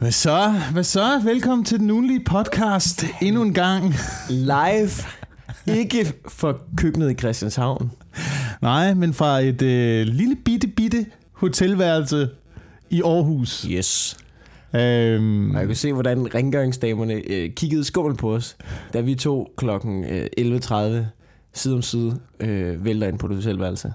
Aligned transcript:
Hvad 0.00 0.12
så? 0.12 0.54
Hvad 0.72 0.84
så? 0.84 1.20
Velkommen 1.24 1.64
til 1.64 1.78
den 1.78 1.90
ugenlige 1.90 2.24
podcast 2.24 3.04
endnu 3.22 3.42
en 3.42 3.54
gang. 3.54 3.94
Live. 4.30 4.90
Ikke 5.78 6.12
for 6.28 6.62
køkkenet 6.76 7.10
i 7.10 7.14
Christianshavn. 7.14 7.92
Nej, 8.62 8.94
men 8.94 9.14
fra 9.14 9.38
et 9.40 9.62
øh, 9.62 10.06
lille 10.06 10.36
bitte 10.44 10.66
bitte 10.68 11.06
hotelværelse 11.32 12.28
i 12.90 13.02
Aarhus. 13.02 13.62
Yes. 13.70 14.16
Øhm, 14.74 15.50
Og 15.50 15.58
jeg 15.58 15.66
kunne 15.66 15.74
se, 15.74 15.92
hvordan 15.92 16.34
rengøringsdamerne 16.34 17.14
øh, 17.14 17.50
kiggede 17.50 17.84
skummel 17.84 18.16
på 18.16 18.34
os, 18.34 18.56
da 18.92 19.00
vi 19.00 19.14
to 19.14 19.54
klokken 19.56 20.04
øh, 20.04 20.26
11.30 20.40 20.74
side 21.54 21.74
om 21.74 21.82
side 21.82 22.20
øh, 22.40 22.84
vælter 22.84 23.08
ind 23.08 23.18
på 23.18 23.28
det 23.28 23.36
hotelværelse. 23.36 23.92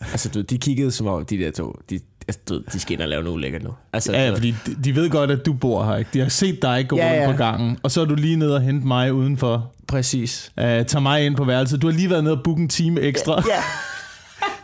Altså, 0.00 0.28
du, 0.28 0.40
de 0.40 0.58
kiggede 0.58 0.90
som 0.90 1.06
om, 1.06 1.24
de 1.24 1.38
der 1.38 1.50
to, 1.50 1.76
de, 1.90 2.00
altså, 2.28 2.62
de 2.72 2.80
skal 2.80 2.92
ind 2.92 3.02
og 3.02 3.08
lave 3.08 3.22
noget 3.22 3.36
ulækkert 3.36 3.62
nu. 3.62 3.70
Altså, 3.92 4.12
ja, 4.12 4.18
du 4.18 4.24
ved, 4.30 4.36
fordi 4.36 4.54
de, 4.66 4.76
de 4.84 4.94
ved 4.94 5.10
godt, 5.10 5.30
at 5.30 5.46
du 5.46 5.52
bor 5.52 5.84
her, 5.84 5.96
ikke? 5.96 6.10
De 6.14 6.20
har 6.20 6.28
set 6.28 6.62
dig 6.62 6.86
gå 6.88 6.96
Ja, 6.96 7.04
rundt 7.08 7.16
ja. 7.22 7.30
på 7.30 7.36
gangen, 7.36 7.78
og 7.82 7.90
så 7.90 8.00
er 8.00 8.04
du 8.04 8.14
lige 8.14 8.36
nede 8.36 8.54
og 8.54 8.60
hente 8.62 8.86
mig 8.86 9.12
udenfor. 9.12 9.72
præcis. 9.88 10.52
Uh, 10.56 10.64
tag 10.86 11.02
mig 11.02 11.26
ind 11.26 11.36
på 11.36 11.44
værelset. 11.44 11.82
Du 11.82 11.86
har 11.86 11.94
lige 11.94 12.10
været 12.10 12.24
nede 12.24 12.34
og 12.36 12.42
booke 12.42 12.62
en 12.62 12.68
time 12.68 13.00
ekstra. 13.00 13.42
Ja. 13.48 13.62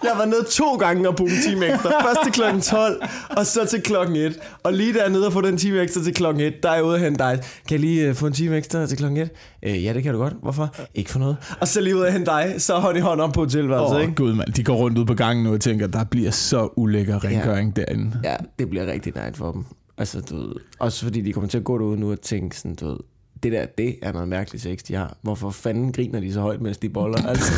Jeg 0.05 0.13
var 0.19 0.25
nede 0.25 0.45
to 0.51 0.77
gange 0.77 1.09
og 1.09 1.17
booke 1.17 1.33
en 1.33 1.43
time 1.43 1.67
ekstra. 1.67 1.91
Først 1.91 2.19
til 2.25 2.33
klokken 2.33 2.61
12, 2.61 3.03
og 3.37 3.47
så 3.47 3.67
til 3.67 3.83
klokken 3.83 4.17
1. 4.17 4.39
Og 4.63 4.73
lige 4.73 4.95
dernede 4.95 5.27
og 5.27 5.33
få 5.33 5.41
den 5.41 5.57
time 5.57 5.81
ekstra 5.81 6.03
til 6.03 6.15
klokken 6.15 6.43
1, 6.43 6.63
der 6.63 6.71
er 6.71 6.75
jeg 6.75 6.85
ude 6.85 6.95
og 6.95 7.01
hente 7.01 7.19
dig. 7.19 7.39
Kan 7.69 7.71
jeg 7.71 7.81
lige 7.81 8.11
uh, 8.11 8.17
få 8.17 8.27
en 8.27 8.33
time 8.33 8.57
ekstra 8.57 8.87
til 8.87 8.99
klokken 8.99 9.19
1? 9.19 9.31
Uh, 9.67 9.85
ja, 9.85 9.93
det 9.95 10.03
kan 10.03 10.13
du 10.13 10.19
godt. 10.19 10.35
Hvorfor? 10.43 10.75
Ikke 10.95 11.11
for 11.11 11.19
noget. 11.19 11.37
Og 11.61 11.69
så 11.69 11.81
lige 11.81 11.97
ude 11.97 12.07
og 12.07 12.13
hente 12.13 12.31
dig, 12.31 12.55
så 12.59 12.75
hånd 12.75 12.99
i 12.99 13.01
hånd 13.01 13.21
op 13.21 13.33
på 13.33 13.41
hotelværelset, 13.41 13.91
Åh, 13.91 13.97
oh, 13.97 14.03
ikke? 14.03 14.15
gud 14.15 14.35
mand, 14.35 14.53
de 14.53 14.65
går 14.65 14.75
rundt 14.75 14.99
ud 14.99 15.05
på 15.05 15.15
gangen 15.15 15.45
nu 15.45 15.53
og 15.53 15.61
tænker, 15.61 15.87
der 15.87 16.05
bliver 16.05 16.31
så 16.31 16.69
ulækker 16.77 17.25
rengøring 17.25 17.75
ja. 17.77 17.83
derinde. 17.83 18.21
Ja, 18.25 18.37
det 18.59 18.71
bliver 18.71 18.87
rigtig 18.87 19.13
nice 19.27 19.39
for 19.39 19.53
dem. 19.53 19.65
Altså, 19.99 20.21
du 20.21 20.37
ved, 20.37 20.53
også 20.79 21.05
fordi 21.05 21.21
de 21.21 21.33
kommer 21.33 21.49
til 21.49 21.59
at 21.59 21.65
gå 21.65 21.79
derude 21.79 22.01
nu 22.01 22.11
og 22.11 22.21
tænke 22.21 22.57
sådan, 22.57 22.75
du 22.75 22.89
ved, 22.89 22.97
det 23.43 23.53
der, 23.53 23.67
det 23.67 23.97
er 24.03 24.13
noget 24.13 24.29
mærkeligt 24.29 24.63
sex, 24.63 24.79
de 24.79 24.95
har. 24.95 25.17
Hvorfor 25.23 25.51
fanden 25.51 25.93
griner 25.93 26.21
de 26.21 26.33
så 26.33 26.41
højt, 26.41 26.61
mens 26.61 26.79
de 26.79 26.89
boller? 26.89 27.19
Altså, 27.29 27.53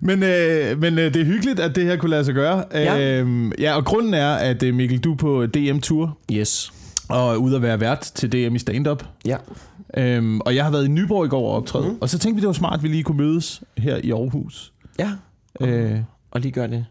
Men, 0.00 0.22
øh, 0.22 0.80
men 0.80 0.98
øh, 0.98 1.14
det 1.14 1.20
er 1.20 1.24
hyggeligt, 1.24 1.60
at 1.60 1.76
det 1.76 1.84
her 1.84 1.96
kunne 1.96 2.10
lade 2.10 2.24
sig 2.24 2.34
gøre. 2.34 2.64
Ja. 2.74 3.18
Øhm, 3.20 3.52
ja, 3.58 3.76
og 3.76 3.84
grunden 3.84 4.14
er, 4.14 4.34
at 4.34 4.62
øh, 4.62 4.74
Mikkel, 4.74 4.98
du 4.98 5.12
er 5.12 5.16
på 5.16 5.46
DM-tur 5.46 6.18
yes. 6.32 6.72
og 7.08 7.32
er 7.32 7.36
ude 7.36 7.56
at 7.56 7.62
være 7.62 7.80
vært 7.80 8.00
til 8.00 8.32
DM 8.32 8.54
i 8.54 8.58
stand-up. 8.58 9.04
Ja. 9.24 9.36
Øhm, 9.96 10.40
og 10.40 10.56
jeg 10.56 10.64
har 10.64 10.70
været 10.70 10.84
i 10.84 10.88
Nyborg 10.88 11.26
i 11.26 11.28
går 11.28 11.48
og 11.48 11.56
optræde. 11.56 11.88
Mm. 11.88 11.98
Og 12.00 12.08
så 12.08 12.18
tænkte 12.18 12.34
vi, 12.34 12.40
det 12.40 12.46
var 12.46 12.52
smart, 12.52 12.74
at 12.74 12.82
vi 12.82 12.88
lige 12.88 13.02
kunne 13.02 13.18
mødes 13.18 13.62
her 13.78 13.96
i 13.96 14.10
Aarhus. 14.10 14.72
Ja. 14.98 15.10
Øh, 15.60 15.98
og 16.30 16.40
lige 16.40 16.52
gør 16.52 16.66
det. 16.66 16.86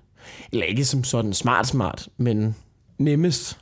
Eller 0.52 0.66
ikke 0.66 0.86
som 0.86 1.04
sådan 1.04 1.34
smart 1.34 1.68
smart, 1.68 2.08
men 2.18 2.56
nemmest. 2.98 3.58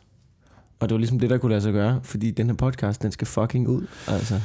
Og 0.80 0.90
det 0.90 0.94
var 0.96 0.98
ligesom 1.00 1.20
det, 1.20 1.30
der 1.30 1.38
kunne 1.38 1.50
lade 1.50 1.62
sig 1.62 1.74
gøre, 1.74 2.00
fordi 2.04 2.32
den 2.32 2.48
her 2.48 2.54
podcast, 2.56 3.02
den 3.04 3.12
skal 3.12 3.28
fucking 3.28 3.68
ud. 3.68 3.82
Altså. 4.08 4.40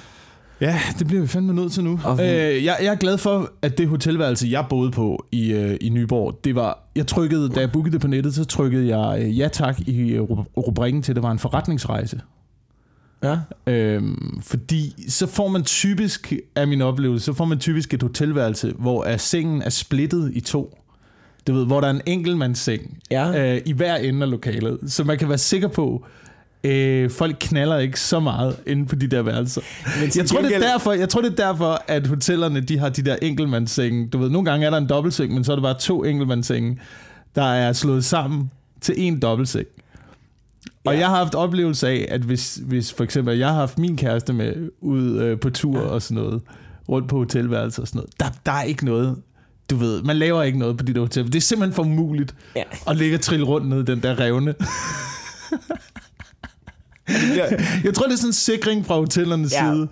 ja, 0.61 0.81
det 0.99 1.07
bliver 1.07 1.23
vi 1.23 1.29
fandme 1.29 1.55
nødt 1.55 1.73
til 1.73 1.85
nu. 1.85 1.97
Vi- 1.97 2.23
Øh, 2.23 2.65
jeg, 2.65 2.77
jeg 2.83 2.87
er 2.93 2.95
glad 2.95 3.19
for, 3.19 3.51
at 3.63 3.79
det 3.79 3.89
hotelværelse, 3.89 4.49
jeg 4.51 4.67
boede 4.71 4.91
på 4.91 5.27
i, 5.33 5.53
øh, 5.53 5.77
i 5.81 5.89
Nyborg, 5.89 6.41
det 6.45 6.55
var... 6.55 6.79
Jeg 6.97 7.07
trykkede, 7.07 7.49
da 7.49 7.61
jeg 7.61 7.73
bookede 7.73 7.93
det 7.93 8.01
på 8.01 8.07
nettet, 8.07 8.35
så 8.35 8.45
trykkede 8.45 8.99
jeg 8.99 9.23
øh, 9.23 9.39
ja 9.39 9.49
tak 9.49 9.81
i 9.81 10.01
øh, 10.13 10.23
rub- 10.23 10.53
rubrikken 10.57 11.03
til, 11.03 11.13
at 11.13 11.17
det 11.17 11.23
var 11.23 11.31
en 11.31 11.39
forretningsrejse. 11.39 12.21
Ja. 13.23 13.39
Øhm, 13.67 14.41
fordi 14.43 15.05
så 15.09 15.27
får 15.27 15.49
man 15.49 15.63
typisk, 15.63 16.33
af 16.57 16.69
min 16.69 16.83
oplevelse, 16.83 17.25
så 17.25 17.33
får 17.33 17.45
man 17.45 17.59
typisk 17.59 17.95
et 17.95 18.03
hotelværelse, 18.03 18.73
hvor 18.79 19.05
er 19.05 19.17
sengen 19.17 19.63
er 19.63 19.71
splittet 19.71 20.31
i 20.35 20.41
to. 20.41 20.79
Du 21.47 21.53
ved, 21.55 21.67
hvor 21.67 21.81
der 21.81 21.87
er 21.89 21.91
en 21.91 22.01
enkeltmandsseng 22.07 22.99
Ja. 23.11 23.55
øh, 23.55 23.63
i 23.67 23.73
hver 23.73 23.97
ende 23.97 24.23
af 24.23 24.31
lokalet. 24.31 24.79
Så 24.87 25.05
man 25.05 25.19
kan 25.19 25.29
være 25.29 25.39
sikker 25.39 25.69
på, 25.69 26.07
øh, 26.65 27.11
folk 27.11 27.37
knaller 27.41 27.79
ikke 27.79 28.01
så 28.01 28.21
meget 28.21 28.57
inde 28.67 28.87
på 28.87 28.95
de 28.97 29.07
der 29.07 29.23
værelser. 29.23 29.61
Men 30.01 30.11
Jeg 30.17 30.27
tror, 30.27 30.39
det 30.39 30.47
er 30.47 30.51
gengæld- 30.51 30.63
derfor, 30.73 30.93
jeg 30.93 31.09
tror, 31.09 31.21
det 31.21 31.33
er 31.41 31.47
derfor, 31.47 31.83
at 31.89 32.07
hotellerne 32.07 32.61
de 32.61 32.79
har 32.79 32.89
de 32.89 33.03
der 33.03 33.17
enkeltmandssenge. 33.23 34.09
Du 34.09 34.19
ved, 34.19 34.31
nogle 34.31 34.51
gange 34.51 34.67
er 34.67 34.71
der 34.71 34.79
en 34.79 34.89
dobbeltseng, 34.89 35.35
men 35.35 35.45
så 35.45 35.53
er 35.53 35.57
det 35.57 35.63
bare 35.63 35.79
to 35.79 36.05
enkeltmandssenge, 36.05 36.79
der 37.35 37.45
er 37.45 37.73
slået 37.73 38.05
sammen 38.05 38.51
til 38.81 38.95
en 38.99 39.21
dobbeltseng. 39.21 39.67
Og 40.85 40.93
Ja. 40.95 40.99
jeg 40.99 41.09
har 41.09 41.17
haft 41.17 41.35
oplevelse 41.35 41.89
af, 41.89 42.07
at 42.11 42.21
hvis, 42.21 42.61
hvis 42.63 42.93
for 42.93 43.05
eksempel 43.05 43.39
jeg 43.39 43.49
har 43.49 43.55
haft 43.55 43.79
min 43.79 43.97
kæreste 43.97 44.33
med 44.33 44.71
ud 44.81 45.19
øh, 45.21 45.41
på 45.41 45.51
tur 45.51 45.79
ja. 45.81 45.87
og 45.87 46.03
sådan 46.03 46.23
noget, 46.23 46.43
rundt 46.89 47.09
på 47.09 47.17
hotelværelser 47.17 47.83
og 47.83 47.89
sådan 47.89 47.99
noget, 47.99 48.21
der, 48.21 48.27
der 48.47 48.53
er 48.53 48.63
ikke 48.63 48.85
noget, 48.85 49.17
du 49.71 49.77
ved, 49.77 50.03
man 50.03 50.17
laver 50.17 50.43
ikke 50.43 50.59
noget 50.59 50.77
på 50.77 50.85
der 50.85 51.01
hoteller. 51.01 51.31
Det 51.31 51.37
er 51.39 51.43
simpelthen 51.43 51.75
for 51.75 51.83
umuligt 51.83 52.35
Ja. 52.57 52.63
at 52.89 52.97
ligge 52.97 53.17
og 53.17 53.21
trille 53.21 53.47
rundt 53.47 53.69
ned 53.69 53.81
i 53.81 53.85
den 53.85 54.03
der 54.03 54.21
revne. 54.21 54.55
Ja. 57.09 57.45
Jeg 57.85 57.95
tror, 57.95 58.07
det 58.07 58.13
er 58.13 58.17
sådan 58.17 58.29
en 58.29 58.33
sikring 58.33 58.87
fra 58.87 58.99
hotellernes 58.99 59.53
Ja. 59.53 59.67
ja. 59.67 59.73
side. 59.75 59.89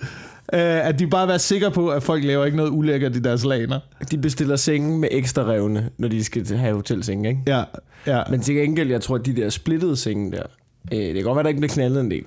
Øh, 0.54 0.86
at 0.88 0.98
de 0.98 1.06
bare 1.06 1.28
være 1.28 1.38
sikre 1.38 1.70
på, 1.70 1.88
at 1.88 2.02
folk 2.02 2.24
laver 2.24 2.44
ikke 2.44 2.56
noget 2.56 2.70
ulækkert 2.70 3.16
i 3.16 3.20
deres 3.20 3.44
laner. 3.44 3.80
De 4.10 4.18
bestiller 4.18 4.56
senge 4.56 4.98
med 4.98 5.08
ekstra 5.10 5.42
revne, 5.42 5.90
når 5.98 6.08
de 6.08 6.24
skal 6.24 6.56
have 6.56 6.74
hotelsenge, 6.74 7.28
ikke? 7.28 7.40
Ja, 7.46 7.62
ja. 8.06 8.22
Men 8.30 8.40
til 8.40 8.54
gengæld, 8.54 8.90
jeg 8.90 9.00
tror, 9.00 9.14
at 9.14 9.26
de 9.26 9.36
der 9.36 9.50
splittede 9.50 9.96
senge 9.96 10.32
der, 10.32 10.42
øh, 10.92 10.98
det 10.98 11.14
kan 11.14 11.22
godt 11.24 11.36
være, 11.36 11.42
der 11.42 11.48
ikke 11.48 11.60
bliver 11.60 11.72
knaldet 11.74 12.00
en 12.00 12.10
del. 12.10 12.24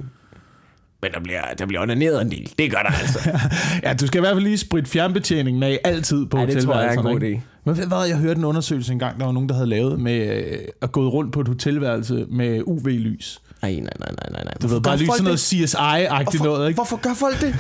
Men 1.02 1.12
der 1.12 1.20
bliver, 1.20 1.42
der 1.60 1.66
bliver 1.66 1.82
onaneret 1.82 2.22
en 2.22 2.32
del. 2.32 2.54
Det 2.60 2.72
gør 2.72 2.78
der 2.78 3.00
altså. 3.02 3.30
ja, 3.84 3.94
du 3.94 4.08
skal 4.08 4.20
i 4.20 4.22
hvert 4.22 4.34
fald 4.36 4.44
lige 4.44 4.58
spritte 4.58 4.90
fjernbetjeningen 4.90 5.64
af 5.64 5.80
altid 5.84 6.26
på 6.26 6.38
Ej, 6.38 6.46
det 6.46 6.64
tror 6.64 6.76
jeg 6.76 6.86
er 6.96 6.98
en 7.00 7.04
god 7.04 7.22
idé. 7.22 7.40
Men 7.66 7.78
ved 7.78 7.88
hvad, 7.88 8.08
jeg 8.08 8.18
hørte 8.18 8.38
en 8.38 8.46
undersøgelse 8.46 8.94
engang, 8.94 9.20
der 9.20 9.26
var 9.26 9.32
nogen, 9.32 9.50
der 9.50 9.56
havde 9.56 9.70
lavet 9.70 10.00
med 10.00 10.46
øh, 10.52 10.58
at 10.82 10.92
gå 10.92 11.10
rundt 11.10 11.34
på 11.34 11.42
et 11.42 11.48
hotelværelse 11.48 12.26
med 12.30 12.62
UV-lys. 12.66 13.40
Ej, 13.62 13.72
nej, 13.72 13.80
nej, 13.82 13.92
nej, 14.00 14.30
nej, 14.32 14.44
nej. 14.44 14.54
Du 14.62 14.68
ved, 14.68 14.82
bare 14.82 14.98
lige 14.98 15.12
sådan 15.12 15.24
noget 15.24 15.40
CSI-agtigt 15.40 16.44
noget, 16.44 16.68
ikke? 16.68 16.78
Hvorfor 16.78 16.98
gør 16.98 17.14
folk 17.14 17.42
det? 17.42 17.56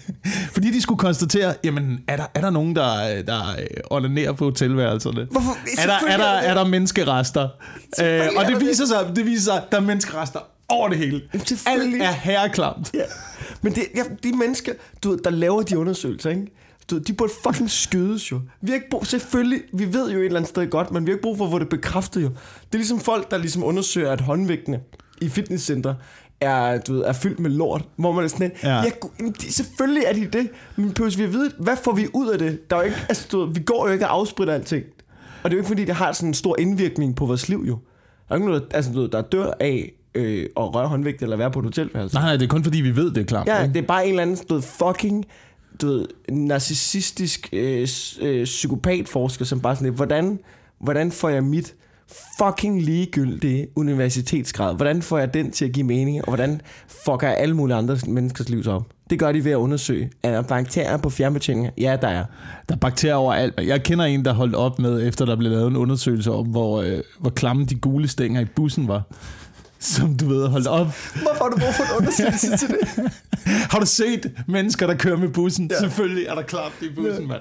Fordi 0.54 0.70
de 0.70 0.82
skulle 0.82 0.98
konstatere, 0.98 1.54
jamen, 1.64 2.00
er 2.08 2.16
der, 2.16 2.26
er 2.34 2.40
der 2.40 2.50
nogen, 2.50 2.76
der, 2.76 3.22
der 3.22 3.40
øh, 3.58 3.66
onanerer 3.90 4.32
på 4.32 4.44
hotelværelserne? 4.44 5.26
Hvorfor? 5.30 5.56
Er 5.78 5.86
der, 5.86 6.08
er 6.08 6.16
der, 6.16 6.24
er 6.24 6.54
der 6.54 6.64
menneskerester? 6.64 7.48
Øh, 8.00 8.20
og 8.36 8.44
det 8.44 8.60
viser, 8.60 8.86
sig, 8.86 9.16
det 9.16 9.26
viser 9.26 9.52
sig, 9.52 9.62
der 9.72 9.76
er 9.76 9.80
menneskerester 9.82 10.40
over 10.68 10.88
det 10.88 10.98
hele. 10.98 11.22
Alt 11.66 12.02
er 12.02 12.12
herreklamt. 12.12 12.90
Ja. 12.94 13.02
Men 13.62 13.74
det, 13.74 13.82
ja, 13.94 14.02
de 14.22 14.36
mennesker, 14.36 14.72
du 15.04 15.10
ved, 15.10 15.18
der 15.18 15.30
laver 15.30 15.62
de 15.62 15.78
undersøgelser, 15.78 16.30
ikke? 16.30 16.46
Du, 16.90 16.94
ved, 16.94 17.02
de 17.02 17.12
burde 17.12 17.32
fucking 17.44 17.70
skydes 17.70 18.32
jo. 18.32 18.40
Vi 18.60 18.70
har 18.70 18.74
ikke 18.74 18.90
brug, 18.90 19.06
selvfølgelig, 19.06 19.62
vi 19.72 19.92
ved 19.92 20.10
jo 20.10 20.18
et 20.18 20.24
eller 20.24 20.36
andet 20.36 20.48
sted 20.48 20.70
godt, 20.70 20.90
men 20.90 21.06
vi 21.06 21.10
har 21.10 21.14
ikke 21.14 21.22
brug 21.22 21.38
for 21.38 21.44
at 21.44 21.50
få 21.50 21.58
det 21.58 21.68
bekræftet 21.68 22.22
jo. 22.22 22.28
Det 22.28 22.72
er 22.72 22.78
ligesom 22.78 23.00
folk, 23.00 23.30
der 23.30 23.38
ligesom 23.38 23.64
undersøger, 23.64 24.12
at 24.12 24.20
håndvægtene 24.20 24.80
i 25.20 25.28
fitnesscenter 25.28 25.94
er, 26.40 26.78
du 26.78 26.92
ved, 26.92 27.02
er 27.02 27.12
fyldt 27.12 27.40
med 27.40 27.50
lort, 27.50 27.84
hvor 27.96 28.12
man 28.12 28.24
er 28.24 28.28
sådan, 28.28 28.52
ja. 28.62 28.76
Ja. 28.76 28.82
de, 29.40 29.52
selvfølgelig 29.52 30.02
er 30.06 30.12
de 30.12 30.26
det, 30.26 30.48
men 30.76 30.92
behøver 30.92 31.16
vi 31.16 31.26
vide, 31.26 31.52
hvad 31.58 31.76
får 31.84 31.92
vi 31.92 32.06
ud 32.14 32.28
af 32.28 32.38
det? 32.38 32.70
Der 32.70 32.76
er 32.76 32.80
jo 32.80 32.86
ikke, 32.86 32.98
altså, 33.08 33.28
du 33.32 33.44
ved, 33.44 33.54
vi 33.54 33.60
går 33.60 33.86
jo 33.86 33.92
ikke 33.92 34.06
og 34.06 34.14
afspritter 34.14 34.54
alting. 34.54 34.84
Og 35.42 35.50
det 35.50 35.54
er 35.54 35.56
jo 35.56 35.60
ikke 35.60 35.68
fordi, 35.68 35.84
det 35.84 35.94
har 35.94 36.12
sådan 36.12 36.28
en 36.28 36.34
stor 36.34 36.56
indvirkning 36.58 37.16
på 37.16 37.26
vores 37.26 37.48
liv 37.48 37.64
jo. 37.68 37.78
Der 38.28 38.34
er 38.34 38.34
ikke 38.34 38.46
noget, 38.46 38.64
altså, 38.70 38.92
du 38.92 39.00
ved, 39.00 39.08
der 39.08 39.22
dør 39.22 39.52
af 39.60 39.92
øh, 40.14 40.46
at 40.56 40.74
røre 40.74 40.88
håndvægt 40.88 41.22
eller 41.22 41.36
være 41.36 41.50
på 41.50 41.58
et 41.58 41.64
hotelværelse. 41.64 42.16
Nej, 42.16 42.24
nej, 42.24 42.36
det 42.36 42.42
er 42.42 42.48
kun 42.48 42.64
fordi, 42.64 42.80
vi 42.80 42.96
ved, 42.96 43.10
det 43.10 43.20
er 43.20 43.24
klamt. 43.24 43.48
Ja, 43.48 43.62
ikke? 43.62 43.74
det 43.74 43.82
er 43.82 43.86
bare 43.86 44.04
en 44.04 44.10
eller 44.10 44.22
anden 44.22 44.36
du 44.48 44.54
ved, 44.54 44.62
fucking 44.62 45.24
du 45.82 45.86
ved, 45.86 46.06
narcissistisk 46.28 47.48
øh, 47.52 47.88
øh, 48.20 48.44
psykopatforsker, 48.44 49.44
som 49.44 49.60
bare 49.60 49.76
sådan 49.76 49.92
hvordan, 49.92 50.38
hvordan 50.80 51.12
får 51.12 51.28
jeg 51.28 51.44
mit 51.44 51.74
fucking 52.38 52.82
ligegyldige 52.82 53.66
universitetsgrad, 53.76 54.76
hvordan 54.76 55.02
får 55.02 55.18
jeg 55.18 55.34
den 55.34 55.50
til 55.50 55.64
at 55.64 55.72
give 55.72 55.86
mening, 55.86 56.18
og 56.18 56.28
hvordan 56.28 56.60
fucker 57.04 57.28
jeg 57.28 57.36
alle 57.36 57.54
mulige 57.54 57.76
andre 57.76 57.96
menneskers 58.06 58.48
liv 58.48 58.68
op? 58.68 58.82
Det 59.10 59.18
gør 59.18 59.32
de 59.32 59.44
ved 59.44 59.52
at 59.52 59.56
undersøge. 59.56 60.10
Er 60.22 60.30
der 60.30 60.42
bakterier 60.42 60.96
på 60.96 61.10
fjernbetjeninger? 61.10 61.70
Ja, 61.78 61.96
der 62.02 62.08
er. 62.08 62.24
Der 62.68 62.74
er 62.74 62.78
bakterier 62.78 63.14
overalt. 63.14 63.60
Jeg 63.66 63.82
kender 63.82 64.04
en, 64.04 64.24
der 64.24 64.32
holdt 64.32 64.54
op 64.54 64.78
med, 64.78 65.08
efter 65.08 65.24
der 65.24 65.36
blev 65.36 65.50
lavet 65.50 65.66
en 65.66 65.76
undersøgelse 65.76 66.32
om, 66.32 66.46
hvor, 66.46 66.82
øh, 66.82 67.00
hvor 67.18 67.30
klamme 67.30 67.64
de 67.64 67.74
gule 67.74 68.08
stænger 68.08 68.40
i 68.40 68.44
bussen 68.44 68.88
var. 68.88 69.02
Som 69.80 70.16
du 70.16 70.28
ved, 70.28 70.48
holdt 70.48 70.66
op. 70.66 70.86
Hvorfor 70.86 71.44
har 71.44 71.50
du 71.50 71.56
brug 71.56 71.74
for 71.74 71.82
en 71.82 71.98
undersøgelse 71.98 72.56
til 72.56 72.68
det? 72.68 73.12
Har 73.72 73.78
du 73.78 73.86
set 73.86 74.32
mennesker, 74.46 74.86
der 74.86 74.94
kører 74.94 75.16
med 75.16 75.28
bussen? 75.28 75.70
Ja. 75.70 75.78
Selvfølgelig 75.80 76.26
er 76.26 76.34
der 76.34 76.42
klamt 76.42 76.74
i 76.82 76.88
bussen, 76.94 77.28
mand. 77.28 77.40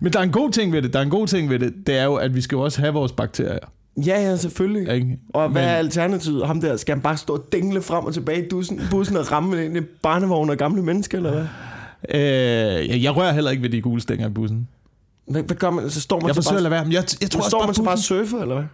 Men 0.00 0.12
der 0.12 0.18
er 0.18 0.22
en 0.22 0.32
god 0.32 0.50
ting 0.50 0.72
ved 0.72 0.82
det. 0.82 0.92
Der 0.92 0.98
er 0.98 1.02
en 1.02 1.10
god 1.10 1.26
ting 1.26 1.50
ved 1.50 1.58
det. 1.58 1.74
Det 1.86 1.98
er 1.98 2.04
jo, 2.04 2.14
at 2.14 2.34
vi 2.34 2.40
skal 2.40 2.56
jo 2.56 2.62
også 2.62 2.80
have 2.80 2.92
vores 2.92 3.12
bakterier. 3.12 3.68
Ja, 3.96 4.20
ja, 4.22 4.36
selvfølgelig. 4.36 4.94
Ikke? 4.94 5.18
Og 5.34 5.48
hvad 5.48 5.62
Men- 5.62 5.70
er 5.70 5.74
alternativet? 5.74 6.46
Ham 6.46 6.60
der, 6.60 6.76
skal 6.76 6.94
han 6.94 7.02
bare 7.02 7.16
stå 7.16 7.32
og 7.34 7.44
dingle 7.52 7.82
frem 7.82 8.04
og 8.04 8.14
tilbage 8.14 8.44
i 8.44 8.48
bussen, 8.50 8.80
bussen 8.90 9.16
og 9.16 9.32
ramme 9.32 9.64
ind 9.64 9.76
i 9.76 9.80
barnevogn 9.80 10.50
og 10.50 10.56
gamle 10.56 10.82
mennesker, 10.82 11.18
eller 11.18 11.30
hvad? 11.32 11.44
Øh, 12.20 13.02
jeg, 13.02 13.16
rører 13.16 13.32
heller 13.32 13.50
ikke 13.50 13.62
ved 13.62 13.70
de 13.70 13.80
gule 13.80 14.00
stænger 14.00 14.28
i 14.28 14.30
bussen. 14.30 14.68
Hvad, 15.28 15.42
hvad 15.42 15.56
gør 15.56 15.70
man? 15.70 15.90
Så 15.90 16.00
står 16.00 16.20
man 16.20 16.26
Jeg 16.26 16.34
så 16.34 16.42
forsøger 16.42 16.58
at 16.66 16.70
bare, 16.70 16.70
lade 16.84 16.90
være. 16.92 17.02
Jeg, 17.02 17.04
jeg 17.20 17.30
tror 17.30 17.38
også 17.40 17.50
står 17.50 17.66
man 17.66 17.74
så 17.74 17.82
bare 17.82 17.98
surfer, 17.98 18.38
eller 18.42 18.54
hvad? 18.54 18.64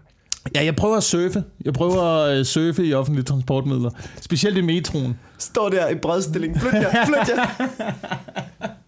Ja, 0.54 0.64
jeg 0.64 0.76
prøver 0.76 0.96
at 0.96 1.02
surfe. 1.02 1.44
Jeg 1.64 1.72
prøver 1.72 2.02
at 2.02 2.38
øh, 2.38 2.44
surfe 2.44 2.84
i 2.86 2.94
offentlige 2.94 3.24
transportmidler. 3.24 3.90
Specielt 4.20 4.56
i 4.58 4.60
metroen. 4.60 5.18
Står 5.38 5.68
der 5.68 5.88
i 5.88 5.94
bredstilling. 5.94 6.60
Flyt 6.60 6.74
jer, 6.74 7.04
flyt 7.06 7.36
jer. 7.36 7.46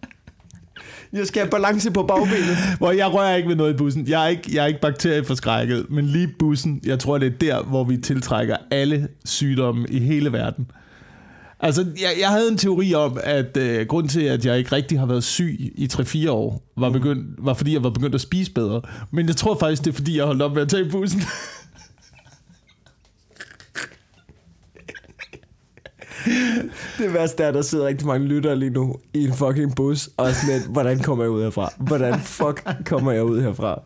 Jeg 1.13 1.27
skal 1.27 1.41
have 1.41 1.49
balance 1.49 1.91
på 1.91 2.03
bagbenet. 2.03 2.57
Hvor 2.79 2.91
jeg 2.91 3.13
rører 3.13 3.35
ikke 3.35 3.49
ved 3.49 3.55
noget 3.55 3.73
i 3.73 3.77
bussen. 3.77 4.07
Jeg 4.07 4.23
er 4.23 4.27
ikke, 4.27 4.43
jeg 4.53 4.63
er 4.63 4.67
ikke 4.67 4.81
bakterieforskrækket, 4.81 5.85
men 5.89 6.05
lige 6.05 6.27
bussen, 6.39 6.81
jeg 6.85 6.99
tror, 6.99 7.17
det 7.17 7.27
er 7.27 7.37
der, 7.37 7.63
hvor 7.63 7.83
vi 7.83 7.97
tiltrækker 7.97 8.57
alle 8.71 9.07
sygdomme 9.25 9.87
i 9.89 9.99
hele 9.99 10.33
verden. 10.33 10.71
Altså, 11.59 11.81
jeg, 11.81 12.09
jeg 12.19 12.29
havde 12.29 12.51
en 12.51 12.57
teori 12.57 12.93
om, 12.93 13.17
at 13.23 13.57
øh, 13.57 13.87
grund 13.87 14.09
til, 14.09 14.21
at 14.21 14.45
jeg 14.45 14.57
ikke 14.57 14.71
rigtig 14.71 14.99
har 14.99 15.05
været 15.05 15.23
syg 15.23 15.73
i 15.75 15.89
3-4 15.93 16.29
år, 16.29 16.71
var, 16.77 16.89
begyndt, 16.89 17.45
var 17.45 17.53
fordi, 17.53 17.73
jeg 17.73 17.83
var 17.83 17.89
begyndt 17.89 18.15
at 18.15 18.21
spise 18.21 18.51
bedre. 18.51 18.81
Men 19.11 19.27
jeg 19.27 19.35
tror 19.35 19.57
faktisk, 19.59 19.85
det 19.85 19.91
er 19.91 19.95
fordi, 19.95 20.17
jeg 20.17 20.25
holdt 20.25 20.41
op 20.41 20.53
med 20.53 20.61
at 20.61 20.69
tage 20.69 20.89
bussen. 20.89 21.21
Det 26.97 27.13
værste 27.13 27.43
er, 27.43 27.47
at 27.47 27.53
der 27.53 27.61
sidder 27.61 27.87
rigtig 27.87 28.07
mange 28.07 28.27
lyttere 28.27 28.55
lige 28.59 28.69
nu 28.69 28.95
i 29.13 29.23
en 29.23 29.33
fucking 29.33 29.75
bus, 29.75 30.09
og 30.17 30.33
sådan 30.33 30.55
lidt, 30.55 30.67
hvordan 30.67 30.99
kommer 30.99 31.23
jeg 31.23 31.31
ud 31.31 31.43
herfra? 31.43 31.73
Hvordan 31.77 32.19
fuck 32.19 32.67
kommer 32.85 33.11
jeg 33.11 33.23
ud 33.23 33.41
herfra? 33.41 33.81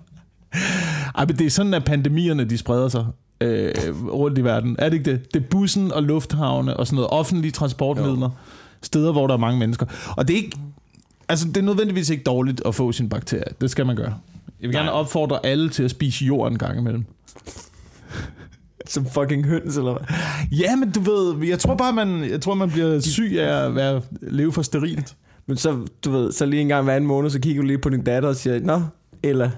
Ej, 1.16 1.26
men 1.26 1.38
det 1.38 1.46
er 1.46 1.50
sådan, 1.50 1.74
at 1.74 1.86
pandemierne, 1.86 2.44
de 2.46 2.58
spreder 2.58 2.90
sig 2.90 3.06
øh, 3.42 3.74
rundt 4.08 4.38
i 4.38 4.44
verden. 4.44 4.76
Er 4.80 4.90
det 4.90 4.98
ikke 4.98 5.12
det? 5.12 5.34
Det 5.34 5.44
er 5.44 5.48
bussen 5.50 5.92
og 5.92 6.04
lufthavne 6.04 6.78
og 6.78 6.88
sådan 6.88 6.96
noget 6.96 7.10
offentlige 7.10 7.52
transportmidler. 7.52 8.30
Jo. 8.30 8.30
Steder, 8.82 9.12
hvor 9.12 9.28
der 9.28 9.34
er 9.34 9.38
mange 9.38 9.60
mennesker. 9.60 9.86
Og 10.18 10.28
det 10.28 10.34
er 10.34 10.38
ikke... 10.38 10.58
Altså, 11.30 11.48
det 11.48 11.58
er 11.58 11.62
nødvendigvis 11.62 12.10
ikke 12.10 12.24
dårligt 12.24 12.62
at 12.66 12.76
få 12.76 12.92
sin 12.92 13.10
bakterie. 13.10 13.44
Det 13.62 13.72
skal 13.72 13.86
man 13.86 13.96
gøre. 13.96 14.14
Jeg 14.62 14.70
vil 14.70 14.72
gerne 14.72 14.86
Nej. 14.86 14.94
opfordre 14.94 15.46
alle 15.46 15.70
til 15.70 15.84
at 15.84 15.92
spise 15.92 16.26
jord 16.26 16.52
en 16.52 16.58
gang 16.58 16.80
imellem. 16.80 17.06
Som 18.88 19.06
fucking 19.06 19.46
høns, 19.46 19.78
eller 19.78 19.92
hvad? 19.92 20.16
Ja, 20.52 20.76
men 20.76 20.92
du 20.92 21.00
ved, 21.00 21.48
jeg 21.48 21.60
tror 21.60 21.76
bare, 21.76 21.94
man, 21.94 22.30
jeg 22.30 22.42
tror, 22.42 22.54
man 22.54 22.70
bliver 22.72 23.00
syg 23.00 23.36
af 23.40 23.66
at 23.66 23.76
være, 23.76 24.02
leve 24.22 24.52
for 24.52 24.62
sterilt. 24.62 25.16
Men 25.48 25.58
så, 25.58 25.78
du 26.06 26.12
ved, 26.12 26.32
så 26.32 26.46
lige 26.46 26.62
en 26.62 26.68
gang 26.68 26.84
hver 26.84 26.96
anden 26.96 27.08
måned, 27.08 27.30
så 27.30 27.40
kigger 27.40 27.62
du 27.62 27.68
lige 27.68 27.78
på 27.78 27.90
din 27.90 28.04
datter 28.04 28.30
og 28.30 28.36
siger, 28.36 28.60
Nå, 28.60 28.82
eller 29.24 29.50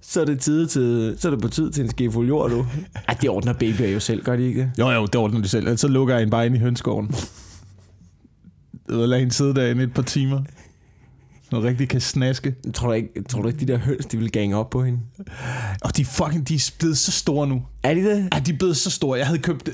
så 0.00 0.20
er 0.20 0.24
det, 0.24 0.40
tid 0.40 0.66
til, 0.66 1.14
så 1.18 1.28
er 1.28 1.30
det 1.32 1.42
på 1.42 1.48
tid 1.48 1.70
til 1.70 1.84
en 1.84 1.90
skefuld 1.90 2.28
jord, 2.28 2.50
du. 2.50 2.66
Ej, 3.08 3.16
det 3.20 3.30
ordner 3.30 3.52
babyer 3.52 3.88
jo 3.88 4.00
selv, 4.00 4.24
gør 4.24 4.36
de 4.36 4.46
ikke 4.46 4.60
det? 4.60 4.70
Jo, 4.78 4.90
jo, 4.90 5.06
det 5.06 5.14
ordner 5.14 5.40
de 5.42 5.48
selv. 5.48 5.76
Så 5.76 5.88
lukker 5.88 6.14
jeg 6.14 6.20
hende 6.20 6.30
bare 6.30 6.46
ind 6.46 6.54
i 6.56 6.58
hønskoven. 6.58 7.14
Og 8.88 9.08
lader 9.08 9.18
hende 9.18 9.32
sidde 9.32 9.54
derinde 9.54 9.84
et 9.84 9.94
par 9.94 10.02
timer. 10.02 10.42
Noget 11.50 11.66
rigtig 11.66 11.88
kan 11.88 12.00
snaske. 12.00 12.54
Tror 12.74 12.88
du 12.88 12.92
ikke, 12.94 13.22
tror 13.28 13.42
du 13.42 13.48
ikke 13.48 13.60
de 13.60 13.66
der 13.66 13.78
høns, 13.78 14.06
de 14.06 14.18
vil 14.18 14.32
gange 14.32 14.56
op 14.56 14.70
på 14.70 14.84
hende? 14.84 15.00
Og 15.82 15.96
de 15.96 16.04
fucking, 16.04 16.48
de 16.48 16.54
er 16.54 16.70
blevet 16.78 16.98
så 16.98 17.12
store 17.12 17.46
nu. 17.46 17.62
Er 17.82 17.94
de 17.94 18.00
det? 18.04 18.28
Ja, 18.34 18.38
de 18.38 18.52
er 18.52 18.56
blevet 18.58 18.76
så 18.76 18.90
store. 18.90 19.18
Jeg 19.18 19.26
havde 19.26 19.38
købt, 19.38 19.68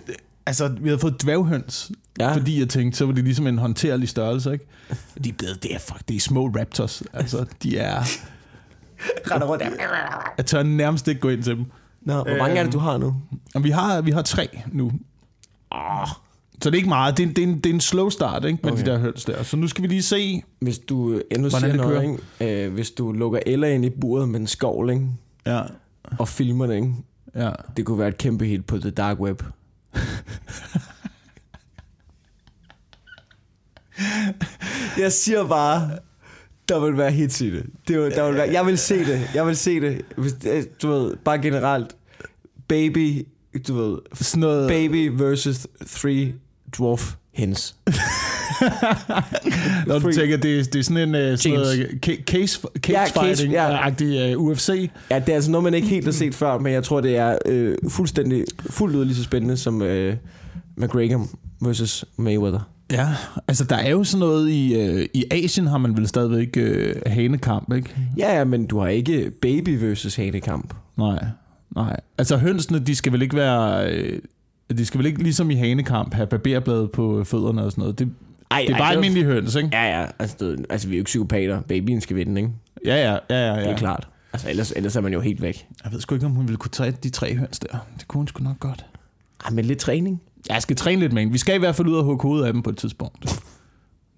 altså 0.46 0.68
vi 0.68 0.88
havde 0.88 0.98
fået 0.98 1.22
dværghøns, 1.22 1.90
Ja. 2.20 2.32
fordi 2.32 2.60
jeg 2.60 2.68
tænkte, 2.68 2.98
så 2.98 3.06
var 3.06 3.12
de 3.12 3.22
ligesom 3.22 3.46
en 3.46 3.58
håndterlig 3.58 4.08
størrelse, 4.08 4.52
ikke? 4.52 4.66
De 5.24 5.28
er 5.28 5.32
blevet, 5.32 5.62
det 5.62 5.74
er, 5.74 5.78
fuck, 5.78 6.08
det 6.08 6.16
er 6.16 6.20
små 6.20 6.46
raptors. 6.46 7.02
Altså, 7.12 7.46
de 7.62 7.78
er, 7.78 8.02
Render 9.30 9.46
rundt. 9.46 9.62
jeg 10.38 10.46
tør 10.46 10.62
nærmest 10.62 11.08
ikke 11.08 11.20
gå 11.20 11.28
ind 11.28 11.42
til 11.42 11.56
dem. 11.56 11.64
Nå, 12.02 12.12
hvor 12.14 12.38
mange 12.38 12.56
er 12.56 12.62
det, 12.64 12.72
du 12.72 12.78
har 12.78 12.98
nu? 12.98 13.14
Og 13.54 13.64
vi 13.64 13.70
har, 13.70 14.00
vi 14.00 14.10
har 14.10 14.22
tre 14.22 14.48
nu. 14.72 14.92
Oh. 15.70 16.08
Så 16.62 16.70
det 16.70 16.76
er 16.76 16.78
ikke 16.78 16.88
meget. 16.88 17.16
Det 17.16 17.22
er, 17.28 17.34
det 17.34 17.38
er, 17.38 17.42
en, 17.48 17.56
det 17.56 17.66
er 17.70 17.74
en 17.74 17.80
slow 17.80 18.08
start, 18.08 18.44
ikke? 18.44 18.58
Med 18.62 18.72
Okay. 18.72 18.84
de 18.84 18.90
der 18.90 18.98
høns 18.98 19.24
der. 19.24 19.42
Så 19.42 19.56
nu 19.56 19.68
skal 19.68 19.82
vi 19.82 19.88
lige 19.88 20.02
se. 20.02 20.42
Hvis 20.60 20.78
du 20.78 21.20
endnu 21.30 21.48
Hvordan 21.48 21.70
det 21.70 21.76
noget, 21.80 22.18
ikke? 22.40 22.64
Øh, 22.66 22.72
hvis 22.72 22.90
du 22.90 23.12
lukker 23.12 23.38
Ella 23.46 23.74
ind 23.74 23.84
i 23.84 23.90
buret 23.90 24.28
med 24.28 24.40
en 24.40 24.46
skovl, 24.46 24.90
ikke? 24.90 25.06
Ja. 25.46 25.62
og 26.18 26.28
filmer 26.28 26.66
det, 26.66 26.74
ikke? 26.74 26.92
Ja. 27.34 27.50
det 27.76 27.84
kunne 27.86 27.98
være 27.98 28.08
et 28.08 28.18
kæmpe 28.18 28.44
hit 28.44 28.66
på 28.66 28.78
The 28.78 28.90
Dark 28.90 29.20
Web. 29.20 29.42
Jeg 34.98 35.12
siger 35.12 35.48
bare, 35.48 35.90
der 36.68 36.80
vil 36.84 36.96
være 36.96 37.10
hits 37.10 37.40
i 37.40 37.50
det. 37.50 37.66
det 37.88 37.98
vil, 38.00 38.10
der 38.10 38.26
vil 38.26 38.34
være, 38.36 38.48
jeg 38.52 38.66
vil 38.66 38.78
se 38.78 38.98
det. 39.04 39.30
Jeg 39.34 39.46
vil 39.46 39.56
se 39.56 39.80
det. 39.80 40.02
Hvis, 40.16 40.32
det- 40.32 40.82
du 40.82 40.88
ved, 40.88 41.16
bare 41.16 41.38
generelt. 41.38 41.96
Baby, 42.68 43.26
du 43.68 43.74
ved, 43.74 43.98
Sådan 44.14 44.40
noget... 44.40 44.68
baby 44.68 45.10
versus 45.22 45.66
three 45.86 46.32
dwarf 46.78 47.14
hens. 47.32 47.74
Når 49.86 49.98
du 49.98 50.12
tænker, 50.12 50.36
det, 50.36 50.58
er- 50.60 50.64
det 50.64 50.78
er 50.78 50.82
sådan 50.82 51.14
en 51.14 51.32
uh, 51.32 51.38
sådan 51.38 51.58
noget, 51.58 51.86
ca- 52.06 52.24
case, 52.24 52.60
case 52.78 53.12
Ja, 53.16 53.22
fighting 53.22 53.52
ja. 53.52 53.86
agtig 53.86 54.36
uh, 54.36 54.44
UFC. 54.44 54.90
Ja, 55.10 55.18
det 55.18 55.28
er 55.28 55.34
altså 55.34 55.50
noget, 55.50 55.64
man 55.64 55.74
ikke 55.74 55.88
helt 55.88 56.04
har 56.04 56.12
set 56.12 56.34
før, 56.34 56.58
men 56.58 56.72
jeg 56.72 56.84
tror, 56.84 57.00
det 57.00 57.16
er 57.16 57.38
øh, 57.46 57.76
fuldstændig, 57.88 58.44
fuldt 58.70 58.96
ud 58.96 59.04
lige 59.04 59.16
så 59.16 59.22
spændende 59.22 59.56
som 59.56 59.82
øh, 59.82 60.16
McGregor 60.76 61.28
versus 61.60 62.04
Mayweather. 62.16 62.60
Ja, 62.92 63.08
altså 63.48 63.64
der 63.64 63.76
er 63.76 63.90
jo 63.90 64.04
sådan 64.04 64.20
noget 64.20 64.50
i, 64.50 64.74
øh, 64.74 65.06
i 65.14 65.24
Asien 65.30 65.66
har 65.66 65.78
man 65.78 65.96
vel 65.96 66.08
stadigvæk 66.08 66.48
øh, 66.56 66.94
hanekamp, 67.06 67.72
ikke? 67.72 67.96
Ja, 68.18 68.38
ja, 68.38 68.44
men 68.44 68.66
du 68.66 68.78
har 68.78 68.88
ikke 68.88 69.30
baby 69.42 69.78
versus 69.84 70.14
hanekamp. 70.16 70.74
Nej, 70.98 71.24
nej. 71.74 72.00
Altså 72.18 72.36
hønsene, 72.36 72.78
de 72.78 72.94
skal 72.94 73.12
vel 73.12 73.22
ikke 73.22 73.36
være... 73.36 73.92
Øh, 73.92 74.18
de 74.78 74.86
skal 74.86 74.98
vel 74.98 75.06
ikke 75.06 75.22
ligesom 75.22 75.50
i 75.50 75.54
hanekamp 75.54 76.14
have 76.14 76.26
barberbladet 76.26 76.90
på 76.90 77.24
fødderne 77.24 77.64
og 77.64 77.70
sådan 77.70 77.82
noget. 77.82 77.98
Det, 77.98 78.10
Ej, 78.50 78.64
det 78.66 78.74
er 78.74 78.78
bare 78.78 78.92
almindelige 78.92 79.24
høns, 79.24 79.54
ikke? 79.54 79.68
Ja, 79.72 80.00
ja. 80.00 80.06
Altså, 80.18 80.36
det, 80.40 80.66
altså, 80.70 80.88
vi 80.88 80.94
er 80.94 80.98
jo 80.98 81.00
ikke 81.00 81.08
psykopater. 81.08 81.60
Babyen 81.60 82.00
skal 82.00 82.16
vinde, 82.16 82.40
ikke? 82.40 82.52
Ja, 82.84 82.96
ja, 82.96 83.18
ja, 83.30 83.46
ja. 83.50 83.60
Det 83.60 83.66
ja. 83.66 83.72
er 83.72 83.76
klart. 83.76 84.08
Altså, 84.32 84.50
ellers, 84.50 84.72
ellers 84.76 84.96
er 84.96 85.00
man 85.00 85.12
jo 85.12 85.20
helt 85.20 85.42
væk. 85.42 85.66
Jeg 85.84 85.92
ved 85.92 86.00
sgu 86.00 86.14
ikke, 86.14 86.26
om 86.26 86.32
hun 86.32 86.48
ville 86.48 86.56
kunne 86.56 86.70
tage 86.70 86.92
de 87.02 87.10
tre 87.10 87.36
høns 87.36 87.58
der. 87.58 87.78
Det 87.98 88.08
kunne 88.08 88.18
hun 88.18 88.28
sgu 88.28 88.44
nok 88.44 88.60
godt. 88.60 88.86
Ej, 89.44 89.50
men 89.50 89.64
lidt 89.64 89.78
træning. 89.78 90.22
Jeg 90.48 90.62
skal 90.62 90.76
træne 90.76 91.00
lidt 91.00 91.12
med 91.12 91.22
hende. 91.22 91.32
Vi 91.32 91.38
skal 91.38 91.54
i 91.54 91.58
hvert 91.58 91.74
fald 91.74 91.88
ud 91.88 91.96
og 91.96 92.04
hugge 92.04 92.22
hovedet 92.22 92.46
af 92.46 92.52
dem 92.52 92.62
på 92.62 92.70
et 92.70 92.76
tidspunkt. 92.76 93.42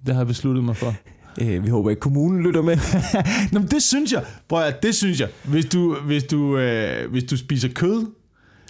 Det 0.07 0.15
har 0.15 0.21
jeg 0.21 0.27
besluttet 0.27 0.65
mig 0.65 0.77
for. 0.77 0.95
Øh, 1.41 1.65
vi 1.65 1.69
håber 1.69 1.91
ikke, 1.91 2.01
kommunen 2.01 2.43
lytter 2.43 2.63
med. 2.63 2.77
Nå, 3.53 3.59
men 3.59 3.69
det 3.69 3.83
synes 3.83 4.13
jeg. 4.13 4.25
Prøv 4.49 4.63
at, 4.63 4.83
det 4.83 4.95
synes 4.95 5.21
jeg. 5.21 5.29
Hvis 5.45 5.65
du, 5.65 5.97
hvis 6.07 6.25
du, 6.25 6.59
øh, 6.59 7.11
hvis 7.11 7.25
du 7.25 7.37
spiser 7.37 7.69
kød, 7.69 8.07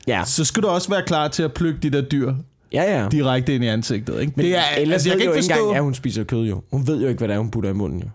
ja. 0.06 0.22
så 0.26 0.44
skal 0.44 0.62
du 0.62 0.68
også 0.68 0.90
være 0.90 1.02
klar 1.06 1.28
til 1.28 1.42
at 1.42 1.52
plukke 1.52 1.78
de 1.82 1.90
der 1.90 2.00
dyr 2.00 2.34
Ja, 2.72 3.00
ja. 3.00 3.08
direkte 3.08 3.54
ind 3.54 3.64
i 3.64 3.66
ansigtet. 3.66 4.20
Ikke? 4.20 4.32
Men 4.36 4.44
det 4.44 4.56
er, 4.56 4.62
ellers 4.78 4.94
altså, 4.94 5.08
jeg 5.08 5.14
ved 5.14 5.24
kan 5.24 5.30
ikke 5.30 5.38
ikke 5.38 5.46
forstå... 5.48 5.62
engang, 5.62 5.76
at 5.76 5.82
hun 5.82 5.94
spiser 5.94 6.24
kød, 6.24 6.46
jo. 6.46 6.62
Hun 6.72 6.86
ved 6.86 7.02
jo 7.02 7.08
ikke, 7.08 7.18
hvad 7.18 7.28
det 7.28 7.34
er, 7.34 7.38
hun 7.38 7.50
putter 7.50 7.70
i 7.70 7.72
munden, 7.72 8.00
jo. 8.00 8.08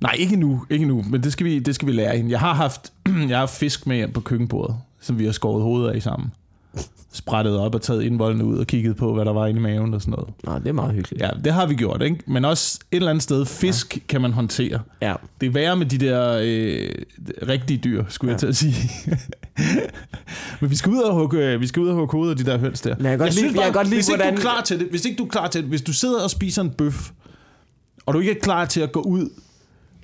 Nej, 0.00 0.14
ikke 0.18 0.36
nu, 0.36 0.64
ikke 0.70 0.86
nu, 0.86 1.04
men 1.10 1.22
det 1.22 1.32
skal 1.32 1.46
vi, 1.46 1.58
det 1.58 1.74
skal 1.74 1.88
vi 1.88 1.92
lære 1.92 2.16
hende. 2.16 2.30
Jeg 2.30 2.40
har 2.40 2.52
haft, 2.52 2.92
jeg 3.06 3.12
har 3.28 3.36
haft 3.36 3.54
fisk 3.54 3.86
med 3.86 3.96
hjem 3.96 4.12
på 4.12 4.20
køkkenbordet, 4.20 4.76
som 5.00 5.18
vi 5.18 5.24
har 5.24 5.32
skåret 5.32 5.62
hovedet 5.62 5.90
af 5.90 6.02
sammen. 6.02 6.32
Sprættet 7.12 7.58
op 7.58 7.74
og 7.74 7.82
taget 7.82 8.02
indvoldene 8.02 8.44
ud 8.44 8.58
og 8.58 8.66
kigget 8.66 8.96
på, 8.96 9.14
hvad 9.14 9.24
der 9.24 9.32
var 9.32 9.46
inde 9.46 9.60
i 9.60 9.62
maven 9.62 9.94
og 9.94 10.00
sådan 10.00 10.12
noget. 10.12 10.28
Nå, 10.44 10.58
det 10.58 10.66
er 10.66 10.72
meget 10.72 10.94
hyggeligt. 10.94 11.22
Ja, 11.22 11.30
det 11.44 11.52
har 11.52 11.66
vi 11.66 11.74
gjort, 11.74 12.02
ikke? 12.02 12.16
Men 12.26 12.44
også 12.44 12.78
et 12.92 12.96
eller 12.96 13.10
andet 13.10 13.22
sted, 13.22 13.46
fisk 13.46 13.96
ja. 13.96 14.00
kan 14.08 14.20
man 14.20 14.32
håndtere. 14.32 14.80
Ja. 15.02 15.14
Det 15.40 15.46
er 15.46 15.50
værre 15.50 15.76
med 15.76 15.86
de 15.86 15.98
der 15.98 16.38
øh, 16.42 16.88
rigtige 17.48 17.76
dyr, 17.84 18.04
skulle 18.08 18.28
ja. 18.30 18.32
jeg 18.32 18.40
til 18.40 18.46
at 18.46 18.56
sige. 18.56 18.74
Men 20.60 20.70
vi 20.70 20.76
skal 20.76 20.92
ud 20.92 20.98
og 21.00 21.14
hugge, 21.14 21.58
vi 21.60 21.66
skal 21.66 21.82
ud 21.82 21.88
og 21.88 21.94
hugge 21.94 22.12
hovedet 22.12 22.30
af 22.38 22.44
de 22.44 22.50
der 22.50 22.58
høns 22.58 22.80
der. 22.80 22.94
Men 22.96 23.06
jeg 23.06 23.18
godt 23.18 23.34
lide- 23.34 23.46
jeg 23.54 23.64
kan 23.64 23.72
godt 23.72 23.86
lide, 23.86 23.96
hvis 23.96 24.08
ikke 24.08 24.16
hvordan- 24.16 24.34
du 24.34 24.38
er 24.38 24.42
klar 24.42 24.62
til 24.62 24.78
det, 24.78 24.86
hvis 24.90 25.04
ikke 25.04 25.18
du 25.18 25.24
er 25.24 25.28
klar 25.28 25.48
til 25.48 25.60
det, 25.60 25.68
hvis 25.68 25.82
du 25.82 25.92
sidder 25.92 26.22
og 26.22 26.30
spiser 26.30 26.62
en 26.62 26.70
bøf, 26.70 27.10
og 28.06 28.14
du 28.14 28.18
ikke 28.20 28.32
er 28.32 28.40
klar 28.42 28.64
til 28.64 28.80
at 28.80 28.92
gå 28.92 29.00
ud 29.00 29.28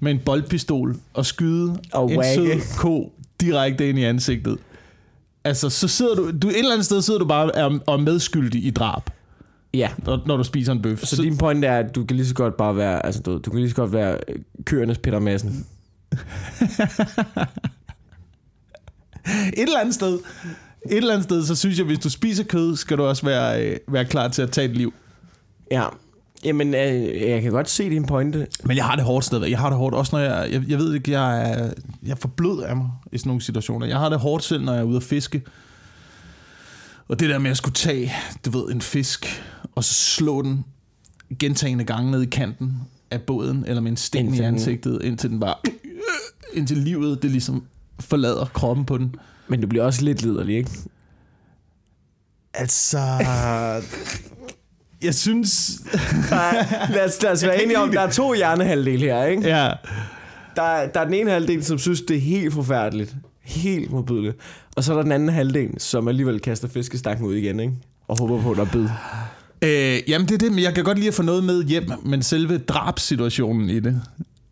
med 0.02 0.10
en 0.12 0.18
boldpistol 0.24 0.96
og 1.14 1.26
skyde 1.26 1.78
Og 1.92 2.10
en 2.12 2.18
whacke. 2.18 2.34
sød 2.34 2.76
ko 2.78 3.12
direkte 3.40 3.88
ind 3.88 3.98
i 3.98 4.02
ansigtet. 4.04 4.58
Altså, 5.44 5.70
så 5.70 5.88
sidder 5.88 6.14
du, 6.14 6.30
du 6.42 6.48
et 6.48 6.58
eller 6.58 6.72
andet 6.72 6.84
sted 6.84 7.02
sidder 7.02 7.18
du 7.20 7.26
bare 7.26 7.44
og 7.44 7.50
er, 7.54 7.92
er 7.92 7.96
medskyldig 7.96 8.64
i 8.64 8.70
drab, 8.70 9.02
Ja. 9.74 9.90
når, 10.06 10.22
når 10.26 10.36
du 10.36 10.44
spiser 10.44 10.72
en 10.72 10.82
bøf. 10.82 11.00
Så, 11.00 11.16
så 11.16 11.22
din 11.22 11.38
point 11.38 11.64
er, 11.64 11.76
at 11.76 11.94
du 11.94 12.04
kan 12.04 12.16
lige 12.16 12.26
så 12.26 12.34
godt 12.34 12.56
bare 12.56 12.76
være, 12.76 13.06
altså 13.06 13.22
du, 13.22 13.38
du 13.38 13.50
kan 13.50 13.60
lige 13.60 13.70
så 13.70 13.76
godt 13.76 13.92
være 13.92 14.18
øh, 14.28 14.36
køernes 14.64 14.98
Peter 14.98 15.18
Madsen. 15.18 15.66
Et 19.26 19.62
eller 19.62 19.80
andet 19.80 19.94
sted, 19.94 20.18
et 20.90 20.96
eller 20.96 21.12
andet 21.12 21.24
sted, 21.24 21.44
så 21.46 21.54
synes 21.56 21.78
jeg, 21.78 21.86
hvis 21.86 21.98
du 21.98 22.10
spiser 22.10 22.44
kød, 22.44 22.76
skal 22.76 22.98
du 22.98 23.02
også 23.04 23.26
være, 23.26 23.66
øh, 23.66 23.76
være 23.88 24.04
klar 24.04 24.28
til 24.28 24.42
at 24.42 24.50
tage 24.50 24.68
et 24.70 24.76
liv. 24.76 24.94
Ja. 25.70 25.84
Jamen, 26.44 26.74
øh, 26.74 27.20
jeg 27.30 27.42
kan 27.42 27.50
godt 27.52 27.70
se 27.70 27.90
din 27.90 28.06
pointe. 28.06 28.46
Men 28.64 28.76
jeg 28.76 28.84
har 28.84 28.96
det 28.96 29.04
hårdt 29.04 29.24
stadigvæk. 29.24 29.50
Jeg 29.50 29.58
har 29.58 29.68
det 29.68 29.78
hårdt 29.78 29.94
også, 29.94 30.16
når 30.16 30.22
jeg... 30.22 30.48
Jeg, 30.52 30.62
jeg 30.68 30.78
ved 30.78 30.94
ikke, 30.94 31.10
jeg 31.10 31.50
er, 31.50 31.70
jeg 32.02 32.10
er 32.10 32.14
for 32.16 32.28
blød 32.28 32.62
af 32.62 32.76
mig 32.76 32.90
i 33.12 33.18
sådan 33.18 33.28
nogle 33.28 33.42
situationer. 33.42 33.86
Jeg 33.86 33.98
har 33.98 34.08
det 34.08 34.18
hårdt 34.18 34.44
selv, 34.44 34.64
når 34.64 34.72
jeg 34.72 34.80
er 34.80 34.84
ude 34.84 34.96
at 34.96 35.02
fiske. 35.02 35.42
Og 37.08 37.20
det 37.20 37.28
der 37.30 37.38
med 37.38 37.50
at 37.50 37.56
skulle 37.56 37.74
tage, 37.74 38.12
du 38.44 38.50
ved, 38.50 38.74
en 38.74 38.80
fisk, 38.80 39.42
og 39.74 39.84
så 39.84 39.94
slå 39.94 40.42
den 40.42 40.64
gentagende 41.38 41.84
gange 41.84 42.10
ned 42.10 42.22
i 42.22 42.26
kanten 42.26 42.76
af 43.10 43.20
båden, 43.22 43.64
eller 43.66 43.80
med 43.82 43.90
en 43.90 43.96
sten 43.96 44.24
Indtil 44.26 44.40
i 44.40 44.46
den- 44.46 44.54
ansigtet, 44.54 44.98
indtil 45.02 45.30
den 45.30 45.40
bare... 45.40 45.54
Indtil 46.54 46.76
livet, 46.76 47.22
det 47.22 47.30
ligesom 47.30 47.64
forlader 48.00 48.44
kroppen 48.44 48.84
på 48.86 48.98
den. 48.98 49.14
Men 49.48 49.60
du 49.60 49.66
bliver 49.66 49.84
også 49.84 50.02
lidt 50.04 50.22
liderlig, 50.22 50.56
ikke? 50.56 50.70
Altså... 52.54 52.98
jeg 55.02 55.14
synes... 55.14 55.80
Nej, 56.30 56.66
lad 56.90 57.04
os, 57.08 57.22
lad 57.22 57.30
os 57.32 57.44
være 57.46 57.62
enige 57.62 57.78
om, 57.78 57.90
der 57.92 58.00
er 58.00 58.10
to 58.10 58.34
hjernehalvdele 58.34 58.98
her, 59.06 59.24
ikke? 59.24 59.48
Ja, 59.48 59.70
Der, 60.56 60.62
er- 60.62 60.88
der 60.88 61.00
er 61.00 61.04
den 61.04 61.14
ene 61.14 61.30
halvdel, 61.30 61.64
som 61.64 61.78
synes, 61.78 62.00
det 62.02 62.16
er 62.16 62.20
helt 62.20 62.54
forfærdeligt. 62.54 63.14
Helt 63.42 63.90
modbydeligt. 63.90 64.36
Og 64.76 64.84
så 64.84 64.92
er 64.92 64.96
der 64.96 65.02
den 65.02 65.12
anden 65.12 65.28
halvdel, 65.28 65.70
som 65.78 66.08
alligevel 66.08 66.40
kaster 66.40 66.68
fiskestakken 66.68 67.26
ud 67.26 67.34
igen, 67.34 67.60
ikke? 67.60 67.72
Og 68.08 68.18
håber 68.20 68.42
på, 68.42 68.50
at 68.50 68.56
der 68.56 68.62
er 68.64 68.68
bid. 68.72 68.86
Øh, 69.62 70.10
jamen 70.10 70.28
det 70.28 70.34
er 70.34 70.38
det, 70.38 70.52
men 70.52 70.62
jeg 70.62 70.74
kan 70.74 70.84
godt 70.84 70.98
lide 70.98 71.08
at 71.08 71.14
få 71.14 71.22
noget 71.22 71.44
med 71.44 71.64
hjem, 71.64 71.90
men 72.04 72.22
selve 72.22 72.58
drabssituationen 72.58 73.70
i 73.70 73.80
det, 73.80 74.02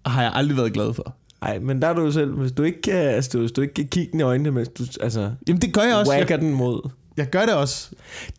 har 0.06 0.22
jeg 0.22 0.32
aldrig 0.34 0.56
været 0.56 0.72
glad 0.72 0.94
for. 0.94 1.14
Nej, 1.42 1.58
men 1.58 1.82
der 1.82 1.88
er 1.88 1.92
du 1.92 2.02
jo 2.02 2.12
selv, 2.12 2.32
hvis 2.34 2.52
du 2.52 2.62
ikke 2.62 2.82
kan, 2.82 2.94
altså, 2.94 3.38
hvis 3.38 3.52
du 3.52 3.60
ikke 3.62 3.74
kan 3.74 3.88
kigge 3.88 4.12
den 4.12 4.20
i 4.20 4.22
øjnene, 4.22 4.50
mens 4.50 4.68
du 4.68 4.84
altså, 5.00 5.30
Jamen 5.48 5.62
det 5.62 5.72
gør 5.74 5.82
jeg 5.82 5.96
også. 5.96 6.12
whacker 6.12 6.34
Jeg, 6.34 6.40
den 6.42 6.54
mod. 6.54 6.90
Jeg 7.18 7.30
gør 7.30 7.46
det 7.46 7.54
også. 7.54 7.90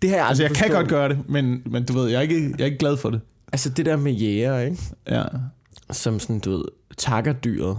Det 0.01 0.09
har 0.09 0.17
jeg 0.17 0.27
Altså 0.27 0.43
jeg 0.43 0.49
kan 0.49 0.57
forstået. 0.57 0.77
godt 0.77 0.89
gøre 0.89 1.09
det, 1.09 1.19
men, 1.29 1.61
men 1.65 1.85
du 1.85 1.93
ved, 1.93 2.09
jeg 2.09 2.17
er, 2.17 2.21
ikke, 2.21 2.49
jeg 2.51 2.61
er 2.61 2.65
ikke 2.65 2.77
glad 2.77 2.97
for 2.97 3.09
det. 3.09 3.21
Altså 3.53 3.69
det 3.69 3.85
der 3.85 3.97
med 3.97 4.11
jæger, 4.11 4.59
ikke? 4.59 4.77
Ja. 5.09 5.23
som 5.91 6.19
sådan, 6.19 6.39
du 6.39 6.51
ved, 6.51 6.65
takker 6.97 7.33
dyret. 7.33 7.77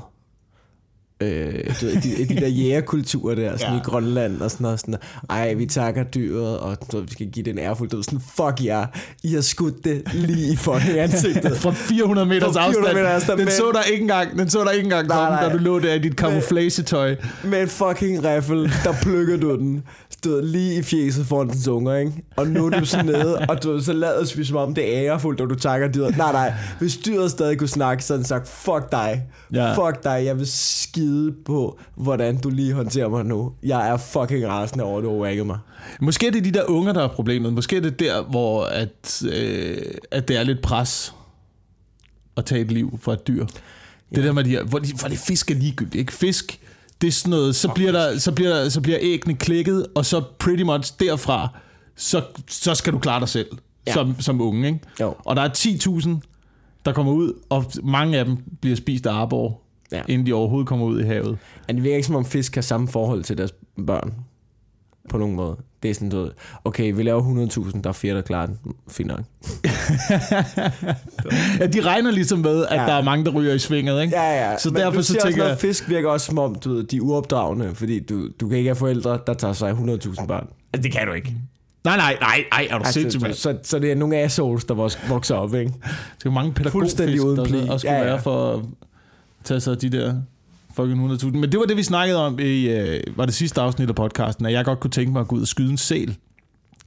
Øh, 1.23 1.55
du 1.81 1.87
ved, 1.87 1.95
de, 2.00 2.35
de 2.35 2.41
der 2.41 2.49
jægerkulturer 2.49 3.35
der, 3.35 3.57
sådan 3.57 3.75
ja. 3.75 3.81
I 3.81 3.83
Grønland 3.85 4.41
og 4.41 4.50
sådan 4.50 4.65
noget. 4.65 4.81
Sådan, 4.81 4.95
ej, 5.31 5.55
vi 5.55 5.67
takker 5.67 6.03
dyret, 6.05 6.59
og 6.59 6.77
du 6.93 6.97
ved, 6.97 7.05
vi 7.07 7.12
skal 7.12 7.27
give 7.27 7.45
det 7.45 7.50
en 7.50 7.59
ærefuld 7.59 7.91
død. 7.91 8.03
Sådan, 8.03 8.21
fuck 8.37 8.65
jer, 8.65 8.87
I 9.23 9.35
har 9.35 9.41
skudt 9.41 9.85
det 9.85 10.03
lige 10.15 10.53
i 10.53 10.57
fucking 10.57 10.99
ansigtet. 11.07 11.57
Fra 11.57 11.71
400 11.73 12.27
meters 12.29 12.43
Fra 12.43 12.53
400 12.53 12.79
afstand. 12.79 12.97
meter 12.97 13.09
afstand, 13.15 13.39
Den 13.39 13.45
men- 13.45 13.53
så 13.55 13.71
der 13.75 13.83
ikke 13.83 14.03
engang, 14.03 14.39
den 14.39 14.50
så 14.50 14.65
der 14.65 14.71
ikke 14.71 14.85
engang 14.85 15.09
komme, 15.09 15.37
da 15.37 15.49
du 15.53 15.59
lå 15.59 15.79
der 15.79 15.95
i 15.95 15.99
dit 15.99 16.12
camouflagetøj. 16.15 17.17
Med 17.45 17.62
en 17.62 17.69
fucking 17.69 18.25
riffel, 18.25 18.73
der 18.85 18.93
plukker 19.03 19.37
du 19.37 19.57
den. 19.57 19.83
Ved, 20.25 20.43
lige 20.43 20.79
i 20.79 20.83
fjeset 20.83 21.27
foran 21.27 21.49
dens 21.49 21.69
unger, 21.69 21.97
ikke? 21.97 22.12
Og 22.37 22.47
nu 22.47 22.67
er 22.67 22.71
du 22.71 22.85
sådan 22.85 23.07
nede, 23.07 23.39
og 23.39 23.62
du 23.62 23.81
så 23.83 23.93
lader 23.93 24.37
vi 24.37 24.45
som 24.45 24.57
om 24.57 24.75
det 24.75 24.97
er 24.97 25.03
ærefuldt, 25.12 25.41
og 25.41 25.50
du 25.50 25.55
takker 25.55 25.89
dyret. 25.89 26.17
Nej, 26.17 26.33
nej. 26.33 26.53
Hvis 26.79 26.97
dyret 26.97 27.31
stadig 27.31 27.59
kunne 27.59 27.69
snakke, 27.69 28.05
så 28.05 28.12
havde 28.12 28.19
den 28.19 28.29
sagt, 28.29 28.49
fuck 28.49 28.93
dig. 28.93 29.23
Ja. 29.53 29.73
Fuck 29.73 30.05
dig, 30.05 30.23
jeg 30.25 30.39
vil 30.39 30.47
skide 30.50 31.10
på, 31.45 31.79
hvordan 31.97 32.37
du 32.40 32.50
lige 32.50 32.73
håndterer 32.73 33.09
mig 33.09 33.25
nu. 33.25 33.52
Jeg 33.62 33.88
er 33.90 33.97
fucking 33.97 34.47
rasende 34.49 34.85
over, 34.85 34.99
at 34.99 35.05
du 35.05 35.23
wagget 35.23 35.47
mig. 35.47 35.59
Måske 36.00 36.26
er 36.26 36.31
det 36.31 36.45
de 36.45 36.50
der 36.50 36.64
unger, 36.64 36.93
der 36.93 37.02
er 37.02 37.09
problemet. 37.09 37.52
Måske 37.52 37.76
er 37.76 37.81
det 37.81 38.00
der, 38.00 38.23
hvor 38.23 38.64
at, 38.64 39.23
øh, 39.33 39.76
at 40.11 40.29
det 40.29 40.37
er 40.37 40.43
lidt 40.43 40.62
pres 40.62 41.14
at 42.37 42.45
tage 42.45 42.61
et 42.61 42.73
liv 42.73 42.99
fra 43.02 43.12
et 43.12 43.26
dyr. 43.29 43.47
Det 43.47 44.17
Ja. 44.17 44.23
der 44.23 44.33
med 44.33 44.45
de 44.45 44.50
her, 44.50 44.64
hvor, 44.64 44.79
de, 44.79 44.93
hvor 45.00 45.09
det 45.09 45.19
fisk 45.19 45.50
er 45.50 45.55
ligegyldigt. 45.55 45.95
Ikke? 45.95 46.12
Fisk, 46.12 46.61
det 47.00 47.09
er 47.09 47.12
sådan 47.12 47.31
noget, 47.31 47.57
så 47.57 47.69
bliver, 47.75 47.93
der, 47.93 48.19
så, 48.19 48.33
bliver 48.33 48.50
der, 48.50 48.69
så 48.69 48.81
bliver 48.81 48.99
æggene 49.00 49.35
klikket, 49.35 49.87
og 49.95 50.07
så 50.07 50.23
pretty 50.38 50.62
much 50.62 50.93
derfra, 51.00 51.49
så, 51.97 52.23
så 52.49 52.75
skal 52.75 52.93
du 52.93 52.99
klare 52.99 53.21
dig 53.21 53.29
selv 53.29 53.49
ja. 53.87 53.93
som, 53.93 54.21
som 54.21 54.40
unge. 54.40 54.67
Ikke? 54.69 54.81
Jo. 55.00 55.14
Og 55.25 55.37
der 55.37 55.43
er 55.43 55.49
10.000, 55.49 56.11
der 56.85 56.93
kommer 56.93 57.12
ud, 57.12 57.33
og 57.49 57.64
mange 57.83 58.19
af 58.19 58.25
dem 58.25 58.37
bliver 58.61 58.76
spist 58.76 59.07
af 59.07 59.12
arbor, 59.12 59.61
Ja. 59.92 59.97
ja. 59.97 60.02
inden 60.09 60.26
de 60.26 60.32
overhovedet 60.32 60.68
kommer 60.68 60.87
ud 60.87 61.00
i 61.00 61.04
havet. 61.04 61.38
Men 61.66 61.76
det 61.76 61.85
virker 61.85 61.97
ikke 61.97 62.06
som 62.06 62.16
om 62.16 62.25
fisk 62.25 62.54
har 62.54 62.62
samme 62.62 62.88
forhold 62.88 63.25
til 63.25 63.38
deres 63.38 63.54
børn. 63.87 64.14
På 65.09 65.18
nogen 65.18 65.37
måde. 65.37 65.56
Det 65.82 65.90
er 65.90 65.94
sådan, 65.94 66.09
du 66.09 66.30
okay, 66.64 66.92
vi 66.94 67.02
laver 67.02 67.49
100.000, 67.73 67.80
der 67.82 67.88
er 67.88 67.92
fire, 67.92 68.14
der 68.14 68.20
klarer 68.20 68.47
den. 68.47 68.59
Fint 68.88 69.09
nok. 69.09 69.20
Ja, 71.61 71.66
de 71.66 71.80
regner 71.80 72.11
ligesom 72.11 72.38
med, 72.38 72.66
at 72.66 72.75
Ja. 72.76 72.82
ja. 72.82 72.87
der 72.88 72.94
er 72.94 73.02
mange, 73.02 73.25
der 73.25 73.30
ryger 73.30 73.54
i 73.54 73.59
svinget. 73.59 74.02
Ikke? 74.02 74.16
Ja, 74.16 74.50
ja. 74.50 74.59
Så 74.59 74.68
Men 74.70 74.76
derfor 74.80 74.92
så 75.02 75.14
også 75.14 75.26
tænker 75.26 75.38
noget, 75.38 75.50
jeg- 75.50 75.59
fisk 75.59 75.88
virker 75.88 76.09
også 76.11 76.26
som 76.26 76.38
om, 76.38 76.54
du 76.54 76.75
ved, 76.75 76.85
de 76.85 76.97
er 76.97 77.00
uopdragende, 77.00 77.75
fordi 77.75 78.00
du, 78.00 78.28
du 78.40 78.49
kan 78.49 78.59
ikke 78.59 78.68
have 78.68 78.76
forældre, 78.76 79.18
der 79.26 79.35
tager 79.35 79.52
sig 79.54 79.68
af 79.68 79.75
100.000 79.75 80.26
børn. 80.26 80.47
Altså, 80.73 80.82
det 80.82 80.92
kan 80.92 81.06
du 81.06 81.12
ikke. 81.12 81.37
Nej, 81.85 81.97
nej, 81.97 82.16
nej, 82.20 82.44
nej, 82.52 82.66
er 82.70 82.78
du 82.78 82.85
Altså, 82.85 82.92
sindssygt, 83.00 83.23
mand? 83.23 83.35
så, 83.35 83.59
så 83.62 83.78
det 83.78 83.90
er 83.90 83.94
nogle 83.94 84.16
assholes, 84.16 84.64
der 84.64 84.75
vokser 85.09 85.35
op, 85.35 85.54
ikke? 85.54 85.73
Det 86.18 86.26
er 86.26 86.30
mange 86.30 86.52
uden 87.25 87.37
der 87.37 87.44
så 87.44 87.73
også 87.73 87.78
skulle 87.78 87.92
Ja, 87.94 87.99
ja, 87.99 88.04
ja. 88.04 88.06
ja. 88.06 88.12
være 88.12 88.23
for 88.23 88.64
tage 89.44 89.61
sig 89.61 89.82
de 89.82 89.88
der 89.90 90.14
fucking 90.75 91.12
100.000. 91.12 91.26
Men 91.30 91.52
det 91.52 91.61
var 91.61 91.66
det, 91.66 91.76
vi 91.76 91.82
snakkede 91.82 92.26
om 92.26 92.38
i 92.38 92.68
øh, 92.68 93.00
var 93.16 93.25
det 93.25 93.35
sidste 93.35 93.61
afsnit 93.61 93.88
af 93.88 93.94
podcasten, 93.94 94.47
at 94.47 94.52
jeg 94.52 94.64
godt 94.64 94.80
kunne 94.80 94.90
tænke 94.90 95.12
mig 95.12 95.20
at 95.20 95.28
gå 95.28 95.37
ud 95.37 95.40
og 95.40 95.49
skyde 95.49 95.70
en 95.70 95.78
sæl. 95.78 96.16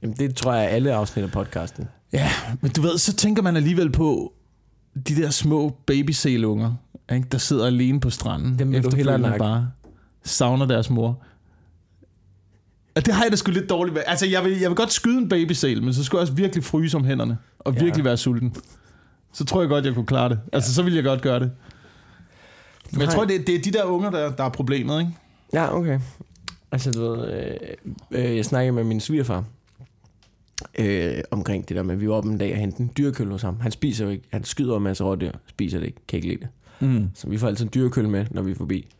Jamen, 0.02 0.16
det 0.16 0.36
tror 0.36 0.54
jeg 0.54 0.64
er 0.64 0.68
alle 0.68 0.94
afsnit 0.94 1.24
af 1.24 1.30
podcasten. 1.32 1.88
Ja, 2.12 2.30
men 2.60 2.70
du 2.70 2.82
ved, 2.82 2.98
så 2.98 3.12
tænker 3.16 3.42
man 3.42 3.56
alligevel 3.56 3.90
på 3.92 4.32
de 5.08 5.16
der 5.16 5.30
små 5.30 5.76
babysælunger, 5.86 6.72
ikke, 7.12 7.28
der 7.32 7.38
sidder 7.38 7.66
alene 7.66 8.00
på 8.00 8.10
stranden. 8.10 8.58
Dem 8.58 8.72
vil 8.72 8.82
du 8.84 8.96
hellere 8.96 9.38
bare 9.38 9.70
savner 10.24 10.66
deres 10.66 10.90
mor. 10.90 11.22
Og 12.96 13.06
det 13.06 13.14
har 13.14 13.22
jeg 13.22 13.30
da 13.32 13.36
sgu 13.36 13.50
lidt 13.52 13.70
dårligt 13.70 13.94
med. 13.94 14.02
Altså, 14.06 14.26
jeg 14.26 14.44
vil, 14.44 14.58
jeg 14.60 14.70
vil 14.70 14.76
godt 14.76 14.92
skyde 14.92 15.18
en 15.18 15.28
babysæl, 15.28 15.82
men 15.82 15.94
så 15.94 16.04
skulle 16.04 16.18
jeg 16.18 16.22
også 16.22 16.32
virkelig 16.34 16.64
fryse 16.64 16.96
om 16.96 17.04
hænderne. 17.04 17.38
Og 17.58 17.72
Ja. 17.72 17.78
ja. 17.78 17.84
virkelig 17.84 18.04
være 18.04 18.16
sulten. 18.16 18.54
Så 19.32 19.44
tror 19.44 19.60
jeg 19.60 19.68
godt, 19.68 19.84
jeg 19.84 19.94
kunne 19.94 20.06
klare 20.06 20.28
det. 20.28 20.38
Altså, 20.52 20.74
så 20.74 20.82
ville 20.82 20.96
jeg 20.96 21.04
godt 21.04 21.22
gøre 21.22 21.40
det. 21.40 21.50
Men 22.92 23.00
jeg 23.00 23.08
tror, 23.08 23.24
det, 23.24 23.46
det 23.46 23.54
er 23.54 23.62
de 23.62 23.72
der 23.72 23.84
unger, 23.84 24.10
der, 24.10 24.32
der 24.36 24.44
er 24.44 24.48
problemet, 24.48 25.00
ikke? 25.00 25.12
Ja, 25.52 25.76
okay. 25.76 26.00
Altså, 26.72 26.92
du 26.92 27.00
ved, 27.00 27.32
øh, 27.32 27.56
øh, 28.10 28.36
jeg 28.36 28.44
snakkede 28.44 28.72
med 28.72 28.84
min 28.84 29.00
svigerfar 29.00 29.44
øh, 30.78 31.22
omkring 31.30 31.68
det 31.68 31.76
der 31.76 31.82
med, 31.82 31.94
at 31.94 32.00
vi 32.00 32.08
var 32.08 32.14
oppe 32.14 32.30
en 32.30 32.38
dag 32.38 32.52
og 32.52 32.58
hente 32.58 32.80
en 32.80 32.90
dyrkøl 32.98 33.30
hos 33.30 33.42
ham. 33.42 33.60
Han 33.60 33.72
spiser 33.72 34.04
jo 34.04 34.10
ikke, 34.10 34.24
han 34.32 34.44
skyder 34.44 34.76
en 34.76 34.82
masse 34.82 35.04
rådyr, 35.04 35.32
spiser 35.48 35.78
det 35.78 35.86
ikke, 35.86 36.00
kan 36.08 36.16
ikke 36.16 36.28
lide 36.28 36.40
det. 36.40 36.48
Mm. 36.80 37.08
Så 37.14 37.28
vi 37.28 37.38
får 37.38 37.48
altid 37.48 37.64
en 37.64 37.70
dyrkøl 37.74 38.08
med, 38.08 38.26
når 38.30 38.42
vi 38.42 38.50
er 38.50 38.54
forbi. 38.54 38.94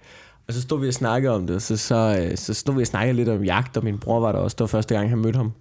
Og 0.49 0.55
så 0.55 0.63
stod 0.63 0.81
vi 0.81 0.89
og 0.89 0.95
snakkede 0.95 1.35
om 1.35 1.47
det, 1.47 1.63
så, 1.63 1.77
så, 1.77 2.19
øh, 2.21 2.37
så 2.37 2.55
stod 2.55 2.75
vi 2.75 2.81
og 2.81 2.87
snakkede 2.87 3.17
lidt 3.17 3.29
om 3.29 3.45
jagt, 3.45 3.77
og 3.77 3.85
min 3.85 3.99
bror 3.99 4.21
var 4.21 4.33
der 4.33 4.39
også, 4.39 4.55
det 4.55 4.61
var 4.61 4.67
første 4.67 4.95
gang, 4.95 5.09
han 5.09 5.19
mødte 5.19 5.37
ham. 5.37 5.53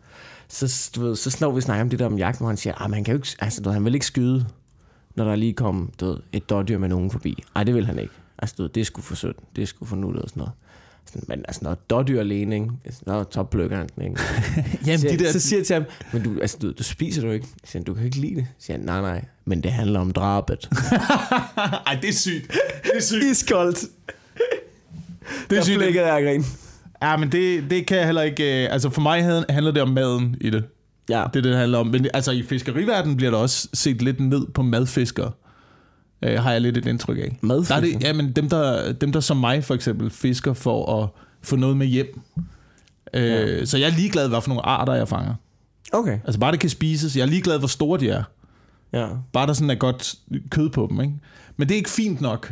Så, 0.48 0.92
du 0.96 1.02
ved, 1.02 1.16
så 1.16 1.32
stod 1.32 1.54
vi 1.54 1.58
og 1.58 1.64
snakkede 1.64 1.82
om 1.84 1.90
det 1.90 2.00
der 2.00 2.06
om 2.06 2.18
jagt, 2.18 2.38
hvor 2.38 2.48
han 2.48 2.58
siger, 2.58 2.84
at 2.84 2.94
han, 2.94 3.04
kan 3.04 3.14
jo 3.14 3.18
ikke, 3.18 3.36
altså, 3.40 3.62
du 3.62 3.70
ved, 3.70 3.74
han 3.74 3.86
vil 3.86 3.94
ikke 3.94 4.06
skyde, 4.06 4.46
når 5.16 5.26
der 5.26 5.36
lige 5.36 5.54
kom 5.54 5.92
du 6.00 6.06
ved, 6.06 6.18
et 6.34 6.50
dårdyr 6.50 6.78
med 6.78 6.90
nogen 6.90 7.12
forbi. 7.12 7.44
Nej, 7.56 7.64
det 7.64 7.76
vil 7.76 7.86
han 7.86 8.00
ikke. 8.00 8.14
Altså, 8.40 8.56
du 8.58 8.62
ved, 8.64 8.70
det 8.70 8.86
sgu 8.86 9.02
for 9.02 9.16
sødt, 9.16 9.38
det 9.56 9.68
sgu 9.68 9.86
for 9.86 9.96
nuttet 9.96 10.24
og 10.24 10.30
sådan 10.30 10.40
noget. 10.42 10.54
Sådan, 11.06 11.24
men 11.28 11.40
altså, 11.48 11.60
når 11.64 11.74
dårdyr 11.90 12.20
alene, 12.20 12.56
ikke? 12.56 12.70
Nå, 13.06 13.24
så 13.32 13.44
plukker 13.44 13.78
han 13.78 13.90
den, 13.96 14.04
ikke? 14.04 14.22
Jamen, 14.86 15.00
så, 15.00 15.08
de 15.08 15.18
der... 15.20 15.32
så 15.32 15.40
siger 15.40 15.60
jeg 15.60 15.66
til 15.66 15.74
ham, 15.74 15.84
men 16.14 16.24
du, 16.24 16.40
altså, 16.42 16.58
du, 16.62 16.72
du 16.72 16.84
spiser 16.84 17.22
du 17.22 17.32
ikke? 17.32 17.48
Jeg 17.64 17.70
siger, 17.70 17.84
du 17.84 17.94
kan 17.94 18.06
ikke 18.06 18.18
lide 18.18 18.36
det. 18.36 18.48
Så 18.60 18.66
siger 18.66 18.78
han, 18.78 18.86
nej, 18.86 19.02
nej, 19.02 19.26
men 19.46 19.64
det 19.64 19.72
handler 19.72 20.00
om 20.00 20.12
drabet. 20.12 20.70
Ej, 21.88 21.98
det 22.02 22.10
er 22.10 22.14
sygt. 22.14 22.52
Det 22.84 22.92
er 22.96 23.02
sygt. 23.02 23.24
Iskoldt. 23.24 23.80
Det 25.50 25.58
er 25.58 25.62
sygt. 25.64 25.76
flækkede 25.78 26.14
jeg 26.14 26.24
grin. 26.24 26.44
Ja, 27.02 27.18
men 27.18 27.32
det, 27.32 27.70
det 27.70 27.88
kan 27.88 27.98
jeg 27.98 28.06
heller 28.06 28.22
ikke... 28.22 28.64
øh, 28.66 28.74
Altså, 28.74 28.90
for 28.90 29.02
mig 29.02 29.24
havde- 29.24 29.46
handler 29.50 29.72
det 29.72 29.82
om 29.82 29.90
maden 29.90 30.36
i 30.42 30.50
det. 30.50 30.64
Ja. 31.10 31.16
Det 31.16 31.26
er 31.26 31.28
det, 31.32 31.44
det 31.44 31.56
handler 31.56 31.78
om. 31.78 31.88
Men 31.88 32.08
altså, 32.14 32.32
i 32.32 32.44
fiskeriverdenen 32.44 33.18
bliver 33.18 33.32
der 33.32 33.38
også 33.38 33.68
set 33.74 34.02
lidt 34.02 34.20
ned 34.20 34.48
på 34.54 34.62
madfiskere. 34.62 35.32
Øh, 36.22 36.40
har 36.44 36.52
jeg 36.52 36.62
lidt 36.62 36.78
et 36.78 36.86
indtryk 36.86 37.18
af. 37.18 37.38
Der 37.42 37.76
er 37.76 37.80
det, 37.80 38.04
ja, 38.04 38.14
men 38.14 38.32
dem 38.32 38.50
der, 38.50 38.92
dem, 38.94 39.12
der 39.12 39.20
som 39.20 39.38
mig 39.38 39.64
for 39.64 39.74
eksempel 39.76 40.10
fisker 40.10 40.54
for 40.54 41.04
at 41.04 41.10
få 41.42 41.56
noget 41.56 41.78
med 41.78 41.88
hjem. 41.88 42.20
Øh, 43.14 43.24
Ja. 43.24 43.66
Så 43.66 43.78
jeg 43.78 43.90
er 43.90 43.96
ligeglad, 43.96 44.30
hvad 44.30 44.42
for 44.42 44.50
nogle 44.50 44.66
arter 44.66 44.94
jeg 44.94 45.08
fanger. 45.08 45.36
Okay. 45.94 46.20
Altså 46.26 46.40
bare 46.40 46.52
det 46.52 46.60
kan 46.60 46.70
spises. 46.70 47.16
Jeg 47.16 47.22
er 47.24 47.28
ligeglad, 47.28 47.60
hvor 47.60 47.68
store 47.68 48.00
de 48.00 48.10
er. 48.10 48.24
Ja. 48.94 49.08
Bare 49.34 49.48
der 49.48 49.54
sådan 49.54 49.70
er 49.70 49.76
godt 49.76 50.16
kød 50.50 50.70
på 50.70 50.88
dem. 50.92 51.02
Ikke? 51.02 51.14
Men 51.58 51.68
det 51.68 51.74
er 51.76 51.78
ikke 51.78 51.90
fint 51.90 52.22
nok 52.22 52.52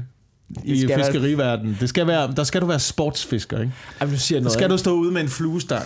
i 0.63 0.77
skal 0.77 0.89
være- 0.89 0.97
fiskeriverdenen. 0.99 1.77
Det 1.79 1.89
skal 1.89 2.07
være, 2.07 2.33
der 2.35 2.43
skal 2.43 2.61
du 2.61 2.65
være 2.65 2.79
sportsfisker. 2.79 3.59
Ikke? 3.59 3.73
Jamen, 4.01 4.13
du 4.13 4.19
siger 4.19 4.39
Der 4.39 4.43
noget. 4.43 4.53
skal 4.53 4.69
du 4.69 4.77
stå 4.77 4.91
ude 4.93 5.11
med 5.11 5.21
en 5.21 5.29
fluestang 5.29 5.85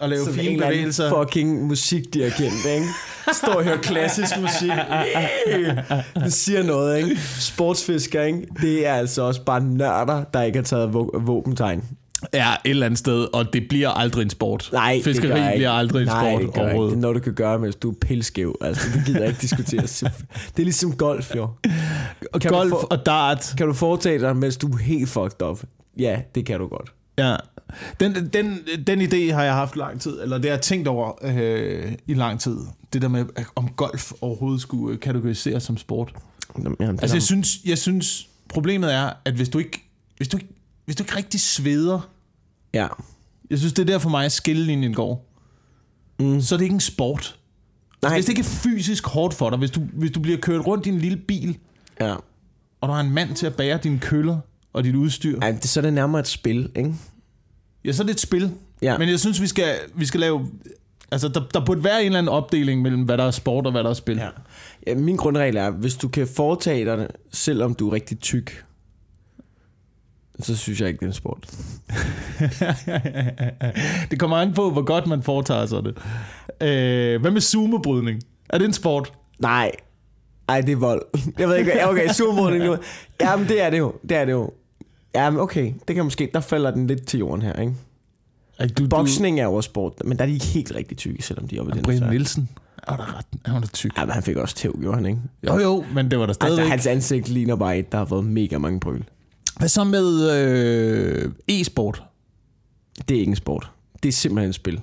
og 0.00 0.08
lave 0.08 0.24
som 0.24 0.34
fine 0.34 0.62
bevægelser. 0.62 1.22
fucking 1.24 1.66
musikdirigent, 1.66 2.64
ikke? 2.74 2.86
Står 3.32 3.62
hører 3.62 3.76
klassisk 3.76 4.40
musik. 4.40 4.70
Det 6.24 6.32
siger 6.32 6.62
noget, 6.62 6.98
ikke? 6.98 7.20
Sportsfisker, 7.40 8.22
ikke? 8.22 8.46
Det 8.60 8.86
er 8.86 8.94
altså 8.94 9.22
også 9.22 9.44
bare 9.44 9.60
nørder, 9.60 10.24
der 10.24 10.42
ikke 10.42 10.58
har 10.58 10.64
taget 10.64 10.94
våbentegn. 10.94 11.84
Ja, 12.34 12.52
et 12.64 12.70
eller 12.70 12.86
andet 12.86 12.98
sted, 12.98 13.26
og 13.34 13.52
det 13.52 13.62
bliver 13.68 13.88
aldrig 13.88 14.22
en 14.22 14.30
sport. 14.30 14.68
Nej, 14.72 14.92
det 14.94 15.04
Fiskeri 15.04 15.28
jeg 15.28 15.38
ikke. 15.52 15.58
bliver 15.58 15.70
aldrig 15.70 16.00
en 16.00 16.06
Nej, 16.06 16.20
sport 16.30 16.40
det 16.40 16.46
jeg 16.46 16.48
ikke. 16.48 16.60
overhovedet. 16.60 16.90
Det 16.90 16.96
er 16.96 17.00
noget, 17.00 17.14
du 17.16 17.20
kan 17.20 17.34
gøre, 17.34 17.58
mens 17.58 17.76
du 17.76 17.90
er 17.90 17.94
pilskæv. 18.00 18.58
Altså, 18.60 18.88
det 18.94 19.02
gider 19.06 19.18
jeg 19.20 19.28
ikke 19.28 19.40
diskutere. 19.40 19.80
Det 19.82 20.58
er 20.58 20.62
ligesom 20.62 20.96
golf, 20.96 21.36
jo. 21.36 21.48
Og 22.32 22.40
Kan 22.40 22.50
golf 22.50 22.70
få- 22.70 22.86
og 22.90 23.06
dart. 23.06 23.54
Kan 23.58 23.66
du 23.66 23.72
foretage 23.72 24.18
dig, 24.20 24.36
mens 24.36 24.56
du 24.56 24.66
er 24.66 24.76
helt 24.78 25.08
fucked 25.08 25.42
up? 25.42 25.62
Ja, 25.98 26.20
det 26.34 26.46
kan 26.46 26.58
du 26.60 26.66
godt. 26.66 26.92
Ja. 27.18 27.36
Den, 28.00 28.14
den, 28.32 28.58
den 28.86 29.00
idé 29.02 29.32
har 29.32 29.42
jeg 29.44 29.54
haft 29.54 29.76
lang 29.76 30.00
tid, 30.00 30.20
eller 30.22 30.36
det 30.38 30.44
har 30.44 30.50
jeg 30.56 30.60
tænkt 30.60 30.88
over 30.88 31.12
øh, 31.22 31.92
i 32.06 32.14
lang 32.14 32.40
tid. 32.40 32.56
Det 32.92 33.02
der 33.02 33.08
med, 33.08 33.24
om 33.56 33.68
golf 33.68 34.12
overhovedet 34.20 34.60
skulle 34.60 34.94
øh, 34.94 35.00
kategoriseres 35.00 35.62
som 35.62 35.76
sport. 35.76 36.14
Jamen, 36.58 36.76
det 36.80 36.88
Altså, 37.02 37.16
jeg 37.16 37.22
synes, 37.22 37.58
jeg 37.64 37.78
synes, 37.78 38.28
problemet 38.48 38.94
er, 38.94 39.10
at 39.24 39.34
hvis 39.34 39.48
du 39.48 39.58
ikke, 39.58 39.84
hvis 40.16 40.28
du 40.28 40.36
ikke, 40.36 40.48
hvis 40.84 40.96
du 40.96 41.02
ikke 41.02 41.16
rigtig 41.16 41.40
sveder, 41.40 42.10
Ja. 42.74 42.86
jeg 43.50 43.58
synes, 43.58 43.72
det 43.72 43.82
er 43.82 43.86
der 43.86 43.98
for 43.98 44.10
mig, 44.10 44.24
at 44.24 44.32
skillelinjen 44.32 44.94
går, 44.94 45.30
Mm. 46.18 46.40
så 46.40 46.54
er 46.54 46.56
det 46.56 46.64
ikke 46.64 46.74
en 46.74 46.80
sport. 46.80 47.36
Nej. 48.02 48.14
Hvis 48.14 48.24
det 48.24 48.30
ikke 48.32 48.40
er 48.40 48.44
fysisk 48.44 49.06
hårdt 49.06 49.34
for 49.34 49.50
dig, 49.50 49.58
hvis 49.58 49.70
du, 49.70 49.80
hvis 49.92 50.10
du 50.10 50.20
bliver 50.20 50.38
kørt 50.38 50.66
rundt 50.66 50.86
i 50.86 50.88
en 50.88 50.98
lille 50.98 51.18
bil, 51.18 51.58
Ja. 52.00 52.14
og 52.80 52.88
der 52.88 52.94
er 52.94 53.00
en 53.00 53.10
mand 53.10 53.34
til 53.36 53.46
at 53.46 53.56
bære 53.56 53.78
dine 53.82 53.98
køller 53.98 54.38
og 54.74 54.84
dit 54.84 54.94
udstyr, 54.94 55.40
Ej, 55.40 55.50
det, 55.50 55.64
så 55.64 55.80
er 55.80 55.82
det 55.82 55.92
nærmere 55.92 56.20
et 56.20 56.28
spil, 56.28 56.70
ikke? 56.76 56.94
ja, 57.84 57.92
så 57.92 58.02
er 58.02 58.06
det 58.06 58.14
et 58.14 58.20
spil. 58.20 58.50
Ja. 58.82 58.98
Men 58.98 59.08
jeg 59.08 59.20
synes, 59.20 59.42
vi 59.42 59.46
skal, 59.46 59.74
vi 59.94 60.06
skal 60.06 60.20
lave... 60.20 60.48
Altså, 61.10 61.28
der, 61.28 61.40
der 61.54 61.64
burde 61.64 61.84
være 61.84 62.00
en 62.00 62.06
eller 62.06 62.18
anden 62.18 62.32
opdeling 62.32 62.82
mellem, 62.82 63.02
hvad 63.02 63.18
der 63.18 63.24
er 63.24 63.30
sport 63.30 63.66
og 63.66 63.72
hvad 63.72 63.84
der 63.84 63.90
er 63.90 63.94
spil. 63.94 64.16
Ja. 64.16 64.28
ja. 64.86 64.94
Min 64.94 65.16
grundregel 65.16 65.56
er, 65.56 65.70
hvis 65.70 65.94
du 65.94 66.08
kan 66.08 66.26
foretage 66.26 66.84
dig 66.84 66.98
det, 66.98 67.06
selvom 67.32 67.74
du 67.74 67.88
er 67.88 67.92
rigtig 67.92 68.18
tyk, 68.18 68.64
så 70.40 70.56
synes 70.56 70.80
jeg 70.80 70.88
ikke, 70.88 70.98
det 70.98 71.04
er 71.04 71.10
en 71.10 71.12
sport. 71.12 71.50
det 74.10 74.18
kommer 74.18 74.36
an 74.36 74.54
på, 74.54 74.70
hvor 74.70 74.82
godt 74.82 75.06
man 75.06 75.22
foretager 75.22 75.66
sig 75.66 75.82
det. 75.82 75.96
Øh, 76.60 77.20
hvad 77.20 77.30
med 77.30 77.40
sumobrydning? 77.40 78.22
Er 78.48 78.58
det 78.58 78.64
en 78.64 78.72
sport? 78.72 79.12
Nej. 79.38 79.70
Ej, 80.48 80.60
det 80.60 80.72
er 80.72 80.76
vold. 80.76 81.02
Jeg 81.38 81.48
ved 81.48 81.56
ikke. 81.56 81.88
Okay, 81.88 82.08
supermodning 82.08 82.64
nu. 82.64 82.76
Jamen, 83.20 83.48
det 83.48 83.62
er 83.62 83.70
det 83.70 83.78
jo. 83.78 83.94
Det 84.08 84.16
er 84.16 84.24
det 84.24 84.32
jo. 84.32 84.50
Jamen, 85.14 85.40
okay. 85.40 85.72
Det 85.88 85.96
kan 85.96 86.04
måske... 86.04 86.30
Der 86.34 86.40
falder 86.40 86.70
den 86.70 86.86
lidt 86.86 87.06
til 87.06 87.18
jorden 87.18 87.42
her, 87.42 87.52
ikke? 87.52 87.72
Ej, 88.58 88.66
du, 88.66 88.88
Boksning 88.88 89.40
er 89.40 89.44
jo 89.44 89.54
også 89.54 89.68
sport, 89.68 89.92
men 90.04 90.16
der 90.18 90.22
er 90.24 90.26
de 90.28 90.32
ikke 90.34 90.44
helt 90.46 90.72
rigtig 90.74 90.96
tykke, 90.96 91.22
selvom 91.22 91.48
de 91.48 91.56
er 91.56 91.60
oppe 91.60 91.70
i 91.70 91.72
Du, 91.72 91.90
den. 91.90 91.98
Brian. 92.00 92.10
Nielsen. 92.10 92.48
Han 92.88 92.98
var 92.98 93.06
da 93.06 93.18
ret. 93.18 93.26
Han 93.44 93.54
var 93.54 93.60
da 93.60 93.66
tyk. 93.66 93.96
Ja, 93.98 94.04
men 94.04 94.12
han 94.12 94.22
fik 94.22 94.36
også 94.36 94.54
tæv, 94.54 94.78
gjorde 94.80 94.96
han 94.96 95.06
ikke? 95.06 95.18
Jo, 95.46 95.58
jo, 95.58 95.84
men 95.94 96.10
det 96.10 96.18
var 96.18 96.26
der 96.26 96.32
stadigvæk. 96.32 96.60
Altså, 96.62 96.70
hans 96.70 96.86
ansigt 96.86 97.28
ligner 97.28 97.56
bare 97.56 97.78
et, 97.78 97.92
der 97.92 97.98
har 97.98 98.04
fået 98.04 98.24
mega 98.24 98.58
mange 98.58 98.80
brøl. 98.80 99.04
Hvad 99.58 99.68
så 99.68 99.84
med 99.84 100.30
øh, 100.32 101.32
e-sport? 101.48 102.02
Det 103.08 103.14
er 103.14 103.20
ikke 103.20 103.30
en 103.30 103.36
sport. 103.36 103.70
Det 104.02 104.08
er 104.08 104.12
simpelthen 104.12 104.48
et 104.48 104.54
spil. 104.54 104.80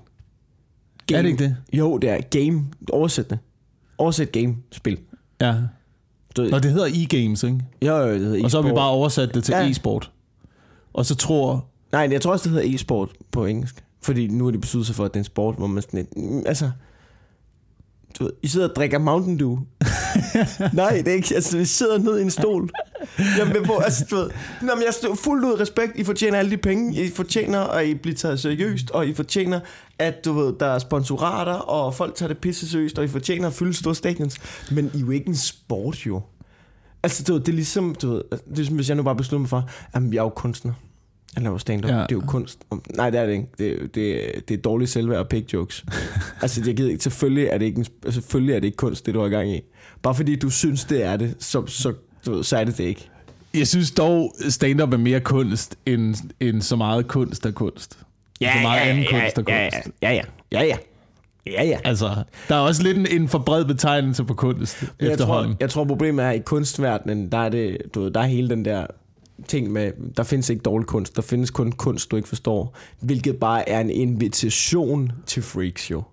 Er 1.14 1.22
det 1.22 1.30
ikke 1.30 1.44
det? 1.44 1.56
Jo, 1.74 1.98
det 1.98 2.10
er 2.10 2.22
game. 2.22 2.66
Oversæt 2.92 3.30
det. 3.30 3.40
Oversæt 3.98 4.32
game. 4.32 4.56
Spil. 4.72 4.98
Ja. 5.42 5.56
Du, 6.38 6.50
Og 6.54 6.64
det 6.64 6.72
hedder 6.72 6.88
e-games, 6.88 7.48
ikke? 7.48 7.60
jo, 7.82 7.98
jo, 7.98 8.14
det 8.14 8.20
hedder 8.20 8.44
Og 8.44 8.52
så 8.52 8.58
har 8.58 8.62
vi 8.62 8.68
e-sport. 8.70 8.78
bare 8.78 8.90
oversat 8.90 9.34
det 9.34 9.44
til 9.44 9.52
Ja. 9.54 9.70
e-sport. 9.70 10.12
Og 10.94 11.06
så 11.06 11.16
tror... 11.16 11.66
Nej, 11.92 12.08
jeg 12.12 12.22
tror 12.22 12.32
også, 12.32 12.44
det 12.44 12.52
hedder 12.52 12.76
e-sport 12.76 13.10
på 13.32 13.46
engelsk. 13.46 13.84
Fordi 14.02 14.28
nu 14.28 14.48
er 14.48 14.52
det 14.52 14.62
besluttet 14.62 14.88
sig 14.88 14.96
for, 14.96 15.06
at 15.06 15.12
det 15.12 15.16
er 15.16 15.22
en 15.22 15.26
sport, 15.26 15.56
hvor 15.56 15.68
man 15.68 15.82
sådan 15.82 15.98
lidt, 16.00 16.18
mm, 16.18 16.44
altså, 16.46 16.72
du 18.20 18.24
ved, 18.24 18.34
I 18.42 18.48
sidder 18.48 18.70
og 18.70 18.76
drikker 18.76 19.00
Mountain 19.00 19.40
Dew. 19.40 19.58
Nej, 20.74 20.98
det 20.98 21.08
er 21.08 21.16
ikke, 21.16 21.36
altså, 21.36 21.58
vi 21.58 21.66
sidder 21.66 21.98
ned 21.98 22.20
i 22.20 22.22
en 22.22 22.32
stol. 22.32 22.70
Jeg 23.38 23.48
med 23.48 23.66
på, 23.66 23.78
altså, 23.78 24.06
du 24.12 24.16
ved, 24.16 24.30
Nå, 24.62 24.76
men 24.76 24.84
jeg 24.86 24.94
står 24.94 25.16
fuldt 25.16 25.46
ud 25.46 25.60
respekt, 25.60 25.92
I 25.96 26.04
fortjener 26.04 26.38
alle 26.38 26.52
de 26.52 26.58
penge, 26.58 27.04
I 27.06 27.10
fortjener, 27.10 27.60
at 27.60 27.88
I 27.88 27.94
bliver 27.94 28.16
taget 28.16 28.40
seriøst, 28.40 28.92
og 28.92 29.08
I 29.08 29.14
fortjener, 29.14 29.60
at 30.00 30.26
du 30.26 30.34
ved, 30.34 30.54
der 30.60 30.66
er 30.66 30.80
sponsorater, 30.80 31.54
og 31.54 31.96
folk 31.96 32.16
tager 32.16 32.28
det 32.28 32.38
pisse 32.38 32.70
seriøst, 32.70 32.98
og 33.00 33.06
I 33.06 33.08
fortjener 33.08 33.48
at 33.48 33.54
fylde 33.54 33.74
store 33.74 33.96
stadions. 33.96 34.38
Men 34.72 34.92
I 34.94 34.98
er 34.98 35.02
jo 35.02 35.12
ikke 35.12 35.28
en 35.28 35.36
sport, 35.36 36.06
jo. 36.06 36.22
Altså, 37.03 37.24
du 37.24 37.34
ved, 37.34 37.39
det 37.41 37.50
er 37.50 37.53
ligesom, 37.55 37.96
du 38.01 38.10
ved, 38.10 38.24
det 38.31 38.39
er 38.51 38.55
ligesom, 38.55 38.75
hvis 38.75 38.89
jeg 38.89 38.98
nu 38.98 39.03
bare 39.03 39.15
beslutter 39.15 39.39
mig 39.39 39.50
for, 39.50 39.70
at 39.93 40.03
jeg 40.12 40.17
er 40.17 40.24
jo 40.24 40.29
kunstner. 40.29 40.74
Jeg 41.36 41.43
laver 41.43 41.58
stand-up. 41.58 41.89
Ja. 41.91 41.96
Ja. 41.98 42.01
Det 42.03 42.12
er 42.12 42.15
jo 42.15 42.24
kunst. 42.27 42.60
Nej, 42.96 43.10
det 43.10 43.20
er 43.20 43.25
det 43.25 43.34
ikke. 43.34 43.48
Det, 43.58 43.72
er- 43.72 43.88
det, 43.88 44.50
det 44.50 44.58
er 44.58 44.62
dårligt 44.62 44.91
selvværd 44.91 45.20
og 45.20 45.27
pig 45.27 45.53
jokes. 45.53 45.86
altså, 46.41 46.62
jeg 46.65 46.75
gider 46.75 46.89
ikke. 46.91 47.03
Selvfølgelig 47.03 47.48
er 47.48 47.58
det 47.58 47.65
ikke, 47.65 47.77
en, 47.79 48.12
selvfølgelig 48.12 48.55
er 48.55 48.60
det 48.60 48.65
ikke 48.67 48.77
kunst, 48.77 49.05
det 49.05 49.13
du 49.13 49.22
har 49.22 49.29
gang 49.29 49.50
i. 49.55 49.62
Bare 50.01 50.15
fordi 50.15 50.36
du 50.36 50.50
synes, 50.50 50.86
det 50.86 51.03
er 51.03 51.17
det, 51.17 51.36
så, 51.39 51.65
så, 51.65 51.93
du 52.25 52.31
ved, 52.36 52.43
så 52.43 52.58
er 52.58 52.63
det 52.63 52.77
det 52.77 52.84
ikke. 52.84 53.10
Jeg 53.53 53.67
synes 53.67 53.91
dog, 53.91 54.36
stand-up 54.50 54.93
er 54.93 54.98
mere 54.98 55.20
kunst, 55.20 55.75
end, 55.86 56.15
end 56.39 56.62
så 56.62 56.75
meget 56.75 57.08
kunst 57.08 57.46
er 57.46 57.51
kunst. 57.51 57.93
så 58.41 58.48
meget 58.62 58.79
anden 58.81 59.05
kunst 59.12 59.38
er 59.38 59.43
ja, 59.48 59.70
kunst. 59.72 59.88
ja, 60.01 60.12
ja, 60.12 60.22
ja, 60.51 60.62
ja. 60.62 60.63
Ja, 60.65 60.77
ja. 61.48 61.78
Altså, 61.84 62.24
der 62.50 62.56
er 62.56 62.60
også 62.60 62.84
lidt 62.84 62.98
en, 62.98 63.08
en 63.22 63.28
for 63.28 63.40
bred 63.40 63.66
betegnelse 63.66 64.24
på 64.24 64.34
kunst 64.34 64.84
Jeg 65.00 65.12
efterhånden. 65.12 65.52
tror, 65.52 65.58
jeg 65.60 65.70
tror, 65.70 65.86
problemet 65.86 66.26
er, 66.26 66.30
at 66.30 66.36
i 66.36 66.40
kunstverdenen, 66.40 67.32
der 67.32 67.38
er, 67.38 67.50
det, 67.50 67.78
du 67.96 68.02
ved, 68.02 68.12
der 68.12 68.20
er 68.20 68.26
hele 68.26 68.50
den 68.50 68.66
der 68.66 68.86
ting 69.48 69.72
med, 69.72 69.92
der 70.18 70.24
findes 70.24 70.50
ikke 70.50 70.62
dårlig 70.62 70.88
kunst, 70.88 71.16
der 71.16 71.22
findes 71.22 71.52
kun 71.52 71.72
kunst, 71.72 72.12
du 72.12 72.16
ikke 72.16 72.30
forstår, 72.30 72.76
hvilket 73.00 73.38
bare 73.38 73.70
er 73.70 73.80
en 73.80 73.90
invitation 73.90 75.12
til 75.26 75.44
freaks 75.44 75.92
jo. 75.92 76.04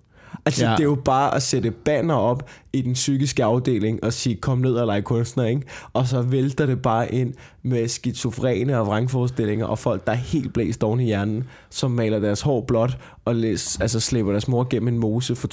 Altså, 0.44 0.64
Ja. 0.66 0.72
det 0.72 0.80
er 0.80 0.84
jo 0.84 0.98
bare 1.04 1.34
at 1.34 1.42
sætte 1.42 1.70
banner 1.70 2.14
op 2.14 2.50
i 2.72 2.82
den 2.82 2.92
psykiske 2.92 3.44
afdeling 3.44 4.04
og 4.04 4.12
sige, 4.12 4.36
kom 4.36 4.58
ned 4.58 4.74
og 4.74 4.86
lege 4.86 5.02
kunstner, 5.02 5.44
ikke? 5.44 5.62
Og 5.92 6.06
så 6.08 6.22
vælter 6.22 6.66
det 6.66 6.82
bare 6.82 7.14
ind 7.14 7.34
med 7.62 7.88
skizofrene 7.88 8.78
og 8.78 8.86
vrangforestillinger 8.86 9.66
og 9.66 9.78
folk, 9.78 10.06
der 10.06 10.12
er 10.12 10.16
helt 10.16 10.52
blæst 10.52 10.84
oven 10.84 11.00
i 11.00 11.04
hjernen, 11.04 11.44
som 11.70 11.90
maler 11.90 12.18
deres 12.18 12.40
hår 12.40 12.60
blåt 12.60 12.98
og 13.24 13.34
læs, 13.34 13.78
altså 13.80 14.00
slæber 14.00 14.30
deres 14.30 14.48
mor 14.48 14.66
gennem 14.70 14.88
en 14.88 14.98
mose 14.98 15.36
for 15.36 15.48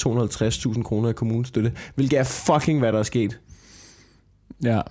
250.000 0.75 0.84
kroner 0.84 1.10
i 1.10 1.13
kommunestøtte, 1.13 1.72
hvilket 1.96 2.20
er 2.20 2.24
fucking, 2.24 2.79
hvad 2.79 2.94
der 2.94 3.00
er 3.00 3.03
sket. 3.03 3.39
Ja. 4.63 4.82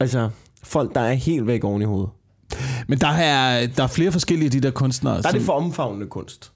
Altså, 0.00 0.30
folk, 0.62 0.94
der 0.94 1.00
er 1.00 1.12
helt 1.12 1.46
væk 1.46 1.64
oven 1.64 1.82
i 1.82 1.84
hovedet. 1.84 2.10
Men 2.88 2.98
der 2.98 3.08
er, 3.08 3.66
der 3.66 3.82
er 3.82 3.86
flere 3.86 4.12
forskellige 4.12 4.46
af 4.46 4.50
de 4.50 4.60
der 4.60 4.70
kunstnere. 4.70 5.22
Der 5.22 5.28
er 5.28 5.32
det 5.32 5.42
for 5.42 5.52
omfavnende 5.52 6.06
kunst. 6.06 6.52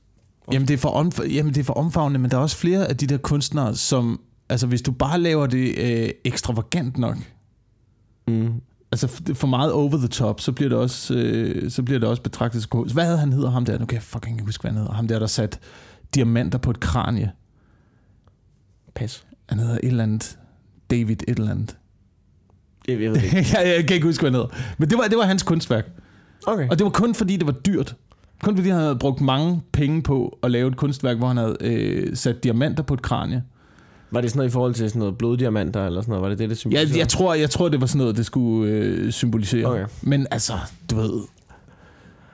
Jamen 0.52 0.68
det, 0.68 0.74
er 0.74 0.78
for 0.78 0.88
omf- 1.02 1.32
jamen, 1.34 1.54
det 1.54 1.60
er 1.60 1.64
for 1.64 1.74
omfavnende, 1.74 2.18
men 2.20 2.30
der 2.30 2.36
er 2.36 2.40
også 2.40 2.56
flere 2.56 2.86
af 2.86 2.96
de 2.96 3.06
der 3.06 3.16
kunstnere, 3.16 3.74
som... 3.76 4.20
Altså, 4.48 4.66
hvis 4.66 4.82
du 4.82 4.92
bare 4.92 5.21
laver 5.21 5.47
det 5.47 5.78
øh, 5.78 6.10
ekstravagant 6.25 6.99
nok, 6.99 7.16
Mm. 8.28 8.52
altså 8.92 9.08
for, 9.34 9.47
meget 9.47 9.73
over 9.73 9.97
the 9.97 10.08
top, 10.08 10.40
så 10.40 10.52
bliver 10.52 10.69
det 10.69 10.78
også, 10.78 11.14
øh, 11.14 11.71
så 11.71 11.82
bliver 11.82 12.00
det 12.00 12.08
også 12.08 12.23
betragtet 12.23 12.62
som 12.62 12.69
kunst. 12.69 12.95
Hvad 12.95 13.04
havde 13.04 13.19
han 13.19 13.32
hedder 13.32 13.50
ham 13.50 13.64
der? 13.64 13.78
Nu 13.78 13.86
kan 13.86 13.95
jeg 13.95 14.02
fucking 14.02 14.36
ikke 14.36 14.45
huske, 14.45 14.62
hvad 14.62 14.71
han 14.71 14.78
hedder. 14.78 14.92
Ham 14.95 15.08
der, 15.08 15.19
der 15.19 15.26
sat 15.26 15.60
diamanter 16.14 16.58
på 16.58 16.71
et 16.71 16.80
kranie. 16.80 17.32
Pas. 18.95 19.25
Han 19.49 19.58
hedder 19.58 19.75
et 19.75 19.80
eller 19.84 20.02
andet... 20.02 20.38
David 20.90 21.16
et 21.28 21.38
eller 21.38 21.50
andet. 21.50 21.76
Jeg 22.88 22.99
ved 22.99 23.14
det 23.14 23.23
ikke. 23.25 23.36
jeg, 23.58 23.75
jeg 23.76 23.86
kan 23.86 23.95
ikke 23.95 24.06
huske, 24.06 24.23
hvad 24.23 24.30
han 24.30 24.40
hedder. 24.40 24.56
Men 24.78 24.90
det 24.90 24.99
var, 24.99 25.04
det 25.04 25.19
var 25.19 25.25
hans 25.25 25.42
kunstværk. 25.42 25.84
Okay. 26.47 26.69
Og 26.69 26.78
det 26.78 26.84
var 26.84 26.90
kun 26.90 27.14
fordi, 27.14 27.36
det 27.36 27.47
var 27.47 27.52
dyrt. 27.52 27.97
Kun 28.42 28.56
fordi 28.56 28.68
han 28.68 28.80
havde 28.80 28.97
brugt 28.97 29.20
mange 29.20 29.62
penge 29.73 30.02
på 30.02 30.38
at 30.42 30.50
lave 30.50 30.68
et 30.68 30.76
kunstværk, 30.76 31.16
hvor 31.16 31.28
han 31.28 31.36
havde 31.36 31.56
øh, 31.60 32.16
sat 32.16 32.44
diamanter 32.44 32.82
på 32.82 32.94
et 32.94 33.02
kranie. 33.02 33.42
Var 34.10 34.20
det 34.20 34.30
sådan 34.30 34.38
noget 34.38 34.50
i 34.50 34.52
forhold 34.52 34.75
til 34.75 34.88
sådan 34.90 34.99
noget 34.99 35.18
bloddiamanter 35.18 35.86
eller 35.86 36.00
sådan 36.00 36.10
noget? 36.12 36.23
Var 36.23 36.28
det 36.28 36.38
det, 36.38 36.50
det 36.50 36.54
Ja, 36.54 36.56
symboliserede? 36.56 36.99
jeg, 36.99 37.08
tror, 37.08 37.34
jeg 37.34 37.50
tror, 37.50 37.68
det 37.68 37.80
var 37.80 37.86
sådan 37.86 37.99
noget, 37.99 38.16
det 38.16 38.26
skulle 38.26 38.73
øh, 38.73 39.12
symbolisere. 39.12 39.64
Okay. 39.66 39.84
Men 40.02 40.26
altså, 40.30 40.52
du 40.90 40.97
ved... 40.97 41.20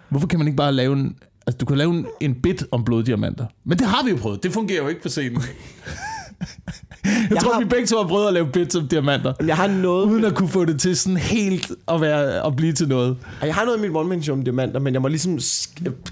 Hvorfor 0.08 0.26
kan 0.26 0.38
man 0.38 0.48
ikke 0.48 0.56
bare 0.56 0.72
lave 0.72 0.92
en... 0.92 1.16
Altså, 1.46 1.58
du 1.58 1.66
kan 1.66 1.78
lave 1.78 1.90
en, 1.94 2.06
en 2.20 2.34
bit 2.34 2.64
om 2.70 2.84
bloddiamanter. 2.84 3.46
Men 3.64 3.78
det 3.78 3.86
har 3.86 4.04
vi 4.04 4.10
jo 4.10 4.16
prøvet. 4.16 4.42
Det 4.42 4.52
fungerer 4.52 4.82
jo 4.82 4.88
ikke 4.88 5.02
på 5.02 5.08
scenen. 5.08 5.42
jeg, 7.04 7.26
Jeg 7.30 7.38
tror, 7.38 7.52
har- 7.52 7.60
vi 7.60 7.64
begge 7.66 7.86
to 7.86 7.96
har 7.96 8.08
prøvet 8.08 8.26
at 8.28 8.34
lave 8.34 8.46
bits 8.46 8.76
om 8.76 8.88
diamanter. 8.88 9.32
Jeg 9.46 9.56
har 9.56 9.68
noget, 9.68 10.04
Uden 10.06 10.24
at 10.24 10.34
kunne 10.34 10.48
få 10.48 10.64
det 10.64 10.80
til 10.80 10.96
sådan 10.96 11.16
helt 11.16 11.70
at, 11.88 12.00
være, 12.00 12.46
at 12.46 12.56
blive 12.56 12.72
til 12.72 12.88
noget. 12.88 13.16
jeg 13.42 13.54
har 13.54 13.64
noget 13.64 13.78
i 13.78 13.80
mit 13.80 13.90
one 13.96 14.08
man 14.08 14.22
show 14.22 14.36
om 14.36 14.42
diamanter, 14.44 14.80
men 14.80 14.94
jeg 14.94 15.02
må 15.02 15.08
ligesom 15.08 15.38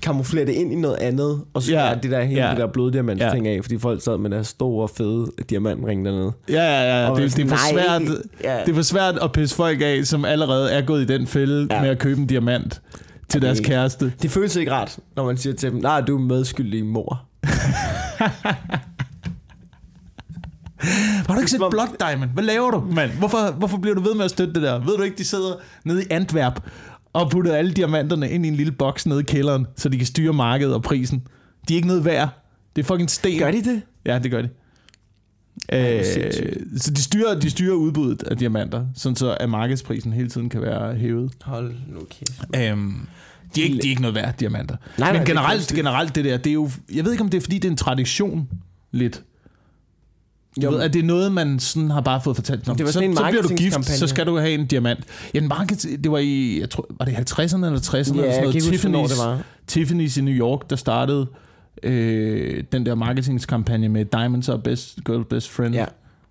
kamuflere 0.03 0.47
det 0.47 0.53
ind 0.53 0.73
i 0.73 0.77
noget 0.77 0.97
andet, 0.97 1.41
og 1.55 1.63
så 1.63 1.73
Ja. 1.73 1.89
ja. 1.89 1.95
det 1.95 2.11
der 2.11 2.23
hele 2.23 2.45
Ja. 2.45 2.51
det 2.51 2.57
der 2.59 2.67
bloddiamant 2.67 3.21
Ja. 3.21 3.31
ting 3.33 3.49
af, 3.49 3.59
fordi 3.63 3.79
folk 3.79 4.03
sad 4.03 4.19
med 4.19 4.31
deres 4.31 4.47
store, 4.47 4.89
fede 4.97 5.27
diamantring 5.51 6.05
dernede. 6.05 6.33
Ja, 6.49 6.55
ja, 6.55 7.03
ja. 7.03 7.11
Og 7.11 7.17
Det, 7.21 7.37
det, 7.37 7.45
er 7.45 7.49
for 7.49 7.71
svært, 7.73 8.03
ja. 8.45 8.61
det 8.67 8.71
er 8.71 8.75
for 8.75 8.83
svært 8.83 9.19
at 9.23 9.33
pisse 9.33 9.57
folk 9.57 9.81
af, 9.83 10.01
som 10.05 10.25
allerede 10.25 10.71
er 10.73 10.81
gået 10.83 11.03
i 11.03 11.07
den 11.07 11.27
fælde 11.27 11.67
ja. 11.71 11.81
Med 11.81 11.89
at 11.91 11.99
købe 11.99 12.21
en 12.21 12.27
diamant 12.27 12.81
til 13.29 13.43
deres 13.43 13.61
kæreste. 13.61 14.13
Det 14.23 14.31
føles 14.31 14.57
ikke 14.57 14.73
rart, 14.73 14.99
når 15.17 15.25
man 15.27 15.37
siger 15.37 15.55
til 15.55 15.71
dem, 15.73 15.81
nej, 15.81 16.01
du 16.01 16.17
er 16.17 16.21
medskyldig 16.21 16.85
mor. 16.87 17.21
Har 21.27 21.35
du 21.35 21.39
ikke 21.41 21.51
set 21.51 21.61
Blood 21.71 21.97
Diamond? 22.09 22.31
Hvad 22.31 22.45
laver 22.45 22.71
du, 22.71 22.81
mand? 22.95 23.11
Hvorfor, 23.11 23.51
hvorfor 23.53 23.79
bliver 23.79 23.95
du 23.95 24.01
ved 24.03 24.15
med 24.15 24.25
at 24.25 24.31
støtte 24.31 24.53
det 24.55 24.63
der? 24.63 24.79
Ved 24.79 24.97
du 24.97 25.03
ikke, 25.03 25.17
de 25.19 25.25
sidder 25.25 25.55
nede 25.85 26.03
i 26.03 26.07
Antwerp 26.11 26.61
og 27.13 27.31
putter 27.31 27.55
alle 27.55 27.73
diamanterne 27.73 28.31
ind 28.31 28.45
i 28.47 28.49
en 28.49 28.55
lille 28.55 28.73
boks 28.73 29.07
nede 29.07 29.21
i 29.21 29.23
kælderen, 29.23 29.67
så 29.77 29.89
de 29.89 29.97
kan 29.97 30.07
styre 30.07 30.33
markedet 30.33 30.75
og 30.75 30.83
prisen. 30.83 31.23
De 31.69 31.75
er 31.75 31.77
ikke 31.77 31.89
noget 31.89 32.05
værd. 32.05 32.29
Det 32.77 32.83
er 32.83 32.87
fucking 32.87 33.11
sten. 33.11 33.39
Gør 33.39 33.51
de 33.51 33.65
det? 33.65 33.83
Ja, 34.07 34.19
det 34.19 34.31
gør 34.31 34.43
de. 34.43 34.49
Øh, 35.73 36.05
så 36.77 36.91
de 36.91 37.03
styrer, 37.03 37.41
de 37.41 37.51
styrer 37.51 37.75
udbuddet 37.75 38.23
af 38.23 38.37
diamanter, 38.37 38.87
sådan 38.95 39.17
så 39.17 39.35
at 39.41 39.51
markedsprisen 39.51 40.13
hele 40.13 40.29
tiden 40.29 40.49
kan 40.49 40.63
være 40.63 40.95
hævet. 40.95 41.33
Hold 41.43 41.75
nu 41.89 42.01
kæft. 42.11 42.41
Øhm, 42.57 43.07
de, 43.55 43.61
er 43.61 43.65
ikke, 43.65 43.79
de 43.83 43.87
er 43.87 43.91
ikke 43.91 44.03
noget 44.03 44.15
værd, 44.15 44.35
diamanter. 44.41 44.77
Nej, 44.77 44.89
nej, 44.99 45.13
Men 45.13 45.21
det 45.21 45.29
er 45.29 45.35
generelt, 45.35 45.59
kunstigt. 45.59 45.77
generelt 45.79 46.15
det 46.15 46.25
der, 46.25 46.37
det 46.37 46.51
er 46.51 46.55
jo... 46.55 46.71
Jeg 46.95 47.05
ved 47.05 47.13
ikke, 47.13 47.25
om 47.25 47.29
det 47.31 47.39
er, 47.39 47.43
fordi 47.43 47.57
det 47.57 47.65
er 47.65 47.71
en 47.71 47.77
tradition 47.77 48.49
lidt. 48.93 49.23
Jo, 50.65 50.71
Jo, 50.71 50.77
ved, 50.77 50.83
at 50.85 50.93
det 50.93 50.99
er 51.03 51.07
noget, 51.07 51.33
man 51.33 51.59
sådan 51.59 51.91
har 51.91 52.01
bare 52.01 52.21
fået 52.21 52.37
fortalt. 52.37 52.67
Nå, 52.67 52.75
Det 52.75 52.87
var 52.87 52.93
så, 52.93 53.01
en 53.01 53.17
så 53.17 53.25
bliver 53.31 53.43
du 53.43 53.49
gift, 53.49 53.85
så 53.85 54.07
skal 54.07 54.27
du 54.27 54.37
have 54.39 54.51
en 54.55 54.67
diamant. 54.67 55.01
Ja, 55.35 55.39
en 55.39 55.49
market, 55.49 55.87
det 56.05 56.13
var 56.13 56.19
i, 56.19 56.61
jeg 56.61 56.71
tror, 56.71 56.87
var 56.99 57.05
det 57.05 57.13
50'erne 57.13 57.67
eller 57.67 57.79
60'erne? 57.81 57.95
ja, 57.97 58.03
eller 58.03 58.33
sådan 58.33 58.43
noget. 58.43 58.81
hvornår 58.81 59.03
det 59.07 59.13
Tiffany's, 59.13 59.25
var. 59.27 59.41
Tiffany's 59.73 60.19
i 60.19 60.23
New 60.23 60.35
York, 60.35 60.71
der 60.71 60.77
startede 60.77 61.27
øh, 61.83 62.65
den 62.73 62.87
der 62.87 62.95
marketingskampagne 62.95 63.89
med 63.89 64.05
Diamonds 64.05 64.49
are 64.49 64.59
best, 64.59 64.99
girl 65.05 65.25
best 65.25 65.51
friend, 65.51 65.75
Ja, 65.75 65.85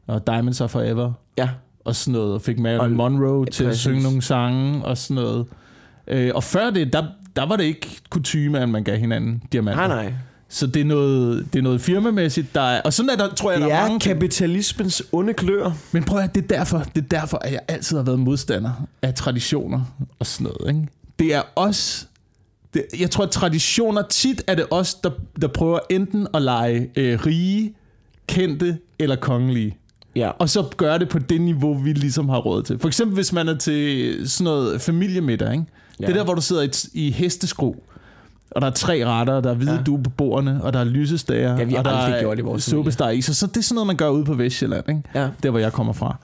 og 0.07 0.27
Diamonds 0.27 0.61
are 0.61 0.69
forever, 0.69 1.13
ja. 1.37 1.49
og 1.85 1.95
sådan 1.95 2.11
noget, 2.19 2.33
og 2.33 2.41
fik 2.41 2.59
Marilyn 2.59 2.79
Og- 2.99 3.11
Monroe 3.11 3.45
til 3.45 3.63
at 3.63 3.67
præcis. 3.67 3.81
synge 3.81 4.03
nogle 4.03 4.21
sange, 4.21 4.85
og 4.85 4.97
sådan 4.97 5.23
noget. 5.23 5.45
Øh, 6.07 6.31
og 6.35 6.43
før 6.43 6.69
det, 6.69 6.93
der, 6.93 7.03
der 7.35 7.45
var 7.45 7.55
det 7.55 7.63
ikke 7.63 7.87
kutume, 8.09 8.59
at 8.59 8.69
man 8.69 8.83
gav 8.83 8.97
hinanden 8.97 9.43
diamanter. 9.51 9.87
Nej, 9.87 10.03
nej. 10.03 10.13
Så 10.49 10.67
det 10.67 10.79
er 10.81 10.85
noget, 10.85 11.47
det 11.53 11.59
er 11.59 11.63
noget 11.63 11.81
firmamæssigt, 11.81 12.55
der 12.55 12.61
er... 12.61 12.81
Og 12.81 12.93
sådan 12.93 13.09
er 13.09 13.15
der, 13.15 13.33
tror 13.35 13.51
jeg, 13.51 13.61
Det 13.61 13.69
der 13.69 13.75
er 13.75 13.79
er 13.79 13.83
mange... 13.87 13.99
kapitalismens 13.99 15.03
onde 15.11 15.33
klør. 15.33 15.71
Men 15.91 16.03
prøv 16.03 16.19
at 16.19 16.35
det 16.35 16.43
er 16.43 16.47
derfor, 16.47 16.77
det 16.95 17.03
er 17.03 17.07
derfor, 17.19 17.37
at 17.37 17.51
jeg 17.51 17.59
altid 17.67 17.97
har 17.97 18.03
været 18.03 18.19
modstander 18.19 18.87
af 19.01 19.13
traditioner 19.13 19.81
og 20.19 20.25
sådan 20.25 20.51
noget. 20.59 20.75
Ikke? 20.75 20.87
Det 21.19 21.35
er 21.35 21.41
os... 21.55 22.07
Det, 22.73 22.85
jeg 22.99 23.11
tror, 23.11 23.23
at 23.23 23.31
traditioner 23.31 24.01
tit 24.01 24.43
er 24.47 24.55
det 24.55 24.65
os, 24.71 24.93
der, 24.93 25.09
der 25.41 25.47
prøver 25.47 25.79
enten 25.89 26.27
at 26.33 26.41
lege 26.41 26.89
øh, 26.95 27.19
rige, 27.25 27.73
kendte 28.27 28.77
eller 28.99 29.15
kongelige. 29.15 29.77
Ja. 30.15 30.29
Og 30.29 30.49
så 30.49 30.65
gøre 30.77 30.99
det 30.99 31.09
på 31.09 31.19
det 31.19 31.41
niveau, 31.41 31.73
vi 31.73 31.93
ligesom 31.93 32.29
har 32.29 32.37
råd 32.37 32.63
til. 32.63 32.79
For 32.79 32.87
eksempel, 32.87 33.15
hvis 33.15 33.33
man 33.33 33.47
er 33.47 33.57
til 33.57 34.21
sådan 34.29 34.43
noget 34.43 34.81
familiemiddag, 34.81 35.51
ikke? 35.53 35.65
Ja. 35.99 36.05
Det 36.05 36.11
er 36.11 36.17
der, 36.17 36.23
hvor 36.23 36.33
du 36.33 36.41
sidder 36.41 36.61
i, 36.61 36.69
i 36.93 37.11
hesteskro, 37.11 37.83
og 38.57 38.61
der 38.61 38.67
er 38.67 38.71
tre 38.71 39.05
retter, 39.05 39.33
og 39.33 39.43
der 39.43 39.49
er 39.49 39.53
hvide 39.53 39.71
ja. 39.71 39.77
Ja. 39.77 39.83
due 39.83 40.03
på 40.03 40.09
bordene, 40.09 40.59
og 40.63 40.73
der 40.73 40.79
er 40.79 40.83
lysestager, 40.83 41.57
Ja, 41.57 41.63
vi 41.63 41.71
har 41.71 41.79
og 41.79 41.85
der 41.85 41.91
er 41.91 42.19
gjort 42.19 42.39
i 42.39 42.41
vores 42.41 42.63
suppesteg 42.63 43.17
i. 43.17 43.21
Så, 43.21 43.33
så 43.33 43.47
det 43.47 43.57
er 43.57 43.61
sådan 43.61 43.75
noget, 43.75 43.87
man 43.87 43.95
gør 43.95 44.09
ude 44.09 44.25
på 44.25 44.33
Vestjylland, 44.33 44.89
ikke? 44.89 45.01
Ja. 45.15 45.27
der 45.43 45.49
hvor 45.49 45.59
jeg 45.59 45.73
kommer 45.73 45.93
fra. 45.93 46.15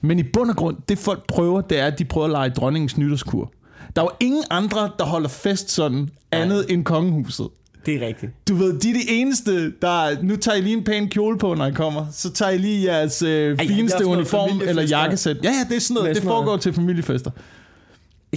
Men 0.00 0.18
i 0.18 0.22
bund 0.22 0.50
og 0.50 0.56
grund, 0.56 0.76
det 0.88 0.98
folk 0.98 1.26
prøver, 1.26 1.60
det 1.60 1.78
er, 1.80 1.86
at 1.86 1.98
de 1.98 2.04
prøver 2.04 2.24
at 2.26 2.30
lege 2.30 2.50
dronningens 2.50 2.98
nytårskur. 2.98 3.52
Der 3.96 4.02
er 4.02 4.06
jo 4.06 4.26
ingen 4.26 4.42
andre, 4.50 4.90
der 4.98 5.04
holder 5.04 5.28
fest 5.28 5.70
sådan, 5.70 6.08
andet 6.32 6.66
end 6.68 6.84
kongehuset. 6.84 7.48
Det 7.86 8.02
er 8.02 8.06
rigtigt. 8.06 8.32
Du 8.48 8.54
ved, 8.54 8.78
de 8.80 8.90
er 8.90 8.94
de 8.94 9.10
eneste, 9.10 9.70
der... 9.70 10.22
Nu 10.22 10.36
tager 10.36 10.56
I 10.56 10.60
lige 10.60 10.76
en 10.76 10.84
pæn 10.84 11.08
kjole 11.08 11.38
på, 11.38 11.54
når 11.54 11.66
I 11.66 11.72
kommer. 11.72 12.06
Så 12.12 12.32
tager 12.32 12.50
I 12.50 12.58
lige 12.58 12.92
jeres 12.92 13.22
øh, 13.22 13.58
Ej, 13.58 13.66
fineste 13.66 14.06
uniform 14.06 14.60
eller 14.66 14.82
jakkesæt. 14.82 15.36
Ja, 15.44 15.48
ja, 15.48 15.66
det 15.68 15.76
er 15.76 15.80
sådan 15.80 15.94
noget. 15.94 16.16
Det 16.16 16.24
foregår 16.24 16.56
til 16.56 16.72
familiefester. 16.72 17.30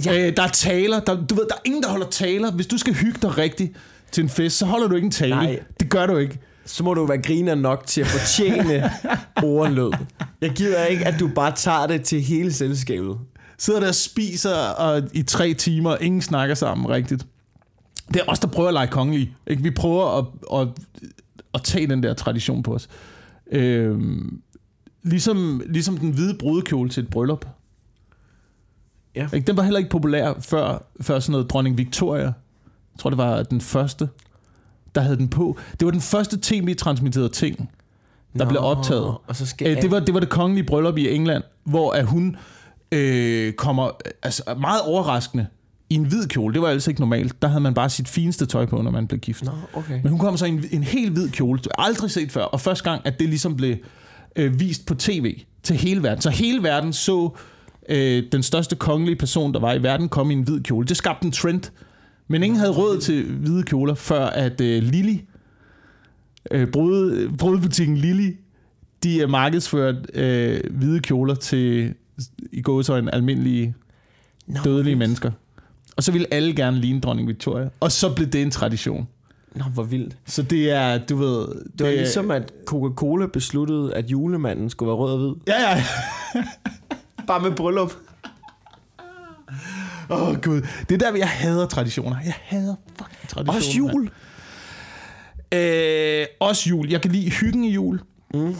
Ja. 0.04 0.26
Øh, 0.26 0.36
der 0.36 0.42
er 0.42 0.48
taler. 0.48 1.00
Der, 1.00 1.26
du 1.26 1.34
ved, 1.34 1.46
der 1.48 1.54
er 1.54 1.60
ingen, 1.64 1.82
der 1.82 1.88
holder 1.88 2.06
taler. 2.06 2.52
Hvis 2.52 2.66
du 2.66 2.78
skal 2.78 2.94
hygge 2.94 3.18
dig 3.22 3.38
rigtigt 3.38 3.72
til 4.12 4.22
en 4.22 4.28
fest, 4.28 4.58
så 4.58 4.66
holder 4.66 4.88
du 4.88 4.94
ikke 4.94 5.04
en 5.04 5.10
tale. 5.10 5.34
Nej. 5.34 5.60
Det 5.80 5.90
gør 5.90 6.06
du 6.06 6.16
ikke. 6.16 6.38
Så 6.64 6.84
må 6.84 6.94
du 6.94 7.06
være 7.06 7.22
griner 7.22 7.54
nok 7.54 7.86
til 7.86 8.00
at 8.00 8.06
fortjene 8.06 8.90
ordlød. 9.42 9.92
Jeg 10.40 10.50
gider 10.50 10.84
ikke, 10.84 11.04
at 11.06 11.20
du 11.20 11.28
bare 11.28 11.52
tager 11.56 11.86
det 11.86 12.02
til 12.02 12.20
hele 12.20 12.52
selskabet. 12.52 13.18
Sidder 13.58 13.80
der 13.80 13.88
og 13.88 13.94
spiser 13.94 14.54
og 14.54 15.02
i 15.12 15.22
tre 15.22 15.54
timer, 15.54 15.96
ingen 15.96 16.22
snakker 16.22 16.54
sammen 16.54 16.88
rigtigt. 16.88 17.26
Det 18.08 18.16
er 18.16 18.24
os, 18.28 18.38
der 18.38 18.48
prøver 18.48 18.68
at 18.68 18.74
lege 18.74 18.86
kongelige. 18.86 19.36
Ikke? 19.46 19.62
Vi 19.62 19.70
prøver 19.70 20.18
at, 20.18 20.24
at, 20.60 20.68
at 21.54 21.62
tage 21.62 21.86
den 21.86 22.02
der 22.02 22.14
tradition 22.14 22.62
på 22.62 22.74
os. 22.74 22.88
Øhm, 23.52 24.40
ligesom, 25.02 25.62
ligesom 25.66 25.96
den 25.96 26.10
hvide 26.10 26.34
brudekjole 26.38 26.90
til 26.90 27.02
et 27.02 27.10
bryllup. 27.10 27.46
Ja. 29.16 29.28
Ikke? 29.32 29.46
Den 29.46 29.56
var 29.56 29.62
heller 29.62 29.78
ikke 29.78 29.90
populær 29.90 30.32
før, 30.40 30.86
før 31.00 31.18
sådan 31.18 31.32
noget 31.32 31.50
dronning 31.50 31.78
Victoria. 31.78 32.24
Jeg 32.24 32.98
tror, 32.98 33.10
det 33.10 33.18
var 33.18 33.42
den 33.42 33.60
første, 33.60 34.08
der 34.94 35.00
havde 35.00 35.16
den 35.16 35.28
på. 35.28 35.58
Det 35.80 35.86
var 35.86 35.90
den 35.90 36.00
første 36.00 36.38
tv-transmitterede 36.42 37.28
ting, 37.28 37.70
der 38.38 38.44
Nå, 38.44 38.50
blev 38.50 38.60
optaget. 38.62 39.16
Og 39.26 39.36
så 39.36 39.46
skal 39.46 39.76
Øh, 39.76 39.82
det, 39.82 39.90
var, 39.90 40.00
det 40.00 40.14
var 40.14 40.20
det 40.20 40.28
kongelige 40.28 40.66
bryllup 40.66 40.98
i 40.98 41.14
England, 41.14 41.42
hvor 41.64 41.92
at 41.92 42.06
hun 42.06 42.36
øh, 42.92 43.52
kommer 43.52 43.90
altså, 44.22 44.42
meget 44.60 44.82
overraskende 44.82 45.46
i 45.90 45.94
en 45.94 46.04
hvid 46.04 46.26
kjole. 46.26 46.54
Det 46.54 46.62
var 46.62 46.68
altså 46.68 46.90
ikke 46.90 47.00
normalt. 47.00 47.42
Der 47.42 47.48
havde 47.48 47.60
man 47.60 47.74
bare 47.74 47.90
sit 47.90 48.08
fineste 48.08 48.46
tøj 48.46 48.66
på, 48.66 48.82
når 48.82 48.90
man 48.90 49.06
blev 49.06 49.20
gift. 49.20 49.44
Nå, 49.44 49.50
okay. 49.74 50.00
Men 50.02 50.08
hun 50.08 50.18
kommer 50.18 50.38
så 50.38 50.46
i 50.46 50.48
en, 50.48 50.64
en 50.70 50.82
helt 50.82 51.12
hvid 51.12 51.30
kjole. 51.30 51.60
Aldrig 51.78 52.10
set 52.10 52.32
før. 52.32 52.42
Og 52.42 52.60
første 52.60 52.90
gang, 52.90 53.02
at 53.04 53.20
det 53.20 53.28
ligesom 53.28 53.56
blev 53.56 53.76
øh, 54.36 54.60
vist 54.60 54.86
på 54.86 54.94
tv 54.94 55.42
til 55.62 55.76
hele 55.76 56.02
verden. 56.02 56.22
Så 56.22 56.30
hele 56.30 56.62
verden 56.62 56.92
så 56.92 57.30
øh, 57.88 58.22
den 58.32 58.42
største 58.42 58.76
kongelige 58.76 59.16
person, 59.16 59.54
der 59.54 59.60
var 59.60 59.72
i 59.72 59.82
verden, 59.82 60.08
komme 60.08 60.32
i 60.32 60.36
en 60.36 60.42
hvid 60.42 60.60
kjole. 60.60 60.86
Det 60.86 60.96
skabte 60.96 61.24
en 61.26 61.32
trend. 61.32 61.62
Men 62.28 62.42
ingen 62.42 62.58
havde 62.58 62.72
råd 62.72 63.00
til 63.00 63.24
hvide 63.24 63.62
kjoler, 63.62 63.94
før 63.94 64.26
at 64.26 64.60
øh, 64.60 64.82
Lily, 64.82 65.16
øh, 66.50 66.68
brud, 66.68 67.28
brudbutikken 67.38 67.96
Lily, 67.96 68.36
de 69.02 69.22
er 69.22 69.26
markedsført 69.26 69.94
øh, 70.14 70.60
hvide 70.70 71.00
kjoler 71.00 71.34
til 71.34 71.94
i 72.52 72.62
gåsøjne 72.62 73.14
almindelige 73.14 73.74
Nå, 74.46 74.60
dødelige 74.64 74.96
mennesker. 74.96 75.30
Og 75.96 76.02
så 76.02 76.12
ville 76.12 76.26
alle 76.34 76.54
gerne 76.54 76.80
ligne 76.80 77.00
dronning 77.00 77.28
Victoria. 77.28 77.68
Og 77.80 77.92
så 77.92 78.14
blev 78.14 78.28
det 78.28 78.42
en 78.42 78.50
tradition. 78.50 79.08
Nå, 79.54 79.64
hvor 79.64 79.82
vildt. 79.82 80.16
Så 80.26 80.42
det 80.42 80.70
er, 80.70 80.98
du 80.98 81.16
ved... 81.16 81.46
Det 81.78 81.86
var 81.86 81.92
ligesom, 81.92 82.30
at 82.30 82.52
Coca-Cola 82.66 83.26
besluttede, 83.26 83.94
at 83.94 84.10
julemanden 84.10 84.70
skulle 84.70 84.86
være 84.86 84.96
rød 84.96 85.12
og 85.12 85.18
hvid. 85.18 85.34
Ja, 85.46 85.70
ja. 85.70 85.84
Bare 87.26 87.40
med 87.40 87.50
bryllup. 87.56 87.92
Åh, 90.10 90.28
oh, 90.28 90.40
Gud. 90.40 90.62
Det 90.88 91.02
er 91.02 91.10
der, 91.10 91.16
jeg 91.18 91.28
hader 91.28 91.66
traditioner. 91.66 92.16
Jeg 92.24 92.34
hader 92.42 92.74
fucking 92.98 93.28
traditioner. 93.28 93.56
Også 93.58 93.78
jul. 93.78 94.10
Øh, 95.54 96.26
også 96.40 96.68
jul. 96.68 96.88
Jeg 96.90 97.02
kan 97.02 97.10
lide 97.10 97.30
hyggen 97.30 97.64
i 97.64 97.72
jul. 97.72 98.00
Mm. 98.34 98.54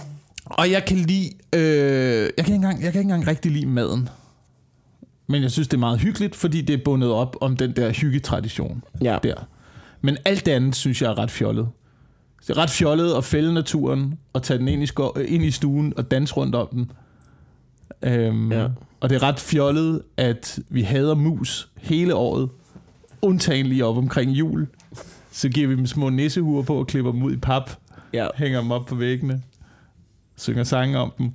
Og 0.45 0.71
jeg 0.71 0.85
kan 0.85 0.97
lide... 0.97 1.31
Øh, 1.53 1.61
jeg, 1.61 2.31
kan 2.37 2.45
ikke 2.45 2.55
engang, 2.55 2.83
jeg 2.83 2.93
kan 2.93 3.01
ikke 3.01 3.13
engang 3.13 3.27
rigtig 3.27 3.53
lide 3.53 3.67
maden. 3.67 4.09
Men 5.27 5.43
jeg 5.43 5.51
synes, 5.51 5.69
det 5.69 5.77
er 5.77 5.81
meget 5.81 6.01
hyggeligt, 6.01 6.37
fordi 6.37 6.61
det 6.61 6.75
er 6.75 6.85
bundet 6.85 7.11
op 7.11 7.37
om 7.41 7.57
den 7.57 7.77
der 7.77 7.91
hyggetradition 7.93 8.83
Ja. 9.03 9.19
der. 9.23 9.35
Men 10.01 10.17
alt 10.25 10.47
det 10.47 10.53
andet, 10.53 10.75
synes 10.77 11.03
jeg 11.03 11.11
er 11.11 11.19
ret 11.19 11.31
fjollet. 11.31 11.69
Det 12.41 12.51
er 12.51 12.59
ret 12.59 12.71
fjollet 12.71 13.15
at 13.15 13.25
fælde 13.25 13.55
naturen, 13.55 14.19
og 14.33 14.43
tage 14.43 14.59
den 14.59 14.69
ind 14.69 14.83
i, 14.83 14.87
sko- 14.87 15.13
ind 15.29 15.45
i 15.45 15.51
stuen 15.51 15.93
og 15.97 16.11
danse 16.11 16.35
rundt 16.35 16.55
om 16.55 16.69
den. 16.73 16.91
Øhm, 18.05 18.53
Ja. 18.53 18.67
Og 19.01 19.11
det 19.11 19.17
er 19.17 19.23
ret 19.23 19.41
fjollet, 19.41 20.03
at 20.17 20.59
vi 20.69 20.83
hader 20.83 21.15
mus 21.15 21.69
hele 21.77 22.15
året. 22.15 22.49
Undtagen 23.23 23.67
lige 23.67 23.85
op 23.87 23.97
omkring 23.97 24.31
jul. 24.31 24.67
Så 25.33 25.49
giver 25.49 25.69
vi 25.69 25.77
dem 25.77 25.87
små 25.87 26.09
nissehuer 26.11 26.63
på 26.63 26.75
og 26.79 26.87
klipper 26.87 27.13
dem 27.13 27.23
ud 27.23 27.33
i 27.33 27.37
pap. 27.37 27.71
Ja. 28.13 28.27
Hænger 28.37 28.61
dem 28.61 28.71
op 28.71 28.87
på 28.87 28.95
væggene. 28.95 29.43
Synger 30.37 30.65
sange 30.65 30.99
om 30.99 31.13
dem. 31.19 31.31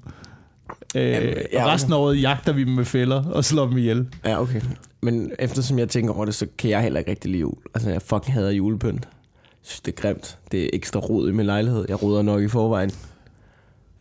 Øh, 0.95 1.01
Jamen, 1.03 1.33
ja, 1.53 1.63
og 1.65 1.69
resten 1.71 1.93
af 1.93 1.97
året 1.97 2.21
jagter 2.21 2.53
vi 2.53 2.63
dem 2.63 2.73
med 2.73 2.85
fælder 2.85 3.23
og 3.25 3.45
slår 3.45 3.67
dem 3.67 3.77
ihjel. 3.77 4.07
Ja, 4.25 4.41
okay. 4.41 4.61
Men 5.01 5.31
eftersom 5.39 5.79
jeg 5.79 5.89
tænker 5.89 6.13
over 6.13 6.25
det, 6.25 6.35
så 6.35 6.47
kan 6.57 6.69
jeg 6.69 6.81
heller 6.81 6.99
ikke 6.99 7.11
rigtig 7.11 7.31
lide 7.31 7.41
jul. 7.41 7.55
Altså, 7.73 7.89
jeg 7.89 8.01
fucking 8.01 8.33
hader 8.33 8.51
julepynt. 8.51 9.01
Jeg 9.05 9.57
synes, 9.61 9.81
det 9.81 9.91
er 9.97 10.01
grimt. 10.01 10.37
Det 10.51 10.63
er 10.65 10.69
ekstra 10.73 10.99
rod 10.99 11.29
i 11.29 11.31
min 11.31 11.45
lejlighed. 11.45 11.85
Jeg 11.89 12.03
roder 12.03 12.21
nok 12.21 12.41
i 12.41 12.47
forvejen. 12.47 12.91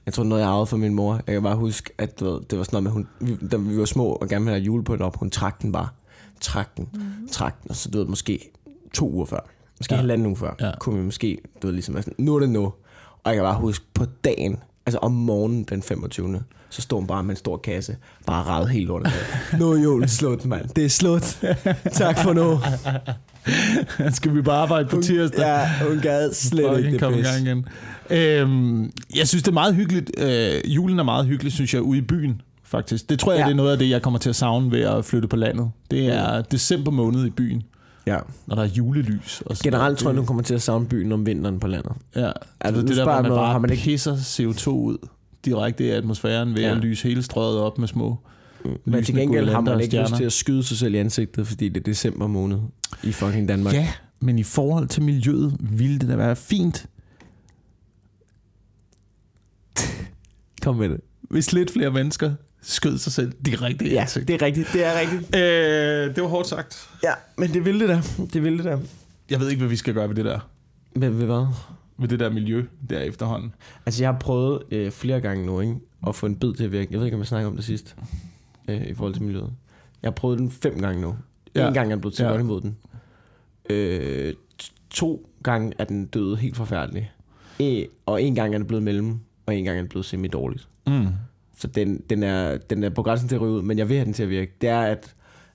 Jeg 0.08 0.14
tror, 0.14 0.24
noget, 0.24 0.42
jeg 0.42 0.50
arvede 0.50 0.66
fra 0.66 0.76
min 0.76 0.94
mor. 0.94 1.14
Jeg 1.26 1.32
kan 1.34 1.42
bare 1.42 1.56
huske, 1.56 1.90
at 1.98 2.20
du 2.20 2.24
ved, 2.24 2.40
det 2.50 2.58
var 2.58 2.64
sådan 2.64 2.82
noget 2.82 2.84
med, 2.84 2.90
hun, 2.92 3.08
vi, 3.40 3.46
da 3.48 3.56
vi 3.56 3.78
var 3.78 3.84
små 3.84 4.04
og 4.04 4.28
gerne 4.28 4.44
ville 4.44 4.54
have 4.54 4.64
julepynt 4.64 5.02
op, 5.02 5.16
hun 5.16 5.30
trak 5.30 5.62
den 5.62 5.72
bare. 5.72 5.88
Trak 6.40 6.76
den, 6.76 6.88
mm. 6.94 7.28
trak 7.32 7.62
den, 7.62 7.70
og 7.70 7.76
så 7.76 7.90
du 7.90 7.98
ved, 7.98 8.06
måske 8.06 8.50
to 8.94 9.10
uger 9.10 9.26
før. 9.26 9.40
Måske 9.78 9.94
Ja. 9.94 9.98
halvanden 10.00 10.26
uge 10.26 10.36
før. 10.36 10.54
Ja. 10.60 10.70
Kunne 10.80 10.98
vi 10.98 11.04
måske, 11.04 11.38
du 11.62 11.66
ved, 11.66 11.74
ligesom 11.74 11.94
sådan, 11.96 12.14
nu 12.18 12.34
er 12.36 12.40
det 12.40 12.48
nu. 12.48 12.64
Og 12.64 12.74
jeg 13.24 13.34
kan 13.34 13.42
bare 13.42 13.58
huske, 13.60 13.84
på 13.94 14.04
dagen, 14.24 14.56
altså 14.86 14.98
om 14.98 15.12
morgenen 15.12 15.64
den 15.64 15.82
25. 15.82 16.42
Så 16.70 16.82
stod 16.82 16.98
hun 16.98 17.06
bare 17.06 17.22
med 17.22 17.30
en 17.30 17.36
stor 17.36 17.56
kasse, 17.56 17.96
bare 18.26 18.42
ræd 18.44 18.66
helt 18.66 18.86
lortet. 18.86 19.12
nu 19.58 19.70
er 19.72 19.76
julen 19.82 20.08
slut, 20.08 20.44
mand. 20.44 20.68
Det 20.68 20.84
er 20.84 20.88
slut. 20.88 21.38
tak 21.92 22.18
for 22.18 22.32
nu. 22.32 22.58
Skal 24.16 24.34
vi 24.34 24.42
bare 24.42 24.56
arbejde 24.62 24.88
på 24.88 25.02
tirsdag? 25.02 25.38
Ja, 25.40 25.68
hun 25.88 25.98
gad 26.00 26.32
slet 26.32 26.64
Fucking 26.68 26.78
ikke 26.78 26.92
det 26.92 27.00
komme 27.00 27.18
i 27.18 27.22
pis. 27.22 27.30
gang 27.30 27.46
igen. 27.46 27.66
Øhm, 28.10 28.82
jeg 29.16 29.28
synes, 29.28 29.42
det 29.42 29.48
er 29.48 29.52
meget 29.54 29.74
hyggeligt. 29.74 30.10
Øh, 30.18 30.74
julen 30.74 30.98
er 30.98 31.02
meget 31.02 31.26
hyggelig, 31.26 31.52
synes 31.52 31.74
jeg, 31.74 31.82
ude 31.82 31.98
i 31.98 32.02
byen, 32.02 32.40
faktisk. 32.64 33.10
Det 33.10 33.18
tror 33.18 33.32
jeg, 33.32 33.38
ja. 33.40 33.44
Det 33.44 33.52
er 33.52 33.56
noget 33.56 33.72
af 33.72 33.78
det, 33.78 33.90
jeg 33.90 34.02
kommer 34.02 34.18
til 34.18 34.28
at 34.30 34.36
savne 34.36 34.70
ved 34.70 34.80
at 34.80 35.04
flytte 35.04 35.28
på 35.28 35.36
landet. 35.36 35.70
Det 35.90 36.06
er 36.06 36.42
december 36.42 36.90
måned 36.90 37.26
i 37.26 37.30
byen, 37.30 37.62
Ja. 38.06 38.18
når 38.46 38.54
der 38.56 38.62
er 38.62 38.66
julelys. 38.68 39.42
Og 39.46 39.56
sådan 39.56 39.70
Generelt 39.70 39.82
noget. 39.84 39.98
tror 39.98 40.10
jeg, 40.10 40.16
du 40.16 40.24
kommer 40.24 40.42
til 40.42 40.54
at 40.54 40.62
savne 40.62 40.86
byen 40.86 41.12
om 41.12 41.26
vinteren 41.26 41.60
på 41.60 41.66
landet. 41.66 41.92
Ja, 42.16 42.30
Altså, 42.60 42.80
det, 42.80 42.88
det 42.88 42.96
der, 42.96 43.02
hvor 43.04 43.12
man 43.12 43.22
noget, 43.22 43.38
bare 43.38 43.52
har 43.52 43.58
man 43.58 43.70
ikke- 43.70 43.82
pisser 43.82 44.16
CO2 44.16 44.68
ud 44.70 44.96
direkte 45.44 45.86
i 45.86 45.90
atmosfæren 45.90 46.54
ved 46.54 46.62
Ja. 46.62 46.70
at 46.70 46.76
lyse 46.76 47.08
hele 47.08 47.22
strøget 47.22 47.58
op 47.58 47.78
med 47.78 47.88
små 47.88 48.18
Men 48.84 49.04
til 49.04 49.14
gengæld 49.14 49.48
har 49.48 49.60
man 49.60 49.80
ikke 49.80 50.00
lyst 50.00 50.14
til 50.16 50.24
at 50.24 50.32
skyde 50.32 50.62
sig 50.62 50.76
selv 50.76 50.94
i 50.94 50.98
ansigtet, 50.98 51.46
fordi 51.46 51.68
det 51.68 51.80
er 51.80 51.84
december 51.84 52.26
måned 52.26 52.58
i 53.02 53.12
fucking 53.12 53.48
Danmark. 53.48 53.74
Ja, 53.74 53.88
men 54.20 54.38
i 54.38 54.42
forhold 54.42 54.88
til 54.88 55.02
miljøet 55.02 55.56
ville 55.60 55.98
det 55.98 56.08
da 56.08 56.16
være 56.16 56.36
fint, 56.36 56.86
Kom 60.68 60.76
med 60.76 60.88
det. 60.88 61.00
hvis 61.22 61.52
lidt 61.52 61.70
flere 61.70 61.90
mennesker 61.90 62.34
skød 62.62 62.98
sig 62.98 63.12
selv 63.12 63.32
direkte 63.46 63.84
i 63.88 63.92
Ja, 63.92 64.00
ansigtet. 64.00 64.28
det 64.28 64.42
er 64.42 64.46
rigtigt. 64.46 64.68
Det 64.72 64.84
er 64.84 65.00
rigtigt. 65.00 65.36
Øh, 65.36 66.14
det 66.14 66.22
var 66.22 66.28
hårdt 66.28 66.48
sagt. 66.48 66.88
Ja, 67.04 67.12
men 67.38 67.52
det 67.52 67.64
ville 67.64 67.80
det 67.80 67.88
da. 67.88 68.24
Det 68.32 68.42
ville 68.42 68.58
det 68.58 68.64
da. 68.64 68.78
Jeg 69.30 69.40
ved 69.40 69.48
ikke, 69.48 69.58
hvad 69.60 69.68
vi 69.68 69.76
skal 69.76 69.94
gøre 69.94 70.08
ved 70.08 70.14
det 70.16 70.24
der. 70.24 70.50
Ved, 70.96 71.10
ved 71.10 71.26
hvad? 71.26 71.46
Ved 71.98 72.08
det 72.08 72.20
der 72.20 72.30
miljø 72.30 72.64
der 72.90 72.98
efterhånden. 73.00 73.54
Altså, 73.86 74.02
jeg 74.02 74.12
har 74.12 74.18
prøvet 74.18 74.62
øh, 74.70 74.90
flere 74.90 75.20
gange 75.20 75.46
nu, 75.46 75.60
ikke? 75.60 75.74
At 76.06 76.14
få 76.14 76.26
en 76.26 76.36
bid 76.36 76.54
til 76.54 76.64
at 76.64 76.72
virke. 76.72 76.88
Jeg 76.90 76.98
ved 77.00 77.06
ikke, 77.06 77.14
om 77.14 77.20
jeg 77.20 77.26
snakker 77.26 77.48
om 77.50 77.56
det 77.56 77.64
sidst. 77.64 77.96
Øh, 78.68 78.86
I 78.86 78.94
forhold 78.94 79.14
til 79.14 79.22
miljøet. 79.22 79.50
Jeg 80.02 80.08
har 80.08 80.14
prøvet 80.14 80.38
den 80.38 80.50
fem 80.50 80.80
gange 80.80 81.00
nu. 81.00 81.16
Ja. 81.54 81.60
Ja. 81.62 81.68
En 81.68 81.74
gang 81.74 81.86
er 81.86 81.90
jeg 81.90 82.00
blevet 82.00 82.14
til 82.14 82.22
Ja. 82.24 82.32
ja. 82.32 82.38
imod 82.38 82.60
den. 82.60 82.76
Øh, 83.70 84.34
t- 84.62 84.72
to 84.90 85.28
gange 85.42 85.72
er 85.78 85.84
den 85.84 86.06
døde 86.06 86.36
helt 86.36 86.56
forfærdelig. 86.56 87.12
E- 87.62 87.88
og 88.06 88.22
en 88.22 88.34
gang 88.34 88.54
er 88.54 88.58
den 88.58 88.66
blevet 88.66 88.82
mellem, 88.82 89.18
og 89.48 89.56
en 89.56 89.64
gang 89.64 89.76
er 89.76 89.82
den 89.82 89.88
blevet 89.88 90.04
semi-dårligt. 90.06 90.68
Mm. 90.86 91.06
Så 91.58 91.66
den, 91.66 92.02
den, 92.10 92.22
er, 92.22 92.56
den 92.56 92.84
er 92.84 92.90
på 92.90 93.02
grænsen 93.02 93.28
til 93.28 93.34
at 93.36 93.40
ryge 93.40 93.52
ud, 93.52 93.62
men 93.62 93.78
jeg 93.78 93.88
vil 93.88 93.96
have 93.96 94.04
den 94.04 94.12
til 94.12 94.22
at 94.22 94.28
virke. 94.30 94.52
Det 94.60 94.68
er, 94.68 94.80
at 94.80 95.14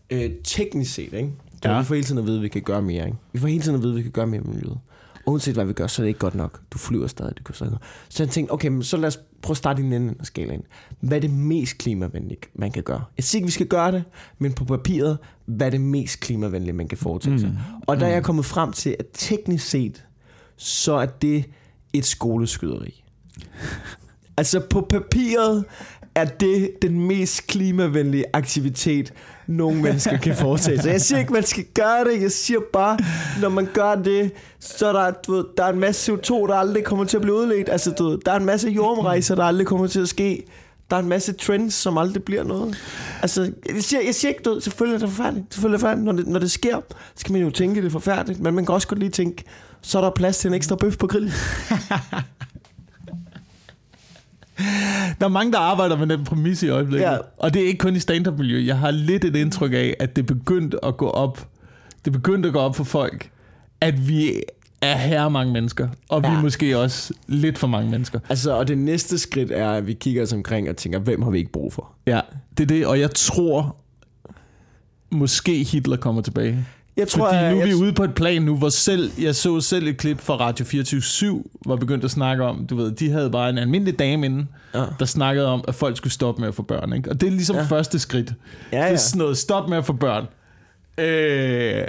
øh, 0.10 0.32
teknisk 0.44 0.94
set, 0.94 1.14
ikke? 1.14 1.30
Så 1.64 1.70
Ja. 1.70 1.80
vi 1.80 1.86
får 1.86 1.96
hele 1.96 2.06
tiden 2.06 2.20
at 2.20 2.26
vide, 2.26 2.36
at 2.38 2.44
vi 2.44 2.48
kan 2.48 2.62
gøre 2.62 2.82
mere. 2.82 3.06
Ikke? 3.06 3.18
Vi 3.34 3.40
får 3.40 3.48
hele 3.48 3.62
tiden 3.64 3.76
at 3.76 3.82
vide, 3.84 3.92
at 3.92 3.98
vi 3.98 4.02
kan 4.02 4.12
gøre 4.12 4.28
mere 4.28 4.42
med 4.42 4.54
miljøet. 4.54 4.78
Uanset 5.26 5.54
hvad 5.54 5.66
vi 5.66 5.74
gør, 5.74 5.88
så 5.88 6.02
er 6.02 6.04
det 6.04 6.08
ikke 6.08 6.20
godt 6.20 6.36
nok. 6.36 6.62
Du 6.72 6.78
flyver 6.78 7.08
stadig, 7.08 7.36
det 7.38 7.46
kan 7.46 7.56
stadig. 7.56 7.78
Så 8.10 8.24
jeg 8.24 8.30
tænkte, 8.30 8.52
okay, 8.52 8.68
men 8.68 8.84
så 8.84 8.98
lad 8.98 9.08
os 9.08 9.20
prøve 9.42 9.54
at 9.54 9.58
starte 9.58 9.82
i 9.82 9.86
den 9.86 9.94
ende 9.94 10.14
af 10.20 10.26
skalaen. 10.26 10.62
Hvad 11.00 11.18
er 11.18 11.22
det 11.22 11.32
mest 11.32 11.78
klimavenlige, 11.78 12.38
man 12.56 12.72
kan 12.72 12.84
gøre? 12.84 13.04
Jeg 13.18 13.24
siger 13.24 13.40
ikke, 13.40 13.46
vi 13.48 13.52
skal 13.52 13.68
gøre 13.68 13.92
det, 13.92 14.04
men 14.40 14.54
på 14.54 14.66
papiret, 14.66 15.18
hvad 15.46 15.68
er 15.68 15.72
det 15.72 15.82
mest 15.82 16.20
klimavenlige, 16.20 16.74
man 16.74 16.88
kan 16.88 16.98
foretage 16.98 17.40
sig? 17.40 17.50
Mm. 17.50 17.56
Og 17.88 18.00
der 18.00 18.06
er 18.06 18.12
jeg 18.12 18.24
kommet 18.24 18.46
frem 18.46 18.72
til, 18.72 18.96
at 19.00 19.06
teknisk 19.14 19.68
set, 19.70 20.06
så 20.58 20.94
er 20.94 21.06
det 21.06 21.46
et 21.94 22.06
skoleskyderi. 22.06 23.03
Altså 24.38 24.60
på 24.60 24.82
papiret 24.90 25.66
er 26.16 26.26
det 26.26 26.70
den 26.82 27.08
mest 27.08 27.48
klimavenlige 27.48 28.26
aktivitet, 28.34 29.14
nogle 29.48 29.82
mennesker 29.82 30.18
kan 30.18 30.36
foretage 30.36 30.82
sig. 30.82 30.92
Jeg 30.92 31.02
siger 31.02 31.20
ikke, 31.20 31.34
man 31.34 31.44
skal 31.44 31.66
gøre 31.74 32.04
det. 32.04 32.22
Jeg 32.22 32.32
siger 32.32 32.60
bare, 32.74 32.98
når 33.42 33.50
man 33.50 33.68
gør 33.74 33.96
det, 33.96 34.32
så 34.60 34.88
er 34.88 34.94
der, 34.94 35.12
du 35.12 35.34
ved, 35.36 35.46
der 35.58 35.64
er 35.64 35.70
en 35.74 35.80
masse 35.80 36.12
CO2, 36.12 36.48
der 36.48 36.54
aldrig 36.54 36.84
kommer 36.84 37.06
til 37.06 37.18
at 37.18 37.22
blive 37.22 37.36
udledt. 37.36 37.70
Altså, 37.70 37.92
du 37.92 38.10
ved, 38.10 38.18
der 38.26 38.32
er 38.32 38.36
en 38.36 38.46
masse 38.46 38.70
jordomrejser, 38.70 39.36
der 39.36 39.44
aldrig 39.44 39.68
kommer 39.68 39.88
til 39.88 40.00
at 40.00 40.10
ske. 40.10 40.44
der 40.90 40.96
er 40.96 41.02
en 41.02 41.10
masse 41.10 41.34
trends, 41.34 41.74
som 41.74 41.98
aldrig 41.98 42.24
bliver 42.24 42.44
noget. 42.44 42.78
Altså, 43.22 43.52
jeg 43.76 43.84
siger, 43.84 44.02
jeg 44.02 44.16
siger 44.16 44.30
ikke 44.30 44.44
død, 44.46 44.62
selvfølgelig 44.62 44.96
er 44.96 45.00
det 45.08 45.16
forfærdeligt. 45.16 45.54
Selvfølgelig 45.54 45.76
er 45.76 45.78
det 45.78 45.82
forfærdeligt. 45.82 46.06
Når 46.06 46.12
det, 46.14 46.28
når 46.28 46.40
det 46.40 46.52
sker, 46.52 46.82
så 46.90 46.96
skal 47.16 47.34
man 47.34 47.42
jo 47.42 47.50
tænke, 47.50 47.82
det 47.82 47.88
er 47.88 47.92
forfærdeligt. 47.92 48.40
Men 48.40 48.54
man 48.54 48.66
kan 48.66 48.76
også 48.76 48.88
godt 48.88 49.00
lige 49.00 49.10
tænke, 49.12 49.44
så 49.82 49.98
er 49.98 50.02
der 50.02 50.10
plads 50.12 50.38
til 50.38 50.48
en 50.48 50.54
ekstra 50.54 50.76
bøf 50.76 50.98
på 50.98 51.08
grillen. 51.08 51.32
Der 55.20 55.26
er 55.26 55.28
mange, 55.30 55.52
der 55.52 55.60
arbejder 55.60 55.98
med 55.98 56.08
den 56.08 56.24
præmis 56.24 56.64
i 56.64 56.70
øjeblikket. 56.70 57.06
Ja. 57.08 57.18
Og 57.38 57.54
det 57.54 57.62
er 57.62 57.68
ikke 57.68 57.78
kun 57.78 57.96
i 57.96 58.00
stand-up-miljø. 58.00 58.64
Jeg 58.66 58.78
har 58.78 58.92
lidt 58.92 59.26
et 59.26 59.36
indtryk 59.36 59.74
af, 59.74 59.96
at 60.00 60.16
det 60.16 60.26
begyndte 60.26 60.86
at 60.86 60.98
gå 60.98 61.10
op. 61.10 61.48
Det 62.06 62.14
begyndte 62.14 62.48
at 62.48 62.54
gå 62.54 62.60
op 62.60 62.76
for 62.76 62.84
folk, 62.84 63.30
at 63.82 64.08
vi 64.08 64.34
er 64.82 64.98
her 64.98 65.30
mange 65.30 65.54
mennesker. 65.54 65.88
Og 66.10 66.22
vi 66.24 66.28
Ja. 66.28 66.34
er 66.38 66.42
måske 66.42 66.78
også 66.78 67.14
lidt 67.28 67.58
for 67.58 67.68
mange 67.68 67.92
mennesker. 67.92 68.20
Altså, 68.30 68.52
og 68.58 68.68
det 68.68 68.78
næste 68.78 69.18
skridt 69.20 69.52
er, 69.52 69.70
at 69.72 69.88
vi 69.88 69.94
kigger 69.94 70.24
os 70.24 70.34
omkring 70.34 70.70
og 70.70 70.78
tænker, 70.78 71.00
hvem 71.00 71.22
har 71.22 71.30
vi 71.32 71.38
ikke 71.38 71.52
brug 71.52 71.74
for? 71.74 71.92
Ja, 72.08 72.20
det 72.58 72.64
er 72.64 72.68
det. 72.68 72.86
Og 72.88 73.00
jeg 73.00 73.12
tror, 73.12 73.76
måske 75.12 75.64
Hitler 75.64 75.98
kommer 75.98 76.22
tilbage. 76.22 76.66
Jeg 76.98 77.08
tror, 77.08 77.30
Fordi 77.34 77.50
nu 77.56 77.60
er 77.62 77.66
vi 77.66 77.74
ude 77.74 77.94
på 77.94 78.04
et 78.04 78.14
plan 78.16 78.42
nu, 78.42 78.58
hvor 78.58 78.70
selv, 78.70 79.12
jeg 79.22 79.36
så 79.36 79.62
selv 79.62 79.88
et 79.88 79.98
klip 79.98 80.20
fra 80.22 80.36
Radio 80.36 80.66
24 80.66 81.44
var 81.66 81.76
begyndt 81.76 82.06
at 82.06 82.12
snakke 82.12 82.44
om, 82.44 82.66
du 82.68 82.76
ved, 82.76 82.92
de 82.92 83.10
havde 83.12 83.30
bare 83.32 83.50
en 83.50 83.58
almindelig 83.58 84.00
dame 84.00 84.26
inde, 84.26 84.46
Ja. 84.76 84.84
der 85.00 85.06
snakkede 85.06 85.48
om, 85.48 85.64
at 85.68 85.76
folk 85.76 85.98
skulle 85.98 86.14
stoppe 86.14 86.42
med 86.42 86.48
at 86.48 86.56
få 86.56 86.62
børn. 86.62 86.94
Ikke? 86.94 87.10
Og 87.10 87.22
det 87.22 87.28
er 87.28 87.32
ligesom 87.32 87.56
ja. 87.56 87.64
Første 87.64 88.00
skridt. 88.00 88.34
Ja, 88.72 88.78
Det 88.78 88.84
ja. 88.84 88.92
er 88.92 88.96
sådan 88.96 89.20
noget, 89.20 89.38
stop 89.38 89.70
med 89.70 89.78
at 89.78 89.86
få 89.86 89.94
børn. 89.94 90.26
Øh, 90.98 91.84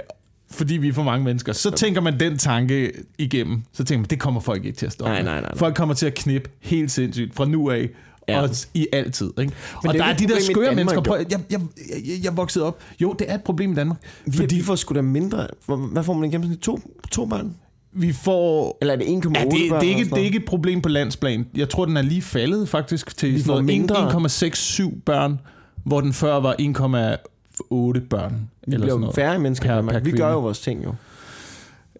fordi 0.51 0.73
vi 0.77 0.87
er 0.87 0.93
for 0.93 1.03
mange 1.03 1.25
mennesker. 1.25 1.53
Så 1.53 1.71
tænker 1.71 2.01
man 2.01 2.19
den 2.19 2.37
tanke 2.37 2.91
igennem. 3.17 3.63
Så 3.73 3.83
tænker 3.83 3.99
man, 3.99 4.09
det 4.09 4.19
kommer 4.19 4.41
folk 4.41 4.65
ikke 4.65 4.77
til 4.77 4.85
at 4.85 4.91
stoppe. 4.91 5.13
Nej, 5.13 5.23
nej, 5.23 5.33
nej, 5.33 5.41
nej. 5.41 5.57
Folk 5.57 5.75
kommer 5.75 5.95
til 5.95 6.05
at 6.05 6.13
knippe 6.13 6.49
helt 6.59 6.91
sindssygt 6.91 7.35
fra 7.35 7.45
nu 7.45 7.69
af. 7.71 7.89
Ja. 8.29 8.41
Og 8.41 8.49
i 8.73 8.87
altid. 8.93 9.31
Ikke? 9.39 9.53
Og 9.75 9.81
det 9.83 9.89
er 9.89 10.03
der 10.03 10.03
er 10.05 10.13
et 10.13 10.19
de 10.19 10.27
der 10.27 10.39
skøre 10.39 10.55
Danmark, 10.65 10.75
mennesker. 10.75 11.01
Prøv, 11.01 11.17
jeg, 11.17 11.39
jeg, 11.51 11.61
jeg, 11.89 12.23
jeg, 12.23 12.37
voksede 12.37 12.65
op. 12.65 12.79
Jo, 13.01 13.15
det 13.19 13.31
er 13.31 13.35
et 13.35 13.43
problem 13.43 13.71
i 13.71 13.75
Danmark. 13.75 13.97
vi, 14.25 14.37
Fordi 14.37 14.55
vi 14.55 14.61
får 14.63 14.75
sgu 14.75 14.95
da 14.95 15.01
mindre. 15.01 15.47
Hvad 15.65 16.03
får 16.03 16.13
man 16.13 16.29
i 16.29 16.31
gennemsnit? 16.31 16.59
To, 16.59 16.79
to 17.11 17.25
børn? 17.25 17.55
vi 17.97 18.13
får... 18.13 18.77
Eller 18.81 18.93
er 18.93 18.97
det 18.97 19.05
1,8 19.05 19.09
Ja, 19.09 19.19
det, 19.19 19.25
børn? 19.29 19.81
det, 19.81 19.91
er 19.91 19.97
ikke, 19.97 20.09
det 20.09 20.17
er 20.17 20.23
ikke 20.23 20.37
et 20.37 20.45
problem 20.45 20.81
på 20.81 20.89
landsplan. 20.89 21.45
Jeg 21.55 21.69
tror, 21.69 21.85
den 21.85 21.97
er 21.97 22.01
lige 22.01 22.21
faldet 22.21 22.69
faktisk 22.69 23.17
til 23.17 23.33
Vi 23.33 23.39
sådan 23.39 23.45
får 23.45 23.53
noget 23.53 23.65
mindre. 23.65 24.89
1,67 24.91 24.99
børn, 25.05 25.39
hvor 25.83 26.01
den 26.01 26.13
før 26.13 26.35
var 26.39 26.55
1,8 26.61 28.07
børn. 28.09 28.49
Vi 28.67 28.73
eller 28.73 28.85
bliver 28.85 28.89
sådan 28.89 28.99
noget. 28.99 29.15
færre 29.15 29.39
mennesker 29.39 29.69
Per- 29.69 29.75
Danmark. 29.75 29.95
per 29.95 29.99
Vi 29.99 30.11
gør 30.11 30.31
jo 30.31 30.39
vores 30.39 30.59
ting 30.59 30.83
jo. 30.83 30.93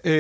Øh, 0.06 0.12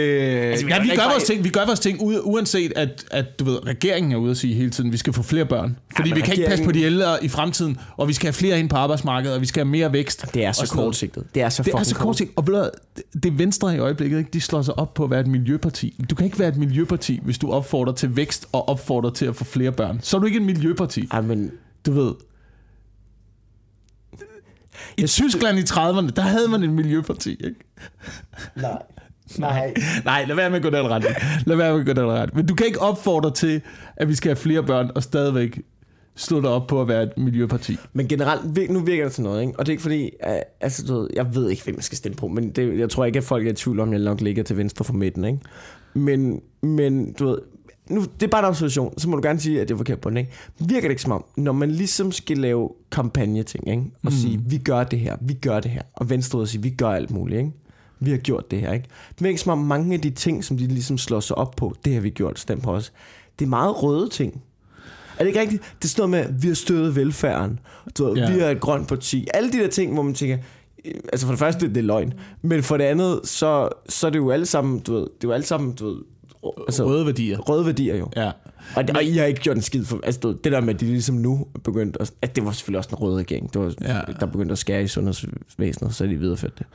Altså, 0.51 0.65
vi 0.65 0.71
ja, 0.71 0.77
gør 0.77 0.83
vi 0.83 0.89
gør, 0.95 1.09
vores 1.09 1.23
ting, 1.23 1.43
vi 1.43 1.49
gør 1.49 1.65
vores 1.65 1.79
ting, 1.79 1.99
uanset 2.01 2.73
at, 2.75 3.05
at 3.11 3.39
du 3.39 3.43
ved, 3.45 3.65
regeringen 3.67 4.11
er 4.11 4.15
ude 4.17 4.31
at 4.31 4.37
sige 4.37 4.53
hele 4.53 4.69
tiden, 4.69 4.89
at 4.89 4.93
vi 4.93 4.97
skal 4.97 5.13
få 5.13 5.23
flere 5.23 5.45
børn. 5.45 5.77
Fordi 5.95 6.09
men 6.09 6.15
vi 6.15 6.21
kan 6.21 6.33
ikke 6.33 6.47
passe 6.47 6.63
på 6.65 6.71
de 6.71 6.81
ældre 6.81 7.23
i 7.23 7.27
fremtiden, 7.29 7.77
og 7.97 8.07
vi 8.07 8.13
skal 8.13 8.27
have 8.27 8.33
flere 8.33 8.59
ind 8.59 8.69
på 8.69 8.75
arbejdsmarkedet, 8.75 9.35
og 9.35 9.41
vi 9.41 9.45
skal 9.45 9.59
have 9.65 9.71
mere 9.71 9.93
vækst. 9.93 10.25
Det 10.33 10.45
er 10.45 10.51
så 10.51 10.69
kortsigtet. 10.73 11.23
Det 11.35 11.41
er 11.43 11.49
så 11.49 11.63
Det 11.63 11.73
er 11.73 11.83
så 11.83 11.95
kort 11.95 12.15
ting. 12.17 12.31
Og 12.35 12.47
ved 12.47 12.53
du 12.53 12.69
det- 13.13 13.25
er 13.25 13.31
Venstre 13.37 13.75
i 13.75 13.77
øjeblikket, 13.79 14.17
ikke? 14.17 14.29
de 14.33 14.41
slår 14.41 14.61
sig 14.61 14.79
op 14.79 14.93
på 14.93 15.03
at 15.03 15.09
være 15.09 15.19
et 15.19 15.27
miljøparti. 15.27 16.03
Du 16.09 16.15
kan 16.15 16.25
ikke 16.25 16.39
være 16.39 16.49
et 16.49 16.57
miljøparti, 16.57 17.19
hvis 17.23 17.37
du 17.37 17.51
opfordrer 17.51 17.93
til 17.93 18.15
vækst 18.15 18.45
og 18.51 18.69
opfordrer 18.69 19.09
til 19.11 19.25
at 19.25 19.35
få 19.35 19.43
flere 19.43 19.71
børn. 19.71 19.99
Så 20.03 20.17
er 20.17 20.19
du 20.21 20.25
ikke 20.25 20.37
et 20.39 20.45
miljøparti. 20.45 21.07
Ej, 21.11 21.21
men 21.21 21.51
Du 21.85 21.91
ved. 21.91 22.11
I 24.97 25.01
Jeg 25.01 25.09
synes, 25.09 25.33
Tyskland 25.33 25.59
i 25.59 25.61
30'erne, 25.61 26.09
der 26.15 26.21
havde 26.21 26.47
man 26.47 26.63
et 26.63 26.69
miljøparti, 26.69 27.29
ikke? 27.31 27.55
nej. 28.55 28.81
Nej. 29.37 29.73
Nej, 30.05 30.25
lad 30.27 30.35
være 30.35 30.49
med 30.49 30.57
at 30.57 30.63
gå 30.63 30.69
den 30.69 30.89
ret. 30.89 31.03
Lad 31.45 31.57
være 31.57 31.71
med 31.71 31.79
at 31.79 31.85
gå 31.85 32.01
den 32.01 32.11
ret. 32.11 32.35
Men 32.35 32.45
du 32.45 32.55
kan 32.55 32.65
ikke 32.65 32.81
opfordre 32.81 33.31
til, 33.31 33.61
at 33.97 34.07
vi 34.07 34.15
skal 34.15 34.29
have 34.29 34.35
flere 34.35 34.63
børn, 34.63 34.91
og 34.95 35.03
stadigvæk 35.03 35.61
slå 36.15 36.41
dig 36.41 36.49
op 36.49 36.67
på 36.67 36.81
at 36.81 36.87
være 36.87 37.03
et 37.03 37.11
miljøparti. 37.17 37.77
Men 37.93 38.07
generelt, 38.07 38.71
nu 38.71 38.79
virker 38.79 39.03
det 39.03 39.13
til 39.13 39.23
noget, 39.23 39.41
ikke? 39.41 39.53
Og 39.59 39.65
det 39.65 39.71
er 39.71 39.73
ikke 39.73 39.81
fordi, 39.81 40.11
altså 40.61 40.85
du 40.87 40.93
ved, 40.93 41.09
jeg 41.15 41.35
ved 41.35 41.49
ikke, 41.49 41.63
hvem 41.63 41.75
jeg 41.75 41.83
skal 41.83 41.97
stemme 41.97 42.15
på, 42.15 42.27
men 42.27 42.49
det, 42.49 42.79
jeg 42.79 42.89
tror 42.89 43.05
ikke, 43.05 43.17
at 43.17 43.23
folk 43.23 43.47
er 43.47 43.51
i 43.51 43.53
tvivl 43.53 43.79
om, 43.79 43.89
at 43.89 43.93
jeg 43.93 44.05
nok 44.05 44.21
ligger 44.21 44.43
til 44.43 44.57
venstre 44.57 44.85
for 44.85 44.93
midten, 44.93 45.25
ikke? 45.25 45.39
Men, 45.93 46.41
men 46.61 47.13
du 47.13 47.27
ved, 47.27 47.37
nu, 47.89 48.01
det 48.01 48.23
er 48.23 48.27
bare 48.27 48.39
en 48.39 48.49
observation, 48.49 48.99
så 48.99 49.09
må 49.09 49.15
du 49.15 49.21
gerne 49.27 49.39
sige, 49.39 49.61
at 49.61 49.67
det 49.67 49.73
er 49.73 49.77
forkert 49.77 49.99
på 49.99 50.09
den, 50.09 50.17
ikke? 50.17 50.31
Virker 50.59 50.81
det 50.81 50.89
ikke 50.89 51.01
som 51.01 51.11
om, 51.11 51.25
når 51.37 51.51
man 51.51 51.71
ligesom 51.71 52.11
skal 52.11 52.37
lave 52.37 52.69
kampagneting, 52.91 53.69
ikke? 53.69 53.83
Og 53.83 53.89
mm. 54.03 54.11
sige, 54.11 54.41
vi 54.45 54.57
gør 54.57 54.83
det 54.83 54.99
her, 54.99 55.15
vi 55.21 55.33
gør 55.33 55.59
det 55.59 55.71
her, 55.71 55.81
og 55.93 56.09
venstre 56.09 56.39
og 56.39 56.47
sige, 56.47 56.61
vi 56.61 56.69
gør 56.69 56.89
alt 56.89 57.11
muligt, 57.11 57.39
ikke? 57.39 57.51
Vi 57.99 58.11
har 58.11 58.17
gjort 58.17 58.51
det 58.51 58.59
her, 58.59 58.73
ikke? 58.73 58.87
Det 59.19 59.23
virker 59.23 59.37
som 59.39 59.51
om 59.51 59.57
mange 59.65 59.93
af 59.93 60.01
de 60.01 60.09
ting, 60.09 60.43
som 60.43 60.57
de 60.57 60.67
ligesom 60.67 60.97
slår 60.97 61.19
sig 61.19 61.37
op 61.37 61.55
på, 61.57 61.75
det 61.85 61.93
har 61.93 62.01
vi 62.01 62.09
gjort, 62.09 62.39
stem 62.39 62.61
på 62.61 62.71
os. 62.71 62.91
Det 63.39 63.45
er 63.45 63.49
meget 63.49 63.83
røde 63.83 64.09
ting. 64.09 64.41
Er 65.17 65.23
det 65.23 65.27
ikke 65.27 65.39
rigtigt? 65.39 65.63
Det 65.81 65.85
er 65.85 65.89
sådan 65.89 66.09
noget 66.09 66.27
med, 66.31 66.39
vi 66.41 66.47
har 66.47 66.55
støttet 66.55 66.95
velfærden. 66.95 67.59
Du 67.97 68.05
ved, 68.05 68.13
Ja. 68.17 68.31
Vi 68.33 68.39
er 68.39 68.49
et 68.49 68.59
grønt 68.59 68.87
parti. 68.87 69.27
Alle 69.33 69.51
de 69.51 69.57
der 69.57 69.67
ting, 69.67 69.93
hvor 69.93 70.03
man 70.03 70.13
tænker, 70.13 70.37
øh, 70.85 70.93
altså 71.13 71.25
for 71.25 71.31
det 71.33 71.39
første, 71.39 71.67
det 71.67 71.77
er 71.77 71.81
løgn. 71.81 72.13
Men 72.41 72.63
for 72.63 72.77
det 72.77 72.83
andet, 72.83 73.19
så, 73.23 73.69
så 73.89 74.07
er 74.07 74.11
det 74.11 74.19
jo 74.19 74.29
alle 74.31 74.45
sammen, 74.45 74.79
du 74.79 74.93
ved, 74.93 75.01
det 75.01 75.07
er 75.23 75.27
jo 75.27 75.31
alle 75.31 75.45
sammen, 75.45 75.73
du 75.75 75.85
ved, 75.87 75.97
altså, 76.67 76.85
røde, 76.85 77.05
værdier. 77.05 77.37
røde 77.39 77.65
værdier 77.65 77.95
jo. 77.97 78.07
Ja. 78.15 78.31
Og, 78.75 78.83
og 78.95 79.03
I 79.03 79.11
har 79.17 79.25
ikke 79.25 79.41
gjort 79.41 79.55
en 79.55 79.61
skid 79.61 79.85
for, 79.85 79.99
altså 80.03 80.35
det 80.43 80.51
der 80.51 80.61
med, 80.61 80.73
at 80.73 80.79
de 80.79 80.85
ligesom 80.85 81.15
nu 81.15 81.47
er 81.55 81.59
begyndt, 81.59 81.97
at, 81.99 82.11
at 82.21 82.35
det 82.35 82.45
var 82.45 82.51
selvfølgelig 82.51 82.77
også 82.77 82.89
en 82.89 82.95
rød 82.95 83.15
regering, 83.17 83.53
det 83.53 83.61
var, 83.61 83.73
Ja. 83.81 83.99
der 84.19 84.25
begyndte 84.25 84.51
at 84.51 84.57
skære 84.57 84.83
i 84.83 84.87
sundhedsvæsenet, 84.87 85.95
så 85.95 86.05
de 86.05 86.15
videreført 86.15 86.57
det. 86.59 86.65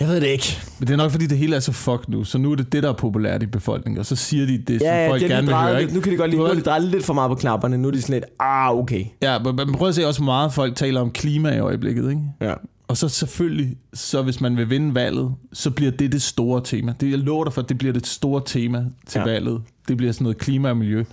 Jeg 0.00 0.08
ved 0.08 0.20
det 0.20 0.26
ikke. 0.26 0.58
Men 0.78 0.86
det 0.88 0.92
er 0.92 0.96
nok, 0.96 1.10
fordi 1.10 1.26
det 1.26 1.38
hele 1.38 1.56
er 1.56 1.60
så 1.60 1.72
fucked 1.72 2.04
nu, 2.08 2.24
så 2.24 2.38
nu 2.38 2.52
er 2.52 2.56
det 2.56 2.72
det, 2.72 2.82
der 2.82 2.88
er 2.88 2.92
populært 2.92 3.42
i 3.42 3.46
befolkningen, 3.46 3.98
og 3.98 4.06
så 4.06 4.16
siger 4.16 4.46
de 4.46 4.58
det, 4.58 4.80
som 4.80 4.86
Ja, 4.86 5.04
ja, 5.04 5.10
folk 5.10 5.20
de 5.20 5.28
har 5.28 5.34
gerne 5.34 5.46
vil 5.46 5.56
høre. 5.56 5.80
lidt, 5.80 5.94
nu 5.94 6.00
kan 6.00 6.12
de 6.12 6.16
godt 6.16 6.30
lige, 6.30 6.46
har 6.46 6.54
de 6.54 6.60
drejet 6.60 6.82
lidt 6.84 7.04
for 7.04 7.14
meget 7.14 7.28
på 7.28 7.34
knapperne, 7.34 7.78
nu 7.78 7.88
er 7.88 7.92
de 7.92 8.02
sådan 8.02 8.14
lidt, 8.14 8.24
ah, 8.40 8.70
okay. 8.70 9.04
Ja, 9.22 9.38
men 9.38 9.56
men 9.56 9.72
prøv 9.72 9.88
at 9.88 9.94
se 9.94 10.06
også 10.06 10.20
hvor 10.20 10.32
meget 10.32 10.52
folk 10.52 10.76
taler 10.76 11.00
om 11.00 11.10
klima 11.10 11.50
i 11.56 11.58
øjeblikket, 11.58 12.10
ikke? 12.10 12.22
Ja. 12.40 12.54
Og 12.88 12.96
så 12.96 13.08
selvfølgelig, 13.08 13.76
så 13.94 14.22
hvis 14.22 14.40
man 14.40 14.56
vil 14.56 14.70
vinde 14.70 14.94
valget, 14.94 15.34
så 15.52 15.70
bliver 15.70 15.90
det 15.90 16.12
det 16.12 16.22
store 16.22 16.60
tema. 16.64 16.94
Det, 17.00 17.10
jeg 17.10 17.18
lover 17.18 17.44
dig 17.44 17.52
for, 17.52 17.62
at 17.62 17.68
det 17.68 17.78
bliver 17.78 17.92
det 17.92 18.06
store 18.06 18.42
tema 18.46 18.84
til 19.06 19.18
ja. 19.18 19.24
valget. 19.24 19.62
Det 19.88 19.96
bliver 19.96 20.12
sådan 20.12 20.22
noget 20.24 20.38
klima 20.38 20.68
og 20.70 20.76
miljø. 20.76 21.04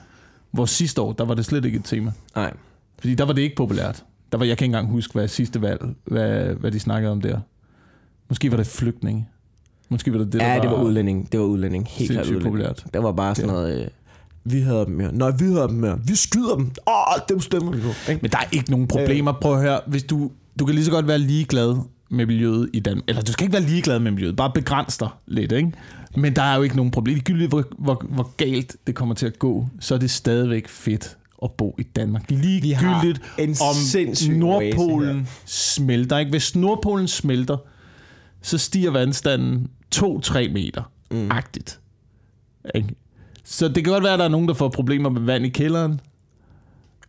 Hvor 0.51 0.65
sidste 0.65 1.01
år, 1.01 1.13
der 1.13 1.25
var 1.25 1.33
det 1.33 1.45
slet 1.45 1.65
ikke 1.65 1.77
et 1.77 1.85
tema. 1.85 2.11
Nej. 2.35 2.53
Fordi 2.99 3.15
der 3.15 3.25
var 3.25 3.33
det 3.33 3.41
ikke 3.41 3.55
populært. 3.55 4.03
Der 4.31 4.37
var, 4.37 4.45
jeg 4.45 4.57
kan 4.57 4.65
ikke 4.65 4.77
engang 4.77 4.91
huske, 4.91 5.13
hvad 5.13 5.27
sidste 5.27 5.61
valg, 5.61 5.81
hvad, 6.05 6.43
hvad 6.45 6.71
de 6.71 6.79
snakkede 6.79 7.11
om 7.11 7.21
der. 7.21 7.39
Måske 8.29 8.51
var 8.51 8.57
det 8.57 8.67
flygtninge. 8.67 9.27
Måske 9.89 10.13
var 10.13 10.17
det 10.17 10.33
det, 10.33 10.41
der 10.41 10.53
Ja, 10.53 10.59
det 10.59 10.69
var 10.69 10.83
udlænding. 10.83 11.31
Det 11.31 11.39
var 11.39 11.45
udlænding. 11.45 11.87
Helt 11.89 12.11
klart 12.11 12.25
udlænding. 12.25 12.43
populært. 12.43 12.85
Det 12.93 13.03
var 13.03 13.11
bare 13.11 13.35
sådan 13.35 13.49
noget... 13.49 13.81
Øh, 13.81 13.87
vi 14.43 14.59
havde 14.59 14.85
dem 14.85 14.93
mere. 14.93 15.11
Nej, 15.11 15.31
vi 15.39 15.45
havde 15.45 15.67
dem 15.67 15.77
mere. 15.77 15.99
Vi 16.05 16.15
skyder 16.15 16.55
dem. 16.55 16.71
Åh, 16.87 16.93
oh, 16.93 17.19
dem 17.29 17.39
stemmer 17.39 17.71
vi 17.71 17.81
på. 17.81 17.89
Men 18.07 18.31
der 18.31 18.37
er 18.37 18.45
ikke 18.51 18.71
nogen 18.71 18.87
problemer. 18.87 19.33
Prøv 19.41 19.53
at 19.53 19.61
høre. 19.61 19.79
Hvis 19.87 20.03
du, 20.03 20.31
du 20.59 20.65
kan 20.65 20.75
lige 20.75 20.85
så 20.85 20.91
godt 20.91 21.07
være 21.07 21.19
ligeglad 21.19 21.75
med 22.09 22.25
miljøet 22.25 22.69
i 22.73 22.79
Danmark. 22.79 23.03
Eller 23.07 23.21
du 23.21 23.31
skal 23.31 23.43
ikke 23.43 23.53
være 23.53 23.63
ligeglad 23.63 23.99
med 23.99 24.11
miljøet. 24.11 24.35
Bare 24.35 24.51
begrænse 24.55 24.99
dig 24.99 25.09
lidt, 25.27 25.51
ikke? 25.51 25.71
Men 26.15 26.35
der 26.35 26.41
er 26.41 26.55
jo 26.55 26.61
ikke 26.61 26.75
nogen 26.75 26.91
problem. 26.91 27.13
Ligegyldigt 27.13 27.49
hvor, 27.49 27.63
hvor, 27.77 28.05
hvor 28.09 28.31
galt 28.37 28.75
det 28.87 28.95
kommer 28.95 29.15
til 29.15 29.25
at 29.25 29.39
gå, 29.39 29.67
så 29.79 29.95
er 29.95 29.99
det 29.99 30.11
stadigvæk 30.11 30.67
fedt 30.67 31.17
at 31.43 31.51
bo 31.51 31.75
i 31.79 31.83
Danmark. 31.83 32.31
Ligegyldigt 32.31 33.21
om 33.39 33.75
Nordpolen 34.29 35.27
smelter. 35.45 36.17
Ikke? 36.17 36.29
Hvis 36.29 36.55
Nordpolen 36.55 37.07
smelter, 37.07 37.57
så 38.41 38.57
stiger 38.57 38.91
vandstanden 38.91 39.67
2-3 39.95 40.51
meter. 40.51 40.91
Mm. 41.11 41.31
Agtigt. 41.31 41.79
Ikke? 42.75 42.95
Så 43.43 43.67
det 43.67 43.83
kan 43.83 43.93
godt 43.93 44.03
være, 44.03 44.13
at 44.13 44.19
der 44.19 44.25
er 44.25 44.29
nogen, 44.29 44.47
der 44.47 44.53
får 44.53 44.69
problemer 44.69 45.09
med 45.09 45.21
vand 45.21 45.45
i 45.45 45.49
kælderen. 45.49 46.01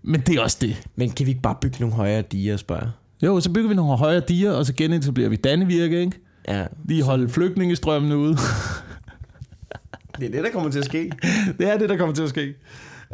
Men 0.03 0.21
det 0.21 0.37
er 0.37 0.41
også 0.41 0.59
det. 0.61 0.89
Men 0.97 1.11
kan 1.11 1.27
vi 1.27 1.31
ikke 1.31 1.43
bare 1.43 1.57
bygge 1.61 1.77
nogle 1.81 1.95
højere 1.95 2.23
diger, 2.23 2.57
spørger? 2.57 2.91
Jo, 3.23 3.41
så 3.41 3.53
bygger 3.53 3.69
vi 3.69 3.75
nogle 3.75 3.97
højere 3.97 4.23
diger, 4.29 4.53
og 4.53 4.67
så 4.67 4.75
genetablerer 4.75 5.29
vi 5.29 5.37
Dannevirke, 5.37 6.01
ikke? 6.01 6.21
Ja. 6.49 6.67
Lige 6.85 7.03
holde 7.03 7.29
flygtningestrømmene 7.29 8.17
ude. 8.17 8.37
Det 10.19 10.27
er 10.27 10.31
det, 10.31 10.45
der 10.45 10.51
kommer 10.51 10.71
til 10.71 10.79
at 10.79 10.85
ske. 10.85 11.11
det 11.59 11.69
er 11.69 11.79
det, 11.79 11.89
der 11.89 11.97
kommer 11.97 12.15
til 12.15 12.23
at 12.23 12.29
ske. 12.29 12.55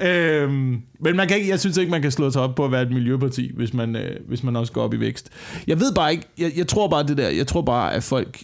Øhm, 0.03 0.83
men 0.99 1.17
man 1.17 1.29
kan 1.29 1.37
ikke, 1.37 1.49
jeg 1.49 1.61
synes 1.61 1.77
ikke, 1.77 1.91
man 1.91 2.03
kan 2.03 2.11
slå 2.11 2.31
sig 2.31 2.43
op 2.43 2.55
på 2.55 2.65
at 2.65 2.73
være 2.73 2.83
et 2.83 2.91
miljøparti, 2.91 3.53
hvis 3.55 3.75
man, 3.75 3.97
øh, 3.97 4.29
hvis 4.29 4.43
man 4.43 4.57
også 4.57 4.73
går 4.73 4.83
op 4.83 4.95
i 4.95 5.01
vækst. 5.01 5.31
Jeg 5.67 5.81
ved 5.81 5.95
bare 5.95 6.13
ikke, 6.13 6.27
jeg, 6.39 6.53
jeg 6.57 6.67
tror 6.67 6.89
bare 6.89 7.03
det 7.07 7.17
der, 7.17 7.29
jeg 7.29 7.47
tror 7.47 7.63
bare, 7.63 7.95
at 7.95 8.03
folk, 8.03 8.43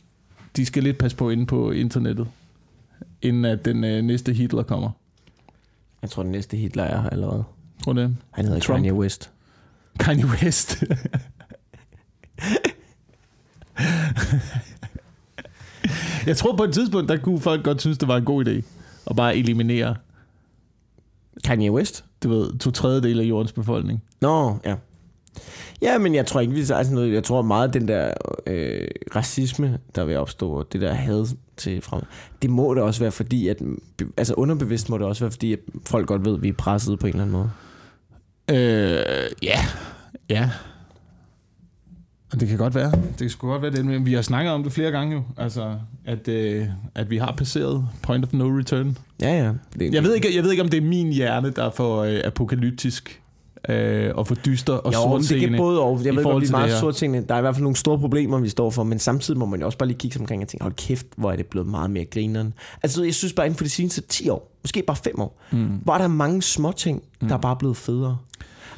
de 0.57 0.67
skal 0.67 0.83
lidt 0.83 0.99
passe 0.99 1.17
på 1.17 1.31
inde 1.31 1.47
på 1.47 1.71
internettet, 1.71 2.27
inden 3.23 3.45
at 3.45 3.65
den 3.65 3.85
øh, 3.85 4.03
næste 4.03 4.33
Hitler 4.33 4.63
kommer. 4.63 4.91
Jeg 6.03 6.11
tror, 6.11 6.23
den 6.23 6.33
næste 6.33 6.57
Hitler 6.57 6.83
er 6.83 7.03
her 7.03 7.11
allerede. 7.11 7.45
Tror 7.85 7.93
det? 7.93 8.17
Han 8.31 8.45
hedder 8.45 8.61
Trump. 8.61 8.77
Kanye 8.77 8.95
West. 8.95 9.31
Kanye 10.01 10.27
West. 10.27 10.85
jeg 16.27 16.37
tror 16.37 16.57
på 16.57 16.65
et 16.65 16.75
tidspunkt, 16.75 17.09
der 17.09 17.17
kunne 17.17 17.41
folk 17.41 17.65
godt 17.65 17.81
synes, 17.81 17.99
det 17.99 18.09
var 18.09 18.17
en 18.17 18.25
god 18.25 18.47
idé 18.47 18.63
at 19.11 19.17
bare 19.17 19.37
eliminere, 19.37 19.97
Kanye 21.45 21.71
West? 21.71 22.05
du 22.23 22.29
ved, 22.29 22.59
to 22.59 22.71
tredjedel 22.71 23.21
af 23.21 23.25
jordens 23.25 23.53
befolkning. 23.53 24.03
Nå, 24.21 24.57
ja. 24.65 24.75
Ja, 25.83 25.99
men 25.99 26.15
jeg 26.15 26.27
tror 26.27 26.41
ikke, 26.41 26.53
vi 26.53 26.61
altså 26.61 26.95
noget, 26.95 27.13
jeg 27.13 27.25
tror 27.25 27.43
meget, 27.43 27.75
den 27.75 27.89
der 27.89 28.13
øh, 28.47 28.89
racisme, 29.17 29.79
der 29.95 30.05
vil 30.05 30.17
opstå, 30.17 30.53
og 30.53 30.73
det 30.73 30.81
der 30.81 30.93
had 30.93 31.37
til 31.57 31.83
frem, 31.83 32.03
det 32.43 32.51
må 32.51 32.75
det 32.75 32.83
også 32.83 33.01
være, 33.01 33.13
fordi 33.13 33.49
at, 33.49 33.57
altså 34.17 34.35
underbevidst 34.35 34.89
må 34.89 34.99
det 34.99 35.07
også 35.07 35.25
være, 35.25 35.31
fordi 35.31 35.53
at 35.53 35.59
folk 35.87 36.07
godt 36.07 36.25
ved, 36.25 36.35
at 36.35 36.43
vi 36.43 36.49
er 36.49 36.53
presset 36.53 36.99
på 36.99 37.07
en 37.07 37.13
eller 37.13 37.23
anden 37.23 37.33
måde. 37.33 37.51
Øh, 38.51 39.31
ja, 39.43 39.59
ja. 40.31 40.51
Det 42.41 42.49
kan 42.49 42.59
godt 42.59 42.75
være. 42.75 42.93
Det 43.19 43.39
kan 43.41 43.49
godt 43.49 43.63
være 43.63 43.71
det. 43.71 43.85
Men 43.85 44.07
vi 44.07 44.15
har 44.15 44.23
snakket 44.23 44.53
om 44.53 44.63
det 44.63 44.73
flere 44.73 44.91
gange 44.91 45.15
jo. 45.15 45.23
Altså, 45.37 45.75
at, 46.05 46.29
øh, 46.29 46.67
at 46.95 47.11
vi 47.11 47.17
har 47.17 47.35
passeret 47.37 47.89
point 48.03 48.25
of 48.25 48.33
no 48.33 48.59
return. 48.59 48.99
Ja, 49.21 49.45
ja. 49.45 49.53
Det, 49.79 49.95
Jeg 49.95 50.03
ved 50.03 50.15
ikke, 50.15 50.37
jeg 50.37 50.45
ved 50.45 50.51
ikke 50.51 50.63
om 50.63 50.69
det 50.69 50.77
er 50.77 50.87
min 50.87 51.13
hjerne, 51.13 51.51
der 51.51 51.65
er 51.65 51.71
for 51.71 52.03
øh, 52.03 52.21
apokalyptisk 52.25 53.23
øh, 53.69 54.11
og 54.15 54.27
for 54.27 54.35
dyster 54.35 54.73
og 54.73 54.95
jo, 54.95 55.19
det 55.19 55.41
kan 55.41 55.57
både 55.57 55.81
og. 55.81 56.01
Jeg 56.05 56.17
ved 56.17 56.23
godt, 56.23 56.43
vi 56.43 56.47
er 56.47 56.51
meget 56.51 56.79
sortseende. 56.79 57.25
Der 57.29 57.35
er 57.35 57.39
i 57.39 57.41
hvert 57.41 57.55
fald 57.55 57.63
nogle 57.63 57.77
store 57.77 57.99
problemer, 57.99 58.39
vi 58.39 58.49
står 58.49 58.71
for, 58.71 58.83
men 58.83 58.99
samtidig 58.99 59.39
må 59.39 59.47
man 59.47 59.61
jo 59.61 59.67
også 59.67 59.79
bare 59.79 59.87
lige 59.87 59.99
kigge 59.99 60.21
omkring 60.21 60.43
og 60.43 60.49
tænke, 60.49 60.63
hold 60.63 60.75
kæft, 60.75 61.07
hvor 61.17 61.33
er 61.33 61.37
det 61.37 61.47
blevet 61.47 61.69
meget 61.69 61.91
mere 61.91 62.05
grineren. 62.05 62.55
Altså, 62.83 63.05
jeg 63.05 63.15
synes 63.15 63.33
bare 63.33 63.47
inden 63.47 63.57
for 63.57 63.65
de 63.65 63.71
seneste 63.71 64.01
10 64.01 64.29
år, 64.29 64.53
måske 64.63 64.83
bare 64.87 64.97
5 64.97 65.21
år, 65.21 65.41
mm. 65.53 65.81
var 65.85 65.99
der 65.99 66.09
mange 66.09 66.43
små 66.43 66.73
ting, 66.73 67.03
der 67.21 67.35
er 67.35 67.39
bare 67.39 67.57
blevet 67.57 67.77
federe. 67.77 68.19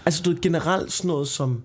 Altså, 0.07 0.23
du 0.23 0.31
ved, 0.31 0.41
generelt 0.41 0.93
sådan 0.93 1.09
noget 1.09 1.29
som, 1.29 1.63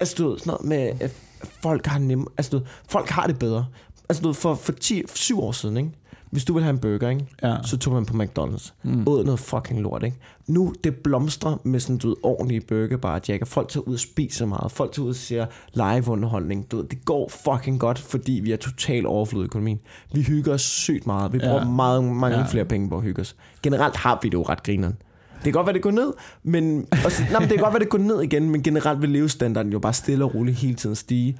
altså, 0.00 0.14
du 0.18 0.28
ved, 0.28 0.38
sådan 0.38 0.50
noget 0.50 0.64
med, 0.64 0.92
at 1.00 1.12
folk 1.44 1.86
har 1.86 1.98
nem, 1.98 2.26
altså, 2.36 2.58
du 2.58 2.64
folk 2.88 3.08
har 3.08 3.26
det 3.26 3.38
bedre. 3.38 3.66
Altså, 4.08 4.22
du 4.22 4.32
for, 4.32 4.54
for 4.54 4.72
10, 4.72 5.02
7 5.14 5.40
år 5.40 5.52
siden, 5.52 5.76
ikke? 5.76 5.90
Hvis 6.30 6.44
du 6.44 6.54
vil 6.54 6.62
have 6.62 6.70
en 6.70 6.78
burger, 6.78 7.08
ikke? 7.08 7.26
Ja. 7.42 7.56
så 7.64 7.78
tog 7.78 7.92
man 7.94 8.06
på 8.06 8.14
McDonald's. 8.22 8.72
Mm. 8.82 9.04
Åd 9.06 9.24
noget 9.24 9.40
fucking 9.40 9.80
lort, 9.80 10.02
ikke? 10.02 10.16
Nu, 10.46 10.74
det 10.84 10.96
blomstrer 10.96 11.56
med 11.64 11.80
sådan, 11.80 11.98
du 11.98 12.08
ved, 12.08 12.16
ordentlige 12.22 12.60
burgerbar, 12.60 13.20
Jack. 13.28 13.46
Folk 13.46 13.68
tager 13.68 13.88
ud 13.88 13.94
og 13.94 14.00
spiser 14.00 14.46
meget. 14.46 14.72
Folk 14.72 14.92
tager 14.92 15.04
ud 15.04 15.10
og 15.10 15.16
ser 15.16 15.46
live-underholdning. 15.74 16.70
Du 16.70 16.76
ved, 16.76 16.84
det 16.84 17.04
går 17.04 17.28
fucking 17.44 17.80
godt, 17.80 17.98
fordi 17.98 18.32
vi 18.32 18.52
er 18.52 18.56
totalt 18.56 19.06
overflod 19.06 19.42
i 19.42 19.44
økonomien. 19.44 19.80
Vi 20.12 20.22
hygger 20.22 20.54
os 20.54 20.62
sygt 20.62 21.06
meget. 21.06 21.32
Vi 21.32 21.38
bruger 21.38 21.54
Ja. 21.58 21.64
meget, 21.64 22.04
mange 22.04 22.38
ja. 22.38 22.44
flere 22.46 22.64
penge 22.64 22.88
på 22.88 22.96
at 22.96 23.02
hygge 23.02 23.20
os. 23.22 23.36
Generelt 23.62 23.96
har 23.96 24.18
vi 24.22 24.28
det 24.28 24.34
jo 24.34 24.42
ret 24.42 24.62
grineren. 24.62 24.96
Det 25.44 25.52
kan 25.52 25.52
godt 25.52 25.66
være, 25.66 25.74
det 25.74 25.82
går 25.82 25.90
ned, 25.90 26.12
men, 26.42 26.86
også, 27.04 27.22
nej, 27.30 27.40
men 27.40 27.48
det 27.48 27.56
kan 27.56 27.64
godt 27.64 27.74
være, 27.74 27.80
det 27.80 27.88
går 27.88 27.98
ned 27.98 28.22
igen, 28.22 28.50
men 28.50 28.62
generelt 28.62 29.02
vil 29.02 29.10
levestandarden 29.10 29.72
jo 29.72 29.78
bare 29.78 29.92
stille 29.92 30.24
og 30.24 30.34
roligt 30.34 30.56
hele 30.56 30.74
tiden 30.74 30.96
stige. 30.96 31.36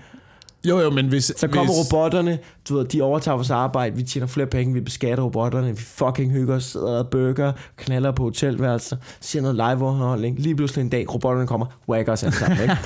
Jo, 0.68 0.80
jo, 0.80 0.90
men 0.90 1.06
hvis... 1.08 1.32
Så 1.36 1.48
kommer 1.48 1.72
hvis, 1.72 1.92
robotterne, 1.92 2.38
du 2.68 2.76
ved, 2.76 2.84
de 2.84 3.02
overtager 3.02 3.34
vores 3.34 3.50
arbejde, 3.50 3.96
vi 3.96 4.02
tjener 4.02 4.26
flere 4.26 4.46
penge, 4.46 4.74
vi 4.74 4.80
beskatter 4.80 5.24
robotterne, 5.24 5.70
vi 5.76 5.82
fucking 5.82 6.32
hygger 6.32 6.54
os, 6.56 6.64
sidder 6.64 6.98
og 6.98 7.08
burger, 7.08 7.52
knaller 7.76 8.12
på 8.12 8.22
hotelværelser, 8.22 8.96
ser 9.20 9.40
noget 9.40 9.54
live-underholdning. 9.56 10.38
Lige 10.38 10.56
pludselig 10.56 10.82
en 10.82 10.88
dag, 10.88 11.14
robotterne 11.14 11.46
kommer, 11.46 11.66
whacker 11.88 12.12
os 12.12 12.22
alle 12.22 12.36
sammen, 12.36 12.58
ikke? 12.62 12.76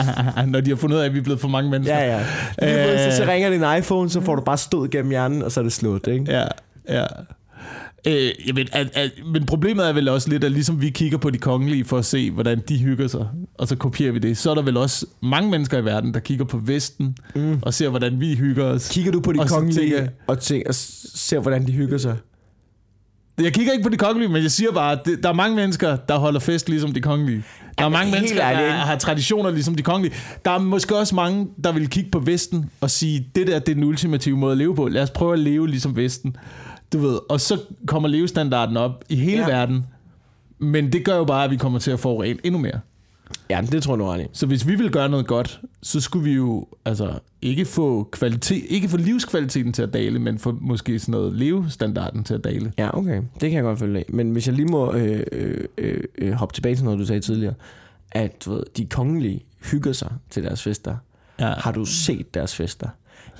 Når 0.52 0.60
de 0.60 0.70
har 0.70 0.76
fundet 0.76 0.96
ud 0.96 1.00
af, 1.00 1.06
at 1.06 1.12
vi 1.14 1.18
er 1.18 1.22
blevet 1.22 1.40
for 1.40 1.48
mange 1.48 1.70
mennesker. 1.70 1.98
Ja, 1.98 2.16
ja. 2.16 2.24
Lige 2.66 2.84
pludselig, 2.88 3.12
så 3.12 3.22
Øh. 3.22 3.28
ringer 3.28 3.50
din 3.50 3.64
iPhone, 3.78 4.10
så 4.10 4.20
får 4.20 4.34
du 4.36 4.42
bare 4.42 4.58
stød 4.58 4.88
gennem 4.88 5.10
hjernen, 5.10 5.42
og 5.42 5.52
så 5.52 5.60
er 5.60 5.64
det 5.64 5.72
slut, 5.72 6.06
ikke? 6.06 6.24
Ja, 6.28 6.44
ja. 6.88 7.06
Øh, 8.06 8.30
jeg 8.46 8.56
ved, 8.56 8.64
at, 8.72 8.90
at, 8.94 9.10
men 9.32 9.46
problemet 9.46 9.88
er 9.88 9.92
vel 9.92 10.08
også 10.08 10.28
lidt, 10.28 10.44
at 10.44 10.52
ligesom 10.52 10.80
vi 10.82 10.90
kigger 10.90 11.18
på 11.18 11.30
de 11.30 11.38
kongelige 11.38 11.84
for 11.84 11.98
at 11.98 12.04
se, 12.04 12.30
hvordan 12.30 12.62
de 12.68 12.78
hygger 12.78 13.08
sig, 13.08 13.26
og 13.58 13.68
så 13.68 13.76
kopierer 13.76 14.12
vi 14.12 14.18
det, 14.18 14.36
så 14.38 14.50
er 14.50 14.54
der 14.54 14.62
vel 14.62 14.76
også 14.76 15.06
mange 15.22 15.50
mennesker 15.50 15.78
i 15.78 15.84
verden, 15.84 16.14
der 16.14 16.20
kigger 16.20 16.44
på 16.44 16.58
Vesten 16.58 17.16
mm. 17.34 17.58
og 17.62 17.74
ser, 17.74 17.88
hvordan 17.88 18.20
vi 18.20 18.34
hygger 18.34 18.64
os. 18.64 18.88
Kigger 18.88 19.12
du 19.12 19.20
på 19.20 19.32
de 19.32 19.40
Og 19.40 19.48
kongelige 19.48 19.80
tænker- 19.80 20.08
og, 20.26 20.38
tænker, 20.38 20.68
og 20.68 20.74
ser, 20.74 21.40
hvordan 21.40 21.66
de 21.66 21.72
hygger 21.72 21.98
sig? 21.98 22.16
Jeg 23.42 23.52
kigger 23.52 23.72
ikke 23.72 23.82
på 23.82 23.88
de 23.88 23.96
kongelige, 23.96 24.28
men 24.28 24.42
jeg 24.42 24.50
siger 24.50 24.72
bare, 24.72 24.92
at 24.92 25.00
det, 25.04 25.22
der 25.22 25.28
er 25.28 25.32
mange 25.32 25.56
mennesker, 25.56 25.96
der 25.96 26.18
holder 26.18 26.40
fest 26.40 26.68
ligesom 26.68 26.92
de 26.92 27.00
kongelige. 27.00 27.42
Der 27.78 27.84
er 27.84 27.88
mange 27.88 28.12
mennesker, 28.12 28.38
der 28.38 28.70
har 28.70 28.96
traditioner 28.96 29.50
ligesom 29.50 29.74
de 29.74 29.82
kongelige. 29.82 30.14
Der 30.44 30.50
er 30.50 30.58
måske 30.58 30.96
også 30.96 31.14
mange, 31.14 31.48
der 31.64 31.72
vil 31.72 31.88
kigge 31.88 32.10
på 32.10 32.18
Vesten 32.18 32.70
og 32.80 32.90
sige, 32.90 33.26
det 33.34 33.46
der 33.46 33.58
det 33.58 33.68
er 33.68 33.74
den 33.74 33.84
ultimative 33.84 34.36
måde 34.36 34.52
at 34.52 34.58
leve 34.58 34.74
på. 34.76 34.88
Lad 34.88 35.02
os 35.02 35.10
prøve 35.10 35.32
at 35.32 35.38
leve 35.38 35.68
ligesom 35.68 35.96
Vesten. 35.96 36.36
Du 36.92 36.98
ved, 36.98 37.18
og 37.28 37.40
så 37.40 37.60
kommer 37.86 38.08
levestandarden 38.08 38.76
op 38.76 39.04
i 39.08 39.16
hele 39.16 39.40
Ja. 39.42 39.46
verden. 39.48 39.86
Men 40.58 40.92
det 40.92 41.04
gør 41.04 41.16
jo 41.16 41.24
bare, 41.24 41.44
at 41.44 41.50
vi 41.50 41.56
kommer 41.56 41.78
til 41.78 41.90
at 41.90 42.00
forurene 42.00 42.38
endnu 42.44 42.60
mere. 42.60 42.80
Ja, 43.50 43.60
det 43.72 43.82
tror 43.82 44.10
jeg 44.10 44.18
nu 44.18 44.24
i. 44.24 44.26
Så 44.32 44.46
hvis 44.46 44.66
vi 44.66 44.74
vil 44.74 44.90
gøre 44.90 45.08
noget 45.08 45.26
godt, 45.26 45.60
så 45.82 46.00
skulle 46.00 46.24
vi 46.24 46.32
jo 46.32 46.66
altså 46.84 47.18
ikke 47.42 47.64
få 47.64 48.08
kvalitet, 48.12 48.64
ikke 48.68 48.88
få 48.88 48.96
livskvaliteten 48.96 49.72
til 49.72 49.82
at 49.82 49.92
dale, 49.94 50.18
men 50.18 50.38
få 50.38 50.58
måske 50.60 50.98
sådan 50.98 51.12
noget 51.12 51.32
levestandarden 51.32 52.24
til 52.24 52.34
at 52.34 52.44
dale. 52.44 52.72
Ja, 52.78 52.98
okay. 52.98 53.16
Det 53.40 53.50
kan 53.50 53.52
jeg 53.52 53.62
godt 53.62 53.78
følge 53.78 53.98
af. 53.98 54.04
Men 54.08 54.30
hvis 54.30 54.46
jeg 54.46 54.54
lige 54.56 54.66
må 54.66 54.92
øh, 54.92 55.22
øh, 55.78 56.04
øh, 56.18 56.32
hoppe 56.32 56.54
tilbage 56.54 56.74
til 56.76 56.84
noget, 56.84 56.98
du 56.98 57.06
sagde 57.06 57.20
tidligere, 57.20 57.54
at 58.12 58.44
du 58.44 58.52
ved, 58.52 58.62
de 58.76 58.86
kongelige 58.86 59.44
hygger 59.70 59.92
sig 59.92 60.12
til 60.30 60.42
deres 60.44 60.62
fester. 60.62 60.96
Ja. 61.40 61.54
Har 61.58 61.72
du 61.72 61.84
set 61.84 62.34
deres 62.34 62.56
fester? 62.56 62.88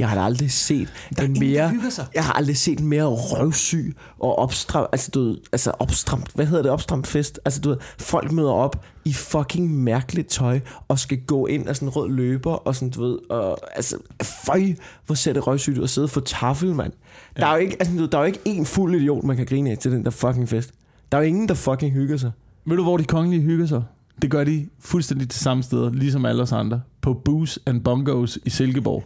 Jeg 0.01 0.09
har 0.09 0.21
aldrig 0.21 0.51
set 0.51 0.89
en 1.23 1.39
mere... 1.39 1.73
Jeg 2.15 2.25
har 2.25 2.33
aldrig 2.33 2.57
set 2.57 2.81
en 2.81 2.87
mere 2.87 3.05
røvsyg 3.05 3.97
og 4.19 4.39
opstramt, 4.39 4.89
altså 4.93 5.11
du 5.11 5.37
altså 5.53 5.71
opstramt, 5.71 6.31
hvad 6.35 6.47
hedder 6.47 6.63
det, 6.63 6.73
opstramt 6.73 7.07
fest? 7.07 7.41
Altså 7.45 7.61
du 7.61 7.69
ved, 7.69 7.77
folk 7.99 8.33
møder 8.33 8.53
op 8.53 8.85
i 9.05 9.13
fucking 9.13 9.75
mærkeligt 9.75 10.29
tøj 10.29 10.61
og 10.89 10.99
skal 10.99 11.21
gå 11.27 11.47
ind 11.47 11.69
af 11.69 11.77
sådan 11.77 11.89
en 11.89 11.97
rød 11.97 12.11
løber 12.11 12.53
og 12.53 12.75
sådan, 12.75 12.91
du 12.91 13.03
ved, 13.03 13.19
og 13.31 13.59
altså, 13.77 13.97
føj, 14.23 14.63
hvor 15.07 15.15
ser 15.15 15.33
det 15.33 15.47
røvsygt 15.47 15.79
ud 15.79 15.85
at 15.85 15.91
sidde 15.91 16.09
for 16.09 16.21
tafel, 16.21 16.75
mand. 16.75 16.93
Der 17.37 17.47
er 17.47 17.53
jo 17.53 17.61
ikke, 17.61 17.77
altså, 17.81 17.97
du 17.97 18.07
der 18.07 18.19
er 18.19 18.23
jo 18.23 18.27
ikke 18.27 18.41
en 18.45 18.67
fuld 18.67 18.95
idiot, 18.95 19.25
man 19.25 19.37
kan 19.37 19.47
grine 19.47 19.71
af 19.71 19.79
til 19.79 19.93
den 19.93 20.05
der 20.05 20.11
fucking 20.11 20.49
fest. 20.49 20.71
Der 21.13 21.19
er 21.19 21.23
jo 21.23 21.29
ingen, 21.29 21.49
der 21.49 21.55
fucking 21.55 21.93
hygger 21.93 22.17
sig. 22.17 22.31
Ved 22.65 22.77
du, 22.77 22.83
hvor 22.83 22.97
de 22.97 23.05
kongelige 23.05 23.43
hygger 23.43 23.67
sig? 23.67 23.83
Det 24.23 24.31
gør 24.31 24.45
de 24.45 24.69
fuldstændig 24.81 25.29
til 25.29 25.41
samme 25.41 25.63
steder, 25.63 25.91
ligesom 25.91 26.25
alle 26.25 26.43
os 26.43 26.53
andre. 26.53 26.81
På 27.01 27.15
Booze 27.15 27.61
and 27.67 27.81
Bongos 27.81 28.39
i 28.45 28.51
Silkeborg. 28.51 29.05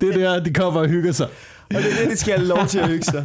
Det 0.00 0.08
er 0.08 0.18
der, 0.18 0.42
de 0.44 0.52
kommer 0.52 0.80
og 0.80 0.88
hygger 0.88 1.12
sig. 1.12 1.26
Og 1.26 1.82
det 1.82 1.92
er 1.92 2.02
det, 2.02 2.10
de 2.10 2.16
skal 2.16 2.34
have 2.38 2.48
lov 2.48 2.66
til 2.66 2.78
at 2.78 2.88
hygge 2.88 3.04
sig. 3.04 3.24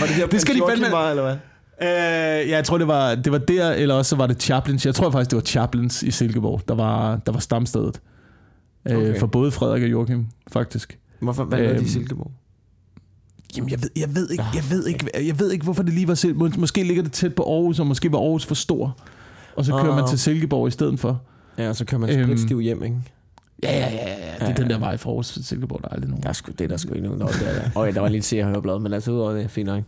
Var 0.00 0.06
det 0.06 0.16
der, 0.18 0.26
Det 0.26 0.40
skal 0.40 0.54
de 0.54 0.60
fandme- 0.60 0.90
var, 0.92 1.10
eller 1.10 1.22
hvad? 1.22 1.36
Øh, 1.82 2.48
ja, 2.48 2.56
jeg 2.56 2.64
tror, 2.64 2.78
det 2.78 2.88
var, 2.88 3.14
det 3.14 3.32
var 3.32 3.38
der, 3.38 3.70
eller 3.72 3.94
også 3.94 4.08
så 4.08 4.16
var 4.16 4.26
det 4.26 4.42
Chaplins. 4.42 4.86
Jeg 4.86 4.94
tror 4.94 5.10
faktisk, 5.10 5.30
det 5.30 5.36
var 5.36 5.42
Chaplins 5.42 6.02
i 6.02 6.10
Silkeborg, 6.10 6.62
der 6.68 6.74
var, 6.74 7.16
der 7.16 7.32
var 7.32 7.38
stamstedet. 7.40 8.00
Okay. 8.86 8.96
Okay. 8.96 9.08
Øh, 9.08 9.18
for 9.20 9.26
både 9.26 9.50
Frederik 9.50 9.82
og 9.82 9.90
Joachim, 9.90 10.26
faktisk. 10.52 10.98
Hvorfor, 11.20 11.44
hvad 11.44 11.58
lavede 11.58 11.74
de 11.74 11.78
i 11.78 11.82
Øhm, 11.82 11.88
Silkeborg? 11.88 12.30
Jamen, 13.56 13.70
jeg 13.70 13.82
ved, 13.82 13.90
jeg 13.96 14.14
ved, 14.14 14.30
ikke, 14.30 14.44
jeg 14.54 14.62
ved, 14.70 14.86
ikke, 14.86 15.10
jeg 15.26 15.38
ved 15.38 15.52
ikke, 15.52 15.64
hvorfor 15.64 15.82
det 15.82 15.92
lige 15.94 16.08
var 16.08 16.14
Sil- 16.22 16.36
Mås- 16.42 16.58
Måske 16.60 16.82
ligger 16.82 17.02
det 17.02 17.12
tæt 17.12 17.34
på 17.34 17.42
Aarhus, 17.42 17.78
og 17.80 17.86
måske 17.86 18.12
var 18.12 18.18
Aarhus 18.18 18.46
for 18.46 18.54
stor. 18.54 18.96
Og 19.56 19.64
så 19.64 19.72
kører 19.72 19.88
Åh. 19.88 19.96
man 19.96 20.08
til 20.08 20.18
Silkeborg 20.18 20.68
i 20.68 20.70
stedet 20.70 21.00
for. 21.00 21.20
Ja, 21.58 21.68
og 21.68 21.76
så 21.76 21.84
kører 21.84 22.00
man 22.00 22.10
Øhm, 22.10 22.24
spritstiv 22.28 22.60
hjem, 22.60 22.84
ikke? 22.84 22.96
Ja, 23.62 23.72
ja, 23.72 23.78
ja, 23.78 24.08
ja. 24.08 24.14
Det 24.14 24.40
er 24.40 24.46
Ja, 24.46 24.52
den 24.52 24.66
ja. 24.66 24.72
der 24.72 24.78
vej 24.78 24.96
fra 24.96 25.10
Aarhus 25.10 25.28
til 25.32 25.44
Silkeborg, 25.44 25.80
der 25.82 25.88
er 25.88 25.92
aldrig 25.92 26.10
nogen. 26.10 26.22
Der 26.22 26.28
er 26.28 26.32
sgu, 26.32 26.52
det 26.52 26.60
er 26.64 26.68
der 26.68 26.76
sgu 26.76 26.94
ikke 26.94 27.06
nogen. 27.06 27.18
Nå, 27.20 27.26
det 27.26 27.48
er 27.48 27.52
der. 27.62 27.70
Okay, 27.74 27.94
der 27.94 28.00
var 28.00 28.08
lige 28.08 28.22
se 28.22 28.40
og 28.40 28.46
høre 28.48 28.62
blad, 28.62 28.78
men 28.80 28.92
altså 28.92 29.10
udover 29.12 29.32
det, 29.32 29.50
fint 29.50 29.66
nok. 29.66 29.82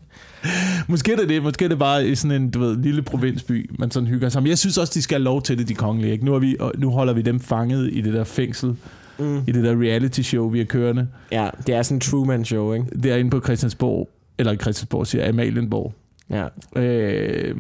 Måske 0.89 1.13
er 1.13 1.17
det 1.17 1.29
det. 1.29 1.43
Måske 1.43 1.65
er 1.65 1.69
det 1.69 1.79
bare 1.79 2.07
i 2.07 2.15
sådan 2.15 2.43
en, 2.43 2.51
du 2.51 2.59
ved, 2.61 2.77
lille 2.77 3.03
provinsby, 3.03 3.71
man 3.79 3.91
sådan 3.91 4.07
hygger 4.07 4.29
sig. 4.29 4.43
Men 4.43 4.49
jeg 4.51 4.59
synes 4.59 4.79
også, 4.79 4.93
de 4.95 5.03
skal 5.03 5.15
have 5.19 5.25
lov 5.25 5.43
til 5.43 5.59
det, 5.59 5.69
de 5.69 5.75
kongelige. 5.75 6.13
Ikke? 6.13 6.25
Nu, 6.25 6.35
er 6.35 6.39
vi, 6.39 6.57
og 6.61 6.73
nu 6.79 6.91
holder 6.91 7.13
vi 7.13 7.23
dem 7.23 7.41
fanget 7.41 7.91
i 7.93 8.01
det 8.01 8.13
der 8.15 8.25
fængsel, 8.25 8.77
Mm. 9.19 9.39
i 9.47 9.53
det 9.53 9.65
der 9.65 9.81
reality 9.83 10.21
show, 10.21 10.49
vi 10.49 10.61
er 10.61 10.65
kørende. 10.65 11.09
Ja, 11.33 11.49
det 11.67 11.75
er 11.75 11.83
sådan 11.83 11.97
en 11.97 12.01
Truman 12.01 12.45
show, 12.45 12.73
ikke? 12.73 12.87
Derinde 13.03 13.31
på 13.31 13.41
Christiansborg, 13.41 14.09
eller 14.39 14.57
Christiansborg 14.57 15.07
siger 15.07 15.29
Amalienborg. 15.29 15.95
Ja. 16.31 16.47
Øh, 16.81 17.55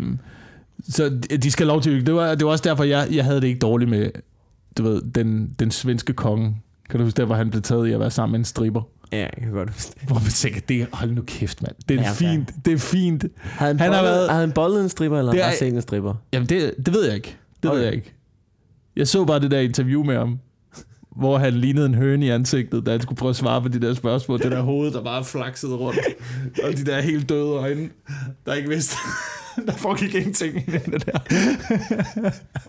så 0.88 1.08
de- 1.42 1.50
skal 1.50 1.66
have 1.66 1.72
lov 1.72 1.82
til 1.82 2.00
at. 2.00 2.06
Det 2.06 2.14
var, 2.14 2.34
det 2.34 2.44
var 2.44 2.50
også 2.52 2.64
derfor, 2.68 2.84
jeg, 2.84 3.08
jeg 3.12 3.24
havde 3.24 3.40
det 3.40 3.46
ikke 3.46 3.58
dårligt 3.58 3.90
med, 3.90 4.10
du 4.78 4.82
ved, 4.82 5.02
den, 5.14 5.54
den 5.58 5.70
svenske 5.70 6.12
konge. 6.12 6.56
Kan 6.90 6.98
du 7.00 7.04
huske 7.04 7.16
der, 7.16 7.24
hvor 7.24 7.34
han 7.34 7.50
blev 7.50 7.62
taget 7.62 7.88
i 7.88 7.92
at 7.92 8.00
være 8.00 8.10
sammen 8.10 8.32
med 8.32 8.38
en 8.38 8.44
stripper? 8.44 8.82
Ja, 9.12 9.18
jeg 9.18 9.30
kan 9.38 9.50
godt 9.52 9.70
huske 9.70 9.92
det. 10.00 10.02
Hvor 10.08 10.14
man 10.14 10.22
tænker, 10.30 10.60
det 10.60 10.82
er, 10.82 10.86
hold 10.92 11.10
nu 11.10 11.22
kæft, 11.26 11.62
mand. 11.62 11.74
Det 11.88 11.96
er 11.98 12.02
Ja, 12.02 12.10
okay. 12.10 12.16
fint. 12.18 12.50
Det 12.64 12.72
er 12.72 12.78
fint. 12.78 13.24
Havde 13.36 13.68
han, 13.68 13.80
Han 13.80 13.92
har 13.92 14.00
bollet, 14.00 14.12
været- 14.14 14.30
havde 14.30 14.40
han 14.40 14.52
bollet 14.52 14.82
en 14.82 14.88
stripper, 14.88 15.18
eller 15.18 15.32
bare 15.32 15.40
er- 15.40 15.56
set 15.56 15.74
en 15.74 15.82
stripper? 15.82 16.14
Jamen, 16.32 16.48
det, 16.48 16.74
det 16.86 16.94
ved 16.94 17.04
jeg 17.06 17.14
ikke. 17.14 17.36
Det 17.62 17.70
okay. 17.70 17.76
ved 17.78 17.84
jeg 17.84 17.94
ikke. 17.94 18.14
Jeg 18.96 19.08
så 19.08 19.24
bare 19.24 19.40
det 19.40 19.50
der 19.50 19.60
interview 19.60 20.04
med 20.04 20.16
ham, 20.16 20.38
hvor 21.16 21.38
han 21.38 21.54
lignede 21.54 21.86
en 21.86 21.94
høne 21.94 22.26
i 22.26 22.28
ansigtet, 22.28 22.86
da 22.86 22.90
han 22.90 23.00
skulle 23.00 23.16
prøve 23.16 23.30
at 23.30 23.36
svare 23.36 23.62
på 23.62 23.68
de 23.68 23.80
der 23.80 23.94
spørgsmål. 23.94 24.38
Det 24.42 24.50
der 24.52 24.60
hoved, 24.62 24.92
der 24.92 25.04
bare 25.04 25.24
flaksede 25.24 25.74
rundt. 25.76 25.98
Og 26.64 26.72
de 26.76 26.84
der 26.86 27.00
helt 27.00 27.28
døde 27.28 27.46
øjne, 27.50 27.88
der 28.46 28.54
ikke 28.54 28.68
vidste. 28.68 28.96
der 29.66 29.72
foregik 29.72 30.14
ingenting 30.14 30.56
i 30.56 30.70
det 30.70 31.06
der. 31.06 31.18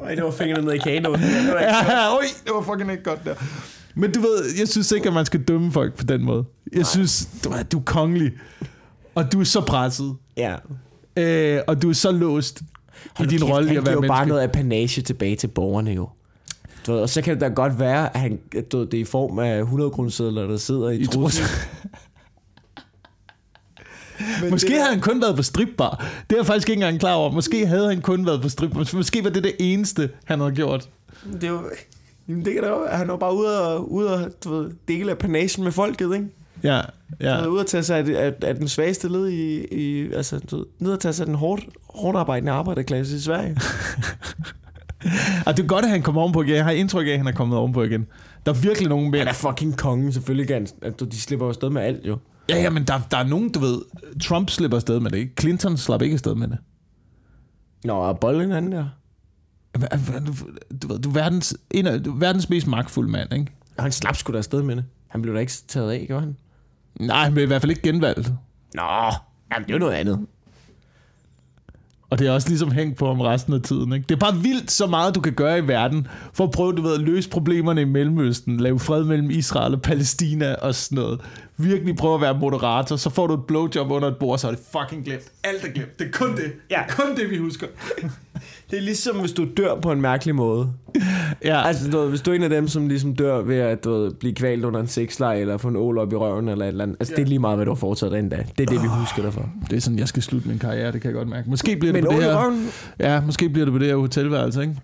Øj, 0.02 0.16
det 0.16 0.24
var 0.24 0.32
fingrene 0.32 0.66
ned 0.66 0.74
i 0.74 0.78
kano. 0.78 1.16
Ja, 1.62 2.16
oj, 2.18 2.24
det 2.44 2.52
var 2.56 2.62
fucking 2.62 2.92
ikke 2.92 3.04
godt 3.04 3.26
der. 3.26 3.36
Men 3.96 4.12
du 4.12 4.20
ved, 4.22 4.44
jeg 4.60 4.68
synes 4.68 4.92
ikke, 4.92 5.08
at 5.08 5.14
man 5.14 5.26
skal 5.26 5.42
dømme 5.44 5.72
folk 5.72 5.94
på 5.98 6.04
den 6.04 6.24
måde. 6.24 6.44
Jeg 6.72 6.78
Nej. 6.78 6.84
synes, 6.84 7.30
du, 7.44 7.50
er- 7.50 7.64
du 7.64 7.80
er 7.80 7.84
kongelig. 7.84 8.32
Og 9.16 9.32
du 9.32 9.39
er 9.39 9.44
så 9.44 9.62
presset. 9.62 10.16
ja. 10.38 10.56
Øh, 11.18 11.62
og 11.68 11.82
du 11.82 11.89
er 11.89 11.94
så 11.94 12.12
låst 12.12 12.62
i 13.20 13.26
din 13.26 13.44
rolle 13.44 13.74
i 13.74 13.78
at 13.78 13.86
være 13.86 13.94
jo 13.94 14.00
bare 14.02 14.08
menneske. 14.08 14.28
noget 14.30 14.42
apanage 14.44 15.02
tilbage 15.02 15.36
til 15.36 15.48
borgerne 15.48 15.92
jo. 15.92 16.10
Du 16.88 16.92
ved, 16.94 17.02
og 17.02 17.10
så 17.10 17.22
kan 17.22 17.34
det 17.34 17.42
da 17.42 17.48
godt 17.48 17.80
være, 17.80 18.16
at 18.16 18.20
han, 18.20 18.40
du 18.72 18.78
ved, 18.78 18.86
det 18.88 18.98
er 18.98 19.02
i 19.02 19.06
form 19.06 19.40
af 19.40 19.60
100 19.60 19.92
kroner 19.92 20.10
der 20.48 20.58
sidder 20.58 20.90
i, 20.90 20.98
I 20.98 21.06
trussen. 21.06 21.46
Men 24.42 24.50
Måske 24.50 24.68
det, 24.68 24.76
havde 24.76 24.90
han 24.90 25.02
kun 25.02 25.22
været 25.22 25.36
på 25.36 25.44
stripbar. 25.44 26.06
Det 26.30 26.36
er 26.36 26.40
jeg 26.40 26.46
faktisk 26.46 26.70
ikke 26.70 26.80
engang 26.80 27.00
klar 27.00 27.14
over. 27.14 27.32
Måske 27.32 27.68
havde 27.68 27.88
han 27.88 28.02
kun 28.02 28.26
været 28.26 28.42
på 28.42 28.50
stripbar. 28.50 28.96
Måske 28.96 29.24
var 29.24 29.30
det 29.30 29.44
det 29.44 29.56
eneste, 29.60 30.10
han 30.26 30.40
havde 30.40 30.52
gjort. 30.52 30.90
det, 31.34 31.44
er 31.44 31.48
jo, 31.48 31.62
jamen, 32.28 32.46
det 32.46 32.54
kan 32.54 32.64
da 32.64 32.70
jo, 32.70 32.88
han 32.92 33.08
var 33.08 33.18
bare 33.18 33.36
ude 33.36 33.68
og, 33.68 33.92
ude 33.92 34.14
og 34.14 34.32
du 34.44 34.56
ved, 34.56 34.72
dele 34.88 35.12
apanagen 35.12 35.64
med 35.64 35.72
folket, 35.72 36.14
ikke? 36.14 36.28
Ja, 36.64 36.82
Ja. 37.22 37.38
ja. 37.38 37.46
Ude 37.46 37.62
at 37.62 37.68
tage 37.68 37.84
sig 37.84 37.98
af, 37.98 38.26
af, 38.26 38.34
af 38.42 38.56
den 38.56 38.68
svageste 38.68 39.08
led 39.08 39.28
i, 39.28 39.66
i 39.66 40.12
altså, 40.14 40.40
du 40.40 40.58
ved, 40.58 40.66
ned 40.80 40.94
at 40.94 41.00
tage 41.00 41.14
sig 41.14 41.24
af 41.24 41.26
den 41.26 41.36
hårdt, 41.36 41.64
hårdt 41.90 42.18
arbejdende 42.18 42.52
arbejderklasse 42.52 43.16
i 43.16 43.20
Sverige. 43.20 43.58
Og 45.45 45.54
det 45.58 45.64
er 45.64 45.68
godt, 45.68 45.86
at 45.86 45.91
han 45.91 46.02
kommer 46.02 46.22
ovenpå 46.22 46.41
igen. 46.41 46.56
Jeg 46.56 46.64
har 46.64 46.72
indtryk 46.72 47.08
af, 47.08 47.12
at 47.12 47.18
han 47.18 47.28
er 47.28 47.32
kommet 47.32 47.58
ovenpå 47.58 47.84
igen. 47.84 48.08
Der 48.45 48.52
er 48.54 48.56
virkelig 48.56 48.89
nogen 48.89 49.06
Han 49.06 49.12
mænd. 49.12 49.30
er 49.30 49.34
fucking 49.34 49.78
kongen, 49.78 50.14
selvfølgelig. 50.14 50.47
Kan, 50.47 50.68
han- 50.84 50.93
de 50.93 51.20
slipper 51.20 51.45
jo 51.45 51.49
afsted 51.49 51.70
med 51.70 51.82
alt, 51.82 52.08
jo. 52.08 52.18
Ja, 52.49 52.62
ja, 52.62 52.70
men 52.70 52.84
der, 52.84 52.99
der 53.12 53.18
er 53.18 53.24
nogen, 53.24 53.49
du 53.52 53.60
ved... 53.60 53.82
Trump 54.24 54.49
slipper 54.49 54.78
afsted 54.78 54.99
med 54.99 55.12
det? 55.12 55.30
Clinton 55.39 55.78
slap 55.78 56.02
ikke 56.02 56.14
afsted 56.14 56.36
med 56.36 56.47
det. 56.47 56.58
Nå, 57.84 57.93
og 57.93 58.20
bolden 58.20 58.52
anden 58.52 58.72
der. 58.72 58.86
Du, 60.82 60.88
ved, 60.88 60.99
du 60.99 61.10
er 61.10 61.14
verdens, 61.14 61.58
en 61.72 61.88
af, 61.88 62.04
du 62.04 62.12
er 62.12 62.18
verdens 62.18 62.49
mest 62.49 62.68
magtfulde 62.68 63.12
mand, 63.12 63.34
ikke? 63.34 63.52
Og 63.78 63.84
han 63.84 63.91
slap 63.91 64.16
sgu 64.16 64.34
da 64.34 64.38
afsted 64.38 64.64
med 64.64 64.76
det. 64.76 64.86
Han 65.08 65.22
blev 65.22 65.34
da 65.36 65.39
ikke 65.39 65.54
taget 65.68 65.91
af, 65.91 66.04
gjorde 66.08 66.22
han? 66.22 66.36
Nej, 66.99 67.24
han 67.24 67.34
bliver 67.34 67.43
i 67.43 67.47
hvert 67.47 67.62
fald 67.62 67.70
ikke 67.70 67.82
genvalgt. 67.82 68.28
Nå, 68.74 68.82
jamen 69.54 69.64
det 69.68 69.70
er 69.70 69.74
jo 69.74 69.78
noget 69.80 69.93
andet. 69.93 70.20
Og 72.12 72.20
det 72.20 72.28
er 72.28 72.32
også 72.32 72.47
ligesom 72.49 72.72
hængt 72.72 72.97
på 72.97 73.07
ham 73.07 73.22
resten 73.22 73.53
af 73.53 73.62
tiden. 73.62 73.93
Ikke? 73.93 74.05
Det 74.09 74.16
er 74.16 74.20
bare 74.20 74.36
vildt 74.36 74.72
så 74.72 74.88
meget, 74.88 75.16
du 75.16 75.22
kan 75.22 75.34
gøre 75.34 75.59
i 75.59 75.68
verden, 75.68 76.07
for 76.34 76.43
at 76.43 76.51
prøve 76.51 76.74
du 76.74 76.82
ved, 76.82 76.93
at 76.93 77.01
løse 77.01 77.30
problemerne 77.30 77.82
i 77.82 77.86
Mellemøsten, 77.86 78.57
lave 78.57 78.80
fred 78.80 79.03
mellem 79.03 79.30
Israel 79.30 79.74
og 79.74 79.82
Palæstina 79.82 80.55
og 80.55 80.76
sådan 80.76 80.95
noget. 80.95 81.22
Virkelig 81.57 81.95
prøve 81.95 82.16
at 82.16 82.22
være 82.22 82.38
moderator, 82.39 82.95
så 82.95 83.09
får 83.09 83.28
du 83.28 83.34
et 83.34 83.45
blowjob 83.47 83.91
under 83.91 84.07
et 84.07 84.18
bord, 84.18 84.38
så 84.38 84.47
er 84.47 84.51
det 84.51 84.59
fucking 84.72 85.05
glemt. 85.05 85.24
Alt 85.43 85.66
er 85.66 85.72
glemt. 85.72 85.99
Det 85.99 86.07
er 86.07 86.12
kun 86.12 86.36
det. 86.36 86.53
Ja. 86.70 86.82
Kun 86.89 87.16
det, 87.16 87.30
vi 87.30 87.38
husker. 87.38 87.68
Det 88.72 88.78
er 88.78 88.82
ligesom, 88.82 89.19
hvis 89.19 89.32
du 89.32 89.47
dør 89.57 89.80
på 89.80 89.91
en 89.91 90.01
mærkelig 90.01 90.36
måde. 90.36 90.72
Ja, 91.43 91.61
Altså, 91.67 91.91
du 91.91 91.97
ved, 91.97 92.09
hvis 92.09 92.22
du 92.22 92.32
er 92.32 92.36
en 92.36 92.43
af 92.43 92.49
dem, 92.49 92.67
som 92.67 92.88
ligesom 92.88 93.15
dør 93.15 93.41
ved 93.41 93.55
at 93.57 93.84
du 93.84 93.91
ved, 93.91 94.11
blive 94.11 94.34
kvalt 94.34 94.65
under 94.65 94.80
en 94.80 94.88
sexleg, 94.88 95.41
eller 95.41 95.57
få 95.57 95.67
en 95.67 95.76
ål 95.76 95.97
op 95.97 96.13
i 96.13 96.15
røven, 96.15 96.49
eller 96.49 96.65
et 96.65 96.69
eller 96.69 96.84
andet. 96.84 96.97
Altså, 96.99 97.13
det 97.15 97.22
er 97.22 97.26
lige 97.28 97.39
meget, 97.39 97.57
hvad 97.57 97.65
du 97.65 97.72
har 97.72 97.76
foretaget 97.76 98.13
den 98.13 98.30
dag. 98.30 98.47
Det 98.57 98.69
er 98.69 98.74
det, 98.74 98.84
vi 98.84 98.88
husker 98.88 99.22
dig 99.22 99.34
for. 99.34 99.49
det 99.69 99.78
er 99.78 99.82
sådan, 99.82 99.99
jeg 99.99 100.07
skal 100.07 100.24
slutte 100.24 100.47
min 100.47 100.59
karriere, 100.59 100.91
det 100.91 101.01
kan 101.01 101.09
jeg 101.09 101.15
godt 101.15 101.28
mærke. 101.28 101.49
Måske 101.49 101.76
bliver 101.76 101.93
det 101.93 102.03
Men 102.03 102.11
på 102.11 102.17
det 102.17 102.24
her... 102.24 102.38
røven? 102.43 102.67
Ja, 102.99 103.22
måske 103.22 103.49
bliver 103.49 103.65
det 103.65 103.72
på 103.74 103.78
det 103.80 103.88
her 103.88 103.95
hotelværelse, 103.95 104.61
ikke? 104.61 104.76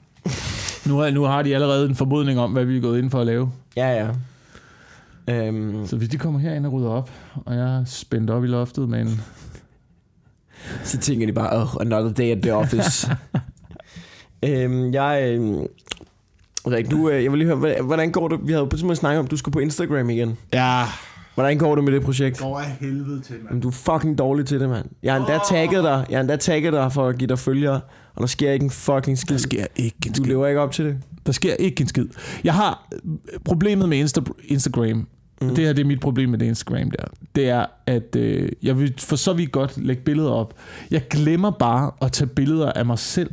Nu, 0.86 0.98
har, 0.98 1.12
nu 1.12 1.24
har 1.24 1.42
de 1.44 1.56
allerede 1.56 1.90
en 1.90 1.96
formodning 1.96 2.40
om, 2.40 2.52
hvad 2.52 2.66
vi 2.66 2.78
er 2.78 2.82
gået 2.82 3.00
ind 3.00 3.12
for 3.12 3.20
at 3.20 3.26
lave. 3.26 3.52
Ja, 3.78 3.90
ja. 5.28 5.48
Øhm, 5.48 5.88
Så 5.88 5.96
hvis 5.98 6.10
de 6.10 6.18
kommer 6.18 6.40
herind 6.40 6.66
og 6.66 6.74
rydder 6.74 6.90
op, 6.90 7.12
og 7.46 7.56
jeg 7.56 7.76
er 7.80 7.86
spændt 7.86 8.30
op 8.30 8.44
i 8.44 8.48
loftet 8.48 8.90
med 8.90 9.02
en... 9.02 9.22
så 10.84 10.98
tænker 10.98 11.26
de 11.28 11.34
bare, 11.34 11.62
oh, 11.62 11.68
another 11.82 12.12
day 12.14 12.32
at 12.32 12.42
the 12.42 12.54
office. 12.56 13.08
øhm, 14.46 14.94
jeg... 14.94 15.24
Øhm, 15.34 15.60
Rik, 16.68 16.92
du, 16.92 17.10
øh, 17.10 17.24
jeg 17.24 17.32
vil 17.32 17.38
lige 17.40 17.56
høre, 17.56 17.82
hvordan- 17.82 18.12
går 18.12 18.28
det? 18.28 18.40
Vi 18.44 18.48
havde 18.52 18.60
jo 18.60 18.66
på 18.66 18.68
et 18.68 18.72
tidspunkt 18.72 18.98
snakket 18.98 19.20
om, 19.20 19.26
at 19.26 19.32
du 19.32 19.38
skulle 19.38 19.54
på 19.54 19.60
Instagram 19.60 20.10
igen. 20.10 20.38
Ja, 20.54 20.84
Hvordan 21.36 21.58
går 21.58 21.76
det 21.76 21.84
med 21.84 21.94
det 21.94 22.02
projekt? 22.02 22.40
går 22.40 22.60
af 22.60 22.66
helvede 22.80 23.22
til, 23.22 23.36
mand. 23.36 23.46
Jamen, 23.50 23.62
du 23.62 23.68
er 23.68 23.72
fucking 23.72 24.18
dårlig 24.18 24.46
til 24.46 24.60
det, 24.60 24.70
mand. 24.70 24.86
Jeg 25.04 25.14
har 25.14 25.20
endda 25.20 25.40
tagget 25.50 25.84
dig. 25.84 26.06
Jeg 26.10 26.18
har 26.18 26.22
endda 26.22 26.36
tagget 26.36 26.74
dig 26.74 26.92
for 26.94 27.08
at 27.08 27.18
give 27.18 27.28
dig 27.28 27.40
følgere, 27.40 27.82
og 28.16 28.22
der 28.22 28.26
sker 28.28 28.52
ikke 28.52 28.64
en 28.64 28.70
fucking 28.70 29.18
skid. 29.18 29.36
Der 29.36 29.42
sker 29.42 29.66
ikke 29.76 29.96
en 30.06 30.12
Du 30.12 30.16
skid. 30.16 30.26
lever 30.26 30.48
ikke 30.48 30.60
op 30.62 30.72
til 30.72 30.86
det. 30.86 30.98
Der 31.26 31.32
sker 31.32 31.54
ikke 31.54 31.82
en 31.82 31.88
skid. 31.88 32.06
Jeg 32.44 32.54
har 32.54 32.88
problemet 33.46 33.90
med 33.90 34.04
Insta- 34.06 34.34
Instagram. 34.48 35.08
Mm. 35.42 35.48
Det 35.56 35.58
her 35.66 35.74
det 35.74 35.82
er 35.84 35.88
mit 35.88 36.00
problem 36.00 36.30
med 36.30 36.40
det 36.40 36.46
Instagram 36.46 36.92
der. 36.92 37.04
Det 37.36 37.50
er, 37.50 37.66
at 37.86 38.16
øh, 38.16 38.50
jeg 38.64 38.80
vil 38.80 38.94
for 39.00 39.16
så 39.16 39.34
vidt 39.34 39.52
godt 39.52 39.78
lægge 39.86 40.02
billeder 40.02 40.32
op. 40.32 40.54
Jeg 40.92 41.02
glemmer 41.10 41.52
bare 41.52 41.92
at 42.02 42.12
tage 42.12 42.28
billeder 42.28 42.72
af 42.72 42.86
mig 42.86 43.00
selv 43.00 43.30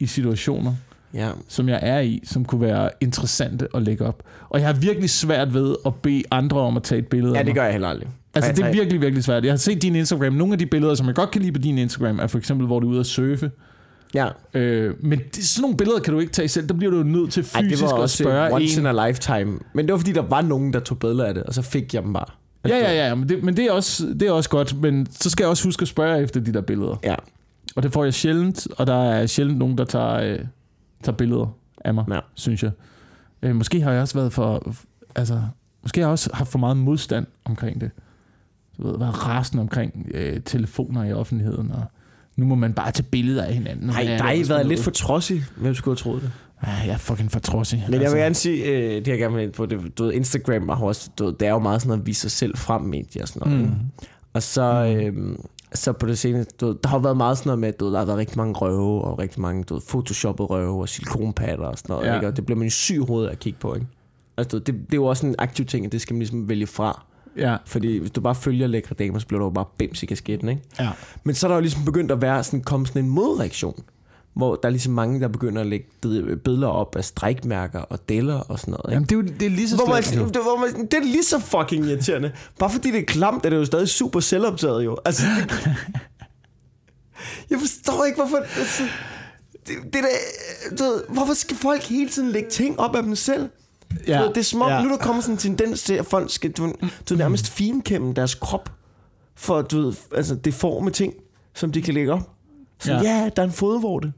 i 0.00 0.06
situationer, 0.06 0.74
Ja. 1.14 1.28
som 1.48 1.68
jeg 1.68 1.78
er 1.82 2.00
i, 2.00 2.20
som 2.24 2.44
kunne 2.44 2.60
være 2.60 2.90
interessante 3.00 3.68
at 3.74 3.82
lægge 3.82 4.06
op. 4.06 4.22
Og 4.48 4.60
jeg 4.60 4.68
har 4.68 4.74
virkelig 4.74 5.10
svært 5.10 5.54
ved 5.54 5.76
at 5.86 5.94
bede 5.94 6.22
andre 6.30 6.60
om 6.60 6.76
at 6.76 6.82
tage 6.82 6.98
et 6.98 7.06
billede 7.06 7.36
Ja, 7.38 7.42
det 7.42 7.54
gør 7.54 7.62
jeg 7.64 7.72
heller 7.72 7.88
aldrig. 7.88 8.08
Altså, 8.34 8.50
Ej, 8.50 8.54
det 8.54 8.62
er 8.62 8.66
ej. 8.66 8.72
virkelig, 8.72 9.00
virkelig 9.00 9.24
svært. 9.24 9.44
Jeg 9.44 9.52
har 9.52 9.56
set 9.56 9.82
din 9.82 9.96
Instagram. 9.96 10.32
Nogle 10.32 10.52
af 10.52 10.58
de 10.58 10.66
billeder, 10.66 10.94
som 10.94 11.06
jeg 11.06 11.14
godt 11.14 11.30
kan 11.30 11.40
lide 11.42 11.52
på 11.52 11.58
din 11.58 11.78
Instagram, 11.78 12.18
er 12.18 12.26
for 12.26 12.38
eksempel, 12.38 12.66
hvor 12.66 12.80
du 12.80 12.86
er 12.86 12.90
ude 12.90 13.00
at 13.00 13.06
surfe. 13.06 13.50
Ja. 14.14 14.26
Øh, 14.54 14.94
men 15.00 15.20
det, 15.34 15.44
sådan 15.44 15.62
nogle 15.62 15.76
billeder 15.76 16.00
kan 16.00 16.14
du 16.14 16.20
ikke 16.20 16.32
tage 16.32 16.48
selv. 16.48 16.68
Der 16.68 16.74
bliver 16.74 16.90
du 16.90 17.02
nødt 17.02 17.32
til 17.32 17.46
Ej, 17.54 17.62
fysisk 17.62 17.82
det 17.82 17.90
var 17.90 18.02
at 18.02 18.10
spørge 18.10 18.54
once 18.54 18.80
en. 18.80 18.86
in 18.86 18.98
a 18.98 19.08
lifetime. 19.08 19.58
Men 19.74 19.86
det 19.86 19.92
var 19.92 19.98
fordi, 19.98 20.12
der 20.12 20.22
var 20.22 20.42
nogen, 20.42 20.72
der 20.72 20.80
tog 20.80 20.98
billeder 20.98 21.24
af 21.24 21.34
det, 21.34 21.42
og 21.42 21.54
så 21.54 21.62
fik 21.62 21.94
jeg 21.94 22.02
dem 22.02 22.12
bare. 22.12 22.24
Ja, 22.68 22.76
ja, 22.78 23.08
ja, 23.08 23.14
men, 23.14 23.28
det, 23.28 23.42
men 23.44 23.56
det, 23.56 23.64
er 23.64 23.72
også, 23.72 24.06
det 24.20 24.22
er 24.22 24.32
også 24.32 24.50
godt. 24.50 24.80
Men 24.80 25.06
så 25.10 25.30
skal 25.30 25.44
jeg 25.44 25.50
også 25.50 25.64
huske 25.64 25.82
at 25.82 25.88
spørge 25.88 26.22
efter 26.22 26.40
de 26.40 26.52
der 26.52 26.60
billeder. 26.60 26.96
Ja. 27.04 27.14
Og 27.76 27.82
det 27.82 27.92
får 27.92 28.04
jeg 28.04 28.14
sjældent, 28.14 28.68
og 28.78 28.86
der 28.86 29.10
er 29.10 29.26
sjældent 29.26 29.58
nogen, 29.58 29.78
der 29.78 29.84
tager, 29.84 30.14
øh, 30.14 30.38
tager 31.02 31.16
billeder 31.16 31.46
af 31.84 31.94
mig, 31.94 32.04
Ja. 32.10 32.18
synes 32.34 32.62
jeg. 32.62 32.70
Øh, 33.42 33.56
måske 33.56 33.80
har 33.80 33.92
jeg 33.92 34.00
også 34.00 34.14
været 34.18 34.32
for... 34.32 34.72
Altså, 35.14 35.42
måske 35.82 36.00
har 36.00 36.06
jeg 36.06 36.12
også 36.12 36.30
haft 36.32 36.50
for 36.50 36.58
meget 36.58 36.76
modstand 36.76 37.26
omkring 37.44 37.80
det. 37.80 37.90
Du 38.78 38.88
ved, 38.88 38.98
været 38.98 39.26
rasende 39.26 39.60
omkring 39.60 40.06
øh, 40.14 40.40
telefoner 40.44 41.04
i 41.04 41.12
offentligheden, 41.12 41.70
og 41.70 41.82
nu 42.36 42.46
må 42.46 42.54
man 42.54 42.72
bare 42.74 42.90
tage 42.92 43.06
billeder 43.10 43.44
af 43.44 43.54
hinanden. 43.54 43.86
Nej, 43.86 44.02
der 44.04 44.22
har 44.22 44.32
I 44.32 44.48
været 44.48 44.66
lidt 44.66 44.80
for 44.80 44.90
trodsig. 44.90 45.42
Hvem 45.56 45.74
skulle 45.74 45.92
have 45.92 45.96
troet 46.02 46.22
det? 46.22 46.30
Ja, 46.66 46.70
jeg 46.72 46.88
er 46.92 46.96
fucking 46.96 47.30
for 47.32 47.40
trodsig. 47.40 47.84
Men 47.90 48.02
jeg 48.02 48.10
vil 48.10 48.18
gerne 48.18 48.34
sige, 48.34 48.64
øh, 48.64 48.94
det 48.94 49.08
jeg 49.08 49.18
gerne 49.18 49.36
vil 49.36 49.50
på, 49.52 49.66
det, 49.66 49.98
du 49.98 50.04
ved, 50.04 50.12
Instagram 50.12 50.68
har 50.68 50.76
også, 50.76 51.10
du 51.18 51.24
ved, 51.24 51.32
det 51.40 51.48
er 51.48 51.52
jo 51.52 51.58
meget 51.58 51.80
sådan 51.80 51.88
noget, 51.88 52.00
at 52.00 52.06
vise 52.06 52.20
sig 52.20 52.30
selv 52.30 52.56
frem 52.56 52.82
medie 52.82 53.22
og 53.22 53.28
sådan 53.28 53.48
noget. 53.48 53.64
Mm. 53.64 53.70
Mm. 53.74 53.80
Og 54.32 54.42
så, 54.42 54.62
øh, 54.96 55.36
så 55.74 55.92
på 55.92 56.06
det 56.06 56.18
seneste, 56.18 56.54
du 56.60 56.78
der 56.82 56.88
har 56.88 56.98
været 56.98 57.16
meget 57.16 57.38
sådan 57.38 57.48
noget 57.48 57.58
med, 57.58 57.68
at 57.68 57.80
du 57.80 57.92
der 57.92 57.98
har 57.98 58.04
været 58.04 58.18
rigtig 58.18 58.38
mange 58.38 58.54
røve, 58.54 59.02
og 59.02 59.18
rigtig 59.18 59.40
mange 59.40 59.64
du 59.64 59.80
photoshoppede 59.88 60.46
røve, 60.46 60.80
og 60.80 60.88
silikonpatter 60.88 61.64
og 61.64 61.78
sådan 61.78 61.94
noget. 61.94 62.06
Ja. 62.06 62.14
Ikke? 62.14 62.26
Og 62.26 62.36
det 62.36 62.46
bliver 62.46 62.58
man 62.58 62.66
jo 62.66 62.70
syg 62.70 63.00
af 63.10 63.30
at 63.30 63.38
kigge 63.38 63.58
på, 63.58 63.74
ikke? 63.74 63.86
Altså, 64.36 64.58
det, 64.58 64.66
det, 64.66 64.92
er 64.92 64.96
jo 64.96 65.04
også 65.04 65.26
en 65.26 65.34
aktiv 65.38 65.66
ting, 65.66 65.86
at 65.86 65.92
det 65.92 66.00
skal 66.00 66.14
man 66.14 66.18
ligesom 66.18 66.48
vælge 66.48 66.66
fra. 66.66 67.04
Ja, 67.36 67.56
Fordi 67.66 67.98
hvis 67.98 68.10
du 68.10 68.20
bare 68.20 68.34
følger 68.34 68.66
lækre 68.66 68.94
damer, 68.98 69.18
så 69.18 69.26
bliver 69.26 69.38
du 69.38 69.44
jo 69.44 69.50
bare 69.50 69.64
bims 69.78 70.02
i 70.02 70.06
kasketten, 70.06 70.48
ikke? 70.48 70.62
ja. 70.80 70.90
Men 71.24 71.34
så 71.34 71.46
er 71.46 71.48
der 71.48 71.56
jo 71.56 71.60
ligesom 71.60 71.84
begyndt 71.84 72.12
at 72.12 72.22
være 72.22 72.44
sådan, 72.44 72.62
komme 72.62 72.86
sådan 72.86 73.04
en 73.04 73.10
modreaktion, 73.10 73.82
hvor 74.40 74.54
der 74.56 74.66
er 74.68 74.70
ligesom 74.70 74.92
mange, 74.92 75.20
der 75.20 75.28
begynder 75.28 75.60
at 75.60 75.66
lægge 75.66 75.86
bid- 76.06 76.36
billeder 76.36 76.68
op 76.68 76.96
af 76.96 77.04
strækmærker 77.04 77.78
og 77.80 78.08
deller 78.08 78.34
og 78.40 78.58
sådan 78.58 78.72
noget. 78.72 78.84
Ikke? 78.84 78.92
Jamen, 78.92 79.06
det 79.08 79.12
er, 79.12 79.16
jo, 79.34 79.38
det 79.40 79.46
er 79.46 79.50
lige 79.56 79.68
så 79.68 79.76
Hvor 79.76 79.86
man, 79.86 80.02
det, 80.02 80.42
hvor 80.42 80.60
man, 80.76 80.86
det 80.86 80.94
er 80.94 81.02
lige 81.04 81.24
så 81.24 81.38
fucking 81.38 81.86
irriterende. 81.86 82.32
Bare 82.58 82.70
fordi 82.70 82.90
det 82.90 82.98
er 83.00 83.04
klamt, 83.04 83.46
er 83.46 83.50
det 83.50 83.56
jo 83.56 83.64
stadig 83.64 83.88
super 83.88 84.20
selvoptaget 84.20 84.84
jo. 84.84 84.96
Altså, 85.04 85.22
det, 85.40 85.68
jeg 87.50 87.58
forstår 87.60 88.04
ikke, 88.04 88.16
hvorfor... 88.16 88.36
Altså, 88.36 88.82
det, 89.66 89.74
det 89.84 89.94
der, 89.94 90.76
du 90.78 90.82
ved, 90.84 91.02
hvorfor 91.08 91.34
skal 91.34 91.56
folk 91.56 91.82
hele 91.82 92.08
tiden 92.10 92.30
lægge 92.30 92.50
ting 92.50 92.80
op 92.80 92.96
af 92.96 93.02
dem 93.02 93.14
selv? 93.16 93.48
Ja, 94.06 94.20
ved, 94.20 94.28
det 94.28 94.36
er 94.36 94.42
som 94.42 94.62
om, 94.62 94.68
ja. 94.70 94.82
nu 94.82 94.88
er 94.88 94.96
der 94.96 95.04
kommer 95.04 95.22
sådan 95.22 95.34
en 95.34 95.38
tendens 95.38 95.82
til, 95.82 95.94
at 95.94 96.06
folk 96.06 96.30
skal 96.32 96.50
du, 96.52 96.72
du 97.10 97.14
nærmest 97.14 97.48
finkæmme 97.48 98.12
deres 98.14 98.34
krop 98.34 98.72
for 99.36 99.62
du 99.62 99.80
ved, 99.82 99.92
altså, 100.14 100.34
deforme 100.34 100.90
ting, 100.90 101.14
som 101.54 101.72
de 101.72 101.82
kan 101.82 101.94
lægge 101.94 102.12
op. 102.12 102.30
Så 102.80 102.92
ja, 102.92 102.98
Ja. 103.02 103.18
ja 103.22 103.28
der 103.36 103.42
er 103.42 103.46
en 103.46 103.52
fodvorte. 103.52 104.12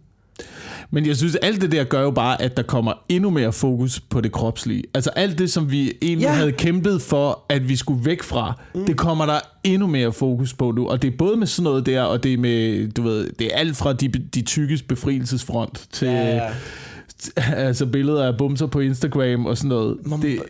Men 0.94 1.06
jeg 1.06 1.16
synes, 1.16 1.34
alt 1.36 1.60
det 1.60 1.72
der 1.72 1.84
gør 1.84 2.02
jo 2.02 2.10
bare, 2.10 2.42
at 2.42 2.56
der 2.56 2.62
kommer 2.62 2.92
endnu 3.08 3.30
mere 3.30 3.52
fokus 3.52 4.00
på 4.00 4.20
det 4.20 4.32
kropslige. 4.32 4.84
Altså 4.94 5.10
alt 5.10 5.38
det, 5.38 5.50
som 5.52 5.70
vi 5.70 5.92
egentlig 6.02 6.24
Ja. 6.24 6.30
ja. 6.30 6.36
havde 6.36 6.52
kæmpet 6.52 7.02
for, 7.02 7.44
at 7.48 7.68
vi 7.68 7.76
skulle 7.76 8.04
væk 8.04 8.22
fra, 8.22 8.60
mm. 8.74 8.86
det 8.86 8.96
kommer 8.96 9.26
der 9.26 9.40
endnu 9.64 9.86
mere 9.86 10.12
fokus 10.12 10.54
på 10.54 10.70
nu. 10.70 10.88
Og 10.88 11.02
det 11.02 11.12
er 11.12 11.16
både 11.16 11.36
med 11.36 11.46
sådan 11.46 11.64
noget 11.64 11.86
der, 11.86 12.02
og 12.02 12.22
det 12.22 12.32
er 12.32 12.38
med, 12.38 12.88
du 12.92 13.02
ved, 13.02 13.30
det 13.38 13.46
er 13.54 13.58
alt 13.58 13.76
fra 13.76 13.92
de, 13.92 14.08
de 14.08 14.42
tykkes 14.42 14.82
befrielsesfront 14.82 15.86
til 15.92 16.06
altså 17.36 17.86
billeder 17.86 18.24
af 18.26 18.36
bumser 18.38 18.66
på 18.66 18.80
Instagram 18.80 19.46
og 19.46 19.56
sådan 19.56 19.68
noget. 19.68 19.98
Det, 20.22 20.42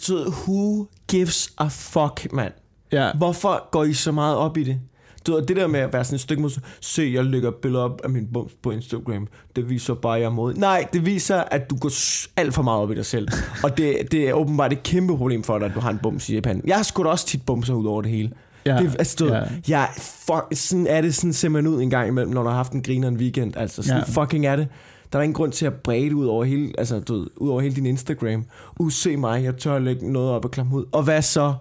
Så, 0.00 0.32
who 0.46 0.86
gives 1.08 1.52
a 1.58 1.66
fuck, 1.68 2.32
mand? 2.32 2.52
ja. 2.92 3.10
Hvorfor 3.16 3.68
går 3.70 3.84
I 3.84 3.92
så 3.94 4.12
meget 4.12 4.36
op 4.36 4.56
i 4.56 4.62
det? 4.64 4.78
Du 5.26 5.32
ved, 5.34 5.42
det 5.46 5.56
der 5.56 5.66
med 5.66 5.80
at 5.80 5.92
være 5.92 6.04
sådan 6.04 6.14
et 6.14 6.20
stykke 6.20 6.42
mod, 6.42 6.60
se, 6.80 7.10
jeg 7.14 7.24
lægger 7.24 7.50
billeder 7.50 7.84
op 7.84 8.00
af 8.04 8.10
min 8.10 8.28
bums 8.32 8.52
på 8.62 8.70
Instagram, 8.70 9.28
det 9.56 9.70
viser 9.70 9.94
bare, 9.94 10.14
at 10.16 10.20
jeg 10.20 10.26
er 10.26 10.30
mod. 10.30 10.54
Nej, 10.54 10.86
det 10.92 11.06
viser, 11.06 11.36
at 11.36 11.70
du 11.70 11.76
går 11.76 11.90
alt 12.36 12.54
for 12.54 12.62
meget 12.62 12.80
op 12.82 12.90
i 12.90 12.94
dig 12.94 13.06
selv. 13.06 13.28
Og 13.64 13.78
det, 13.78 13.96
det 14.12 14.28
er 14.28 14.32
åbenbart 14.32 14.72
et 14.72 14.82
kæmpe 14.82 15.16
problem 15.16 15.42
for 15.42 15.58
dig, 15.58 15.66
at 15.68 15.74
du 15.74 15.80
har 15.80 15.90
en 15.90 15.98
bums 16.02 16.28
i 16.28 16.40
panden. 16.40 16.68
Jeg 16.68 16.76
har 16.76 16.82
sgu 16.82 17.02
da 17.04 17.08
også 17.08 17.26
tit 17.26 17.46
bumser 17.46 17.74
ud 17.74 17.86
over 17.86 18.02
det 18.02 18.10
hele. 18.10 18.30
Ja, 18.66 18.76
Det, 18.76 18.96
altså, 18.98 19.26
ja. 19.26 19.42
jeg, 19.68 19.88
fuck, 19.98 20.44
sådan 20.52 20.86
er 20.86 21.00
det 21.00 21.14
sådan 21.14 21.32
simpelthen 21.32 21.74
ud 21.74 21.82
en 21.82 21.90
gang 21.90 22.08
imellem, 22.08 22.32
når 22.32 22.42
du 22.42 22.48
har 22.48 22.56
haft 22.56 22.72
en 22.72 22.82
griner 22.82 23.08
en 23.08 23.16
weekend. 23.16 23.56
Altså, 23.56 23.82
sådan 23.82 24.02
Ja. 24.16 24.22
fucking 24.22 24.46
er 24.46 24.56
det. 24.56 24.68
Der 25.12 25.18
er 25.18 25.22
ingen 25.22 25.34
grund 25.34 25.52
til 25.52 25.66
at 25.66 25.74
brede 25.74 26.14
ud 26.16 26.26
over 26.26 26.44
hele, 26.44 26.72
altså, 26.78 27.00
du 27.00 27.18
ved, 27.18 27.26
ud 27.36 27.50
over 27.50 27.60
hele 27.60 27.74
din 27.74 27.86
Instagram. 27.86 28.44
Uh, 28.78 28.90
se 28.92 29.16
mig, 29.16 29.44
jeg 29.44 29.56
tør 29.56 29.78
lægge 29.78 30.12
noget 30.12 30.30
op 30.30 30.44
og 30.44 30.50
klamme 30.50 30.76
ud. 30.76 30.84
Og 30.92 31.02
hvad 31.02 31.22
så? 31.22 31.54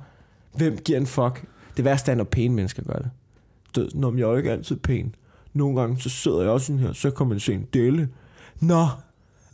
Hvem 0.56 0.78
giver 0.86 1.00
en 1.00 1.08
fuck? 1.08 1.44
Det 1.78 1.86
værste 1.86 2.12
er, 2.12 2.16
når 2.16 2.24
pæne 2.24 2.54
mennesker 2.56 2.84
gør 2.84 2.94
det. 2.94 3.10
Ved, 3.78 3.90
når 3.94 4.14
jeg 4.16 4.22
er 4.22 4.28
jo 4.28 4.38
ikke 4.38 4.52
altid 4.52 4.76
pæn. 4.76 5.16
Nogle 5.54 5.80
gange, 5.80 6.02
så 6.02 6.10
sidder 6.10 6.42
jeg 6.42 6.50
også 6.50 6.66
sådan 6.66 6.80
her, 6.80 6.94
så 6.94 7.12
kan 7.12 7.28
man 7.28 7.40
se 7.40 7.54
en 7.54 7.66
dele. 7.74 8.10
Nå, 8.60 8.88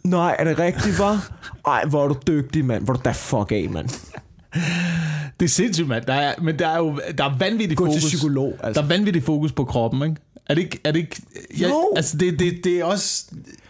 nej, 0.03 0.35
er 0.39 0.43
det 0.43 0.59
rigtigt, 0.59 0.99
var? 0.99 1.31
Ej, 1.67 1.85
hvor 1.85 2.03
er 2.03 2.07
du 2.07 2.15
dygtig, 2.27 2.65
mand. 2.65 2.83
Hvor 2.83 2.93
er 2.93 2.97
du 2.97 3.01
da 3.05 3.11
fuck 3.11 3.51
af, 3.51 3.67
mand. 3.71 3.89
det 5.39 5.45
er 5.45 5.49
sindssygt, 5.49 5.87
mand. 5.87 6.05
Der 6.05 6.13
er, 6.13 6.33
men 6.41 6.59
der 6.59 6.67
er 6.67 6.77
jo 6.77 6.99
der 7.17 7.23
er 7.23 7.37
vanvittig 7.37 7.77
Gå 7.77 7.85
fokus. 7.85 8.01
til 8.01 8.07
psykolog, 8.07 8.53
altså. 8.63 8.81
Der 8.81 8.87
er 8.87 8.89
vanvittig 8.89 9.23
fokus 9.23 9.51
på 9.51 9.65
kroppen, 9.65 10.09
ikke? 10.09 10.21
Er 10.45 10.55
det 10.55 10.61
ikke... 10.61 10.79
Er 10.83 10.91
det 10.91 10.99
ikke 10.99 11.21
jeg, 11.59 11.69
Jo. 11.69 11.93
Altså, 11.95 12.17
det, 12.17 12.39
det, 12.39 12.63
det 12.63 12.79
er 12.79 12.85
også... 12.85 13.25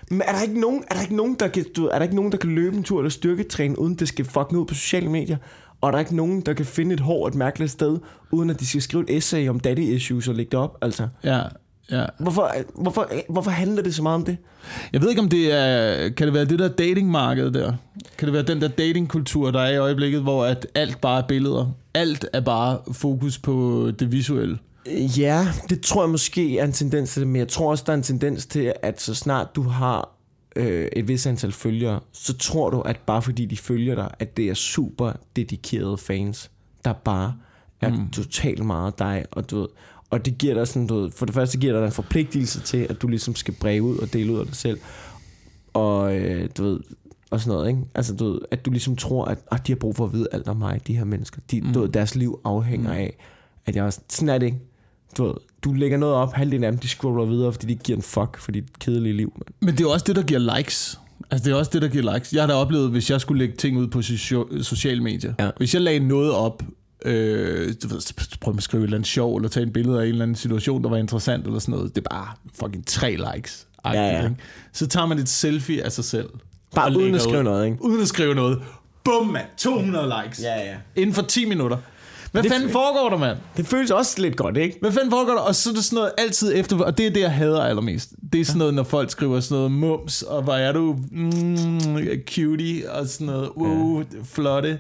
Men 0.10 0.22
er 0.22 0.32
der 0.32 0.42
ikke 0.42 0.60
nogen, 0.60 0.84
er 0.92 0.96
der 0.96 1.02
ikke 1.02 1.16
nogen, 1.16 1.36
der 1.40 1.48
kan, 1.48 1.66
du, 1.76 1.86
er 1.88 1.96
der 1.96 2.04
ikke 2.04 2.16
nogen, 2.16 2.32
der 2.32 2.38
kan 2.38 2.56
løbe 2.56 2.78
en 2.78 2.84
tur 2.84 3.00
eller 3.00 3.10
styrketræne, 3.10 3.80
uden 3.80 3.96
det 3.96 4.08
skal 4.08 4.26
fucking 4.26 4.58
ud 4.58 4.66
på 4.66 4.74
sociale 4.74 5.10
medier? 5.10 5.38
Og 5.84 5.92
der 5.92 5.98
er 5.98 6.00
ikke 6.00 6.16
nogen, 6.16 6.42
der 6.42 6.54
kan 6.54 6.66
finde 6.66 6.94
et 6.94 7.00
hår 7.00 7.28
et 7.28 7.36
mærkeligt 7.36 7.72
sted, 7.72 7.98
uden 8.32 8.50
at 8.50 8.60
de 8.60 8.68
skal 8.68 8.82
skrive 8.82 9.04
et 9.04 9.18
essay 9.18 9.50
om 9.50 9.60
daddy 9.60 9.80
issues 9.80 10.28
og 10.28 10.36
lægge 10.36 10.52
det 10.52 10.60
op, 10.60 10.78
altså. 10.82 11.08
Ja, 11.24 11.42
ja. 11.92 12.06
Hvorfor, 12.20 12.52
hvorfor, 12.76 13.12
hvorfor 13.30 13.52
handler 13.52 13.84
det 13.84 13.96
så 13.96 14.04
meget 14.04 14.16
om 14.16 14.26
det? 14.26 14.38
Jeg 14.94 15.02
ved 15.02 15.10
ikke, 15.10 15.22
om 15.22 15.30
det 15.30 15.54
er... 15.54 16.10
Kan 16.10 16.28
det 16.28 16.34
være 16.34 16.46
det 16.46 16.60
der 16.60 16.68
datingmarked 16.68 17.52
der? 17.52 17.74
Kan 18.18 18.26
det 18.26 18.34
være 18.34 18.44
den 18.44 18.62
der 18.62 18.68
datingkultur, 18.68 19.52
der 19.52 19.60
er 19.60 19.70
i 19.70 19.78
øjeblikket, 19.78 20.22
hvor 20.22 20.46
at 20.46 20.68
alt 20.76 21.02
bare 21.02 21.24
er 21.24 21.28
billeder? 21.28 21.72
Alt 21.94 22.26
er 22.34 22.42
bare 22.42 22.80
fokus 22.94 23.38
på 23.38 23.92
det 24.00 24.12
visuelle. 24.12 24.58
Ja, 25.18 25.48
det 25.70 25.82
tror 25.82 26.04
jeg 26.04 26.10
måske 26.10 26.60
er 26.60 26.64
en 26.64 26.72
tendens 26.72 27.14
til 27.14 27.20
det, 27.20 27.28
men 27.28 27.40
jeg 27.40 27.48
tror 27.48 27.70
også, 27.70 27.84
der 27.88 27.94
er 27.94 27.98
en 27.98 28.04
tendens 28.04 28.46
til, 28.46 28.74
at 28.82 29.02
så 29.02 29.16
snart 29.16 29.56
du 29.56 29.62
har 29.62 30.10
øh, 30.56 30.88
et 30.94 31.08
vis 31.08 31.26
antal 31.26 31.52
følgere, 31.52 32.00
så 32.12 32.38
tror 32.38 32.70
du, 32.70 32.82
at 32.82 32.98
bare 33.06 33.22
fordi 33.22 33.46
de 33.46 33.58
følger 33.58 33.96
dig, 33.96 34.10
at 34.20 34.38
det 34.38 34.50
er 34.50 34.54
super 34.54 35.14
dedikerede 35.36 35.98
fans, 35.98 36.52
der 36.86 36.94
bare 36.94 37.36
er 37.82 37.90
mm. 37.90 38.10
totalt 38.10 38.66
meget 38.66 39.00
dig, 39.00 39.26
og 39.32 39.50
du 39.50 39.60
ved, 39.60 39.68
og 40.10 40.26
det 40.26 40.38
giver 40.38 40.54
dig 40.54 40.68
sådan, 40.68 40.88
du 40.88 40.96
ved, 40.96 41.12
for 41.12 41.26
det 41.26 41.36
første 41.36 41.58
giver 41.58 41.80
dig 41.80 41.86
en 41.86 41.92
forpligtelse 41.92 42.62
til, 42.62 42.88
at 42.90 43.02
du 43.02 43.08
ligesom 43.08 43.36
skal 43.36 43.54
breve 43.60 43.84
ud 43.84 43.98
og 43.98 44.14
dele 44.14 44.34
ud 44.34 44.40
af 44.40 44.46
dig 44.46 44.56
selv, 44.56 44.80
og 45.74 46.16
øh, 46.16 46.50
du 46.58 46.64
ved, 46.64 46.80
og 47.32 47.40
sådan 47.40 47.54
noget, 47.58 47.68
ikke? 47.70 47.82
Altså, 47.96 48.16
du 48.16 48.32
ved, 48.32 48.40
at 48.52 48.66
du 48.66 48.72
ligesom 48.72 48.96
tror, 48.96 49.26
at 49.26 49.38
ah, 49.52 49.60
de 49.68 49.72
har 49.72 49.78
brug 49.78 49.96
for 49.96 50.06
at 50.06 50.14
vide 50.14 50.28
alt 50.32 50.48
om 50.48 50.58
mig, 50.58 50.88
de 50.88 50.98
her 50.98 51.04
mennesker. 51.04 51.42
De, 51.52 51.62
mm. 51.62 51.74
du 51.74 51.80
ved, 51.80 51.90
deres 51.90 52.16
liv 52.16 52.40
afhænger 52.44 52.94
mm. 52.94 52.98
af, 52.98 53.18
at 53.66 53.76
jeg 53.76 53.86
er 53.86 53.98
sådan 54.10 54.30
er 54.30 54.38
det 54.38 54.46
ikke. 54.46 54.60
Du, 55.18 55.26
ved, 55.26 55.34
du 55.64 55.74
lægger 55.74 55.98
noget 55.98 56.16
op, 56.16 56.34
halvdelen 56.34 56.64
af 56.64 56.72
dem, 56.72 56.80
de 56.80 56.88
scroller 56.88 57.26
videre, 57.26 57.54
fordi 57.54 57.68
de 57.68 57.76
giver 57.76 57.96
en 57.98 58.04
fuck 58.04 58.40
for 58.40 58.52
dit 58.52 58.80
kedelige 58.80 59.14
liv. 59.14 59.34
Man. 59.36 59.44
Men 59.68 59.78
det 59.78 59.84
er 59.86 59.90
også 59.90 60.04
det, 60.08 60.16
der 60.16 60.24
giver 60.24 60.58
likes. 60.58 61.00
Altså, 61.32 61.46
det 61.46 61.54
er 61.54 61.58
også 61.58 61.72
det, 61.74 61.82
der 61.82 61.88
giver 61.88 62.14
likes. 62.14 62.34
Jeg 62.34 62.42
har 62.42 62.48
da 62.48 62.54
oplevet, 62.54 62.90
hvis 62.92 63.10
jeg 63.10 63.22
skulle 63.22 63.40
lægge 63.40 63.56
ting 63.56 63.78
ud 63.78 63.88
på 63.88 64.00
socio- 64.00 64.64
sociale 64.64 65.04
medier. 65.04 65.34
Ja. 65.40 65.50
Hvis 65.58 65.74
jeg 65.74 65.82
lagde 65.82 66.00
noget 66.00 66.32
op, 66.32 66.64
øh, 67.06 67.74
du 67.84 67.88
ved, 67.88 68.02
prøv 68.42 68.54
at 68.58 68.64
skrive 68.64 68.82
et 68.84 68.88
eller 68.88 68.98
andet 68.98 69.08
sjov, 69.10 69.36
eller 69.36 69.50
tage 69.50 69.66
en 69.66 69.74
billede 69.74 69.98
af 70.00 70.04
en 70.04 70.10
eller 70.10 70.24
anden 70.24 70.36
situation, 70.36 70.84
der 70.84 70.90
var 70.90 70.98
interessant, 70.98 71.46
eller 71.46 71.60
sådan 71.60 71.72
noget. 71.76 71.96
Det 71.96 72.06
er 72.06 72.10
bare 72.10 72.28
fucking 72.60 72.88
tre 72.88 73.18
likes. 73.36 73.68
Ja, 73.86 73.92
ja. 74.02 74.24
Ikke? 74.24 74.36
Så 74.74 74.88
tager 74.88 75.06
man 75.08 75.18
et 75.20 75.30
selfie 75.30 75.84
af 75.84 75.92
sig 75.92 76.04
selv. 76.04 76.30
Bare 76.76 76.98
uden 76.98 77.16
at 77.16 77.22
skrive 77.22 77.38
ud. 77.40 77.44
noget, 77.44 77.66
ikke? 77.66 77.78
Uden 77.82 78.02
at 78.02 78.08
skrive 78.08 78.36
noget. 78.36 78.60
Bum, 79.04 79.28
mand. 79.28 79.46
200 79.58 80.14
likes. 80.24 80.44
Ja, 80.44 80.56
ja. 80.72 80.76
Inden 80.96 81.14
for 81.16 81.22
10 81.22 81.46
minutter. 81.46 81.78
Hvad 82.34 82.44
Det- 82.44 82.52
fanden 82.52 82.70
foregår 82.70 83.10
der, 83.10 83.18
mand? 83.18 83.38
Det 83.58 83.68
føles 83.68 83.92
også 83.92 84.22
lidt 84.22 84.36
godt, 84.36 84.58
ikke? 84.58 84.78
Hvad 84.82 84.92
fanden 84.92 85.12
foregår 85.12 85.32
der? 85.34 85.40
Og 85.40 85.56
så 85.56 85.70
er 85.70 85.74
det 85.74 85.84
sådan 85.84 85.96
noget 85.98 86.12
altid 86.18 86.54
efter, 86.56 86.78
og 86.84 86.98
det 86.98 87.08
er 87.08 87.12
det, 87.12 87.20
jeg 87.22 87.32
hader 87.32 87.62
allermest. 87.62 88.14
Det 88.34 88.42
er 88.42 88.46
sådan 88.46 88.60
noget, 88.60 88.74
når 88.74 88.84
folk 88.84 89.10
skriver 89.12 89.40
sådan 89.40 89.56
noget 89.56 89.72
mums, 89.72 90.22
og 90.22 90.44
hvor 90.44 90.54
er 90.54 90.72
du 90.72 90.98
mm, 91.12 92.00
cutie, 92.36 92.92
og 92.92 93.08
sådan 93.08 93.28
noget, 93.28 93.50
uh, 93.56 94.04
flotte. 94.24 94.80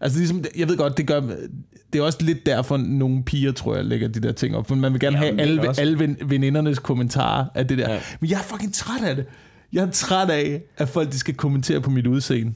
Altså 0.00 0.18
ligesom, 0.18 0.44
jeg 0.56 0.68
ved 0.68 0.76
godt, 0.76 0.96
det 0.96 1.06
gør, 1.06 1.20
det 1.92 1.98
er 1.98 2.02
også 2.02 2.18
lidt 2.20 2.46
derfor, 2.46 2.76
nogle 2.76 3.22
piger, 3.24 3.52
tror 3.52 3.74
jeg, 3.76 3.84
lægger 3.84 4.08
de 4.08 4.20
der 4.20 4.32
ting 4.32 4.56
op. 4.56 4.68
For 4.68 4.74
man 4.74 4.92
vil 4.92 5.00
gerne 5.00 5.18
Ja, 5.18 5.24
have 5.24 5.40
alle, 5.40 5.68
også. 5.68 5.80
alle 5.80 5.98
ven, 5.98 6.16
venindernes 6.24 6.78
kommentarer 6.78 7.44
af 7.54 7.66
det 7.68 7.78
der. 7.78 7.88
Ja. 7.88 7.94
Ja. 7.94 8.00
Men 8.20 8.30
jeg 8.30 8.36
er 8.38 8.42
fucking 8.42 8.74
træt 8.74 9.02
af 9.04 9.16
det. 9.16 9.24
Jeg 9.72 9.82
er 9.84 9.90
træt 9.90 10.30
af, 10.30 10.62
at 10.76 10.88
folk 10.88 11.12
de 11.12 11.18
skal 11.18 11.34
kommentere 11.34 11.80
på 11.80 11.90
mit 11.90 12.06
udseende. 12.06 12.52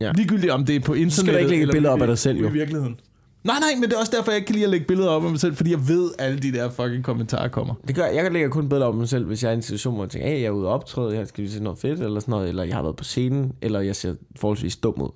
Ja. 0.00 0.12
Ligegyldigt 0.14 0.52
om 0.52 0.64
det 0.64 0.76
er 0.76 0.80
på 0.80 0.94
internettet. 0.94 1.40
ikke 1.40 1.50
lægge 1.50 1.66
billeder 1.72 1.94
op 1.94 2.00
af 2.00 2.06
dig 2.06 2.18
selv, 2.18 2.38
jo. 2.38 2.48
I 2.48 2.52
virkeligheden. 2.52 2.96
Nej, 3.44 3.56
nej, 3.60 3.68
men 3.80 3.82
det 3.82 3.92
er 3.92 3.98
også 4.00 4.12
derfor, 4.16 4.30
jeg 4.30 4.36
ikke 4.36 4.46
kan 4.46 4.54
lide 4.54 4.64
at 4.64 4.70
lægge 4.70 4.86
billeder 4.86 5.08
op 5.08 5.24
af 5.24 5.30
mig 5.30 5.40
selv, 5.40 5.56
fordi 5.56 5.70
jeg 5.70 5.88
ved, 5.88 6.10
at 6.18 6.26
alle 6.26 6.38
de 6.38 6.52
der 6.52 6.70
fucking 6.70 7.04
kommentarer 7.04 7.48
kommer. 7.48 7.74
Det 7.88 7.94
gør, 7.96 8.06
jeg 8.06 8.22
kan 8.22 8.32
lægge 8.32 8.48
kun 8.48 8.68
billeder 8.68 8.86
op 8.86 8.94
af 8.94 8.98
mig 8.98 9.08
selv, 9.08 9.26
hvis 9.26 9.42
jeg 9.42 9.48
er 9.48 9.52
i 9.52 9.56
en 9.56 9.62
situation, 9.62 9.94
hvor 9.94 10.04
jeg 10.04 10.10
tænker, 10.10 10.28
hey, 10.28 10.36
jeg 10.40 10.46
er 10.46 10.50
ude 10.50 10.66
og 10.66 10.72
optræde, 10.74 11.16
jeg 11.16 11.28
skal 11.28 11.44
vi 11.44 11.48
se 11.48 11.62
noget 11.62 11.78
fedt, 11.78 12.00
eller 12.00 12.20
sådan 12.20 12.32
noget, 12.32 12.48
eller 12.48 12.62
jeg 12.64 12.74
har 12.74 12.82
været 12.82 12.96
på 12.96 13.04
scenen, 13.04 13.52
eller 13.62 13.80
jeg 13.80 13.96
ser 13.96 14.14
forholdsvis 14.36 14.76
dum 14.76 15.02
ud. 15.02 15.10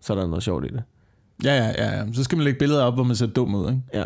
Så 0.00 0.12
er 0.12 0.16
der 0.18 0.26
noget 0.26 0.42
sjovt 0.42 0.64
i 0.64 0.68
det. 0.68 0.82
Ja, 1.44 1.54
ja, 1.56 1.72
ja, 1.78 1.96
ja. 1.98 2.04
Så 2.12 2.24
skal 2.24 2.38
man 2.38 2.44
lægge 2.44 2.58
billeder 2.58 2.82
op, 2.82 2.94
hvor 2.94 3.04
man 3.04 3.16
ser 3.16 3.26
dum 3.26 3.54
ud, 3.54 3.68
ikke? 3.68 3.80
Ja. 3.94 4.04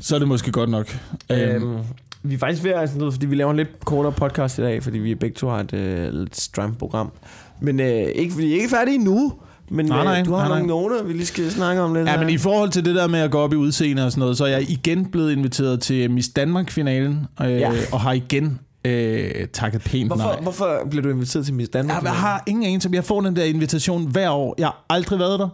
Så 0.00 0.14
er 0.14 0.18
det 0.18 0.28
måske 0.28 0.52
godt 0.52 0.70
nok. 0.70 0.98
Øhm, 1.32 1.40
Øhm, 1.40 1.78
vi 2.22 2.34
er 2.34 2.38
faktisk 2.38 2.64
ved 2.64 2.70
at, 2.70 2.88
sådan 2.88 2.98
noget, 2.98 3.14
fordi 3.14 3.26
vi 3.26 3.34
laver 3.34 3.50
en 3.50 3.56
lidt 3.56 3.84
kortere 3.84 4.12
podcast 4.12 4.58
i 4.58 4.62
dag, 4.62 4.82
fordi 4.82 4.98
vi 4.98 5.14
begge 5.14 5.34
to 5.34 5.48
har 5.48 5.60
et 5.60 5.72
øh, 5.74 6.12
lidt 6.12 6.36
stramt 6.36 6.78
program. 6.78 7.12
Men 7.60 7.80
øh, 7.80 7.86
ikke, 7.86 8.36
vi 8.36 8.50
er 8.50 8.54
ikke 8.54 8.68
færdige 8.68 8.94
endnu. 8.94 9.32
Men 9.70 9.86
Nej, 9.86 10.04
nej, 10.04 10.18
øh, 10.20 10.24
du 10.26 10.32
har 10.34 10.48
nej, 10.48 10.58
nogle 10.58 10.66
noter, 10.66 11.02
vi 11.04 11.12
lige 11.12 11.26
skal 11.26 11.50
snakke 11.50 11.82
om 11.82 11.94
lidt. 11.94 12.06
ja, 12.06 12.12
her. 12.12 12.18
men 12.20 12.28
i 12.30 12.38
forhold 12.38 12.70
til 12.70 12.84
det 12.84 12.94
der 12.94 13.06
med 13.06 13.18
at 13.20 13.30
gå 13.30 13.38
op 13.38 13.52
i 13.52 13.56
udseende 13.56 14.04
og 14.06 14.10
sådan 14.12 14.20
noget, 14.20 14.36
så 14.38 14.44
er 14.44 14.48
jeg 14.48 14.70
igen 14.70 15.06
blevet 15.06 15.32
inviteret 15.32 15.80
til 15.80 16.10
Miss 16.10 16.28
Danmark-finalen, 16.28 17.26
øh, 17.42 17.50
Ja. 17.50 17.70
og 17.92 18.00
har 18.00 18.12
igen 18.12 18.58
øh, 18.84 19.30
takket 19.52 19.80
pænt 19.82 20.08
hvorfor, 20.08 20.24
nej. 20.24 20.40
hvorfor 20.42 20.78
bliver 20.90 21.02
du 21.02 21.08
inviteret 21.10 21.44
til 21.46 21.54
Miss 21.54 21.68
Danmark? 21.70 21.96
Jeg, 21.96 22.04
jeg 22.04 22.12
har 22.16 22.42
ingen 22.46 22.64
anelse, 22.64 22.90
jeg 22.92 23.04
får 23.04 23.20
den 23.20 23.36
der 23.36 23.44
invitation 23.44 24.06
hver 24.10 24.30
år. 24.30 24.54
Jeg 24.58 24.66
har 24.66 24.84
aldrig 24.90 25.18
været 25.18 25.38
der. 25.40 25.48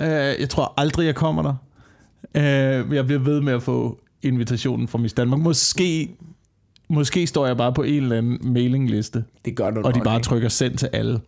Øh, 0.00 0.40
jeg 0.40 0.48
tror 0.48 0.74
aldrig, 0.76 1.06
jeg 1.06 1.14
kommer 1.14 1.42
der. 1.42 1.54
Øh, 2.34 2.94
jeg 2.96 3.06
bliver 3.06 3.18
ved 3.18 3.40
med 3.40 3.52
at 3.52 3.62
få 3.62 3.98
invitationen 4.22 4.88
fra 4.88 4.98
Miss 4.98 5.14
Danmark. 5.14 5.40
Måske, 5.40 6.10
måske 6.88 7.26
står 7.26 7.46
jeg 7.46 7.56
bare 7.56 7.72
på 7.72 7.82
en 7.82 8.02
eller 8.02 8.16
anden 8.18 8.38
mailingliste, 8.52 9.24
Det 9.44 9.56
gør 9.56 9.70
du 9.70 9.80
og 9.84 9.94
de 9.94 10.00
bare 10.04 10.16
ikke. 10.16 10.24
trykker 10.24 10.48
send 10.48 10.76
til 10.76 10.88
alle. 10.92 11.20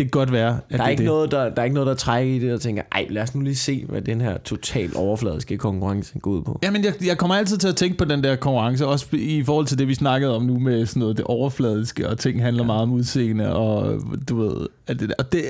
Det 0.00 0.12
kan 0.12 0.18
godt 0.20 0.32
være, 0.32 0.48
at 0.48 0.62
Der 0.70 0.76
det 0.76 0.84
er, 0.84 0.88
ikke 0.88 1.00
det. 1.00 1.06
noget, 1.06 1.30
der, 1.30 1.48
der 1.48 1.60
er 1.60 1.64
ikke 1.64 1.74
noget, 1.74 1.86
der 1.86 1.94
trækker 1.94 2.34
i 2.34 2.38
det 2.38 2.52
og 2.52 2.60
tænker, 2.60 2.82
ej, 2.92 3.06
lad 3.10 3.22
os 3.22 3.34
nu 3.34 3.40
lige 3.40 3.56
se, 3.56 3.84
hvad 3.88 4.02
den 4.02 4.20
her 4.20 4.38
total 4.38 4.90
overfladiske 4.94 5.58
konkurrence 5.58 6.18
går 6.18 6.30
ud 6.30 6.42
på. 6.42 6.58
Jamen, 6.62 6.84
jeg, 6.84 6.94
jeg 7.04 7.18
kommer 7.18 7.34
altid 7.34 7.58
til 7.58 7.68
at 7.68 7.76
tænke 7.76 7.98
på 7.98 8.04
den 8.04 8.24
der 8.24 8.36
konkurrence, 8.36 8.86
også 8.86 9.06
i 9.12 9.42
forhold 9.44 9.66
til 9.66 9.78
det, 9.78 9.88
vi 9.88 9.94
snakkede 9.94 10.36
om 10.36 10.42
nu 10.42 10.58
med 10.58 10.86
sådan 10.86 11.00
noget 11.00 11.16
det 11.16 11.24
overfladiske, 11.24 12.08
og 12.08 12.18
ting 12.18 12.42
handler 12.42 12.62
ja. 12.62 12.66
meget 12.66 12.82
om 12.82 12.92
udseende, 12.92 13.54
og 13.56 14.00
du 14.28 14.36
ved, 14.36 14.66
alt 14.86 15.00
det 15.00 15.08
der. 15.08 15.14
Og 15.18 15.32
det, 15.32 15.44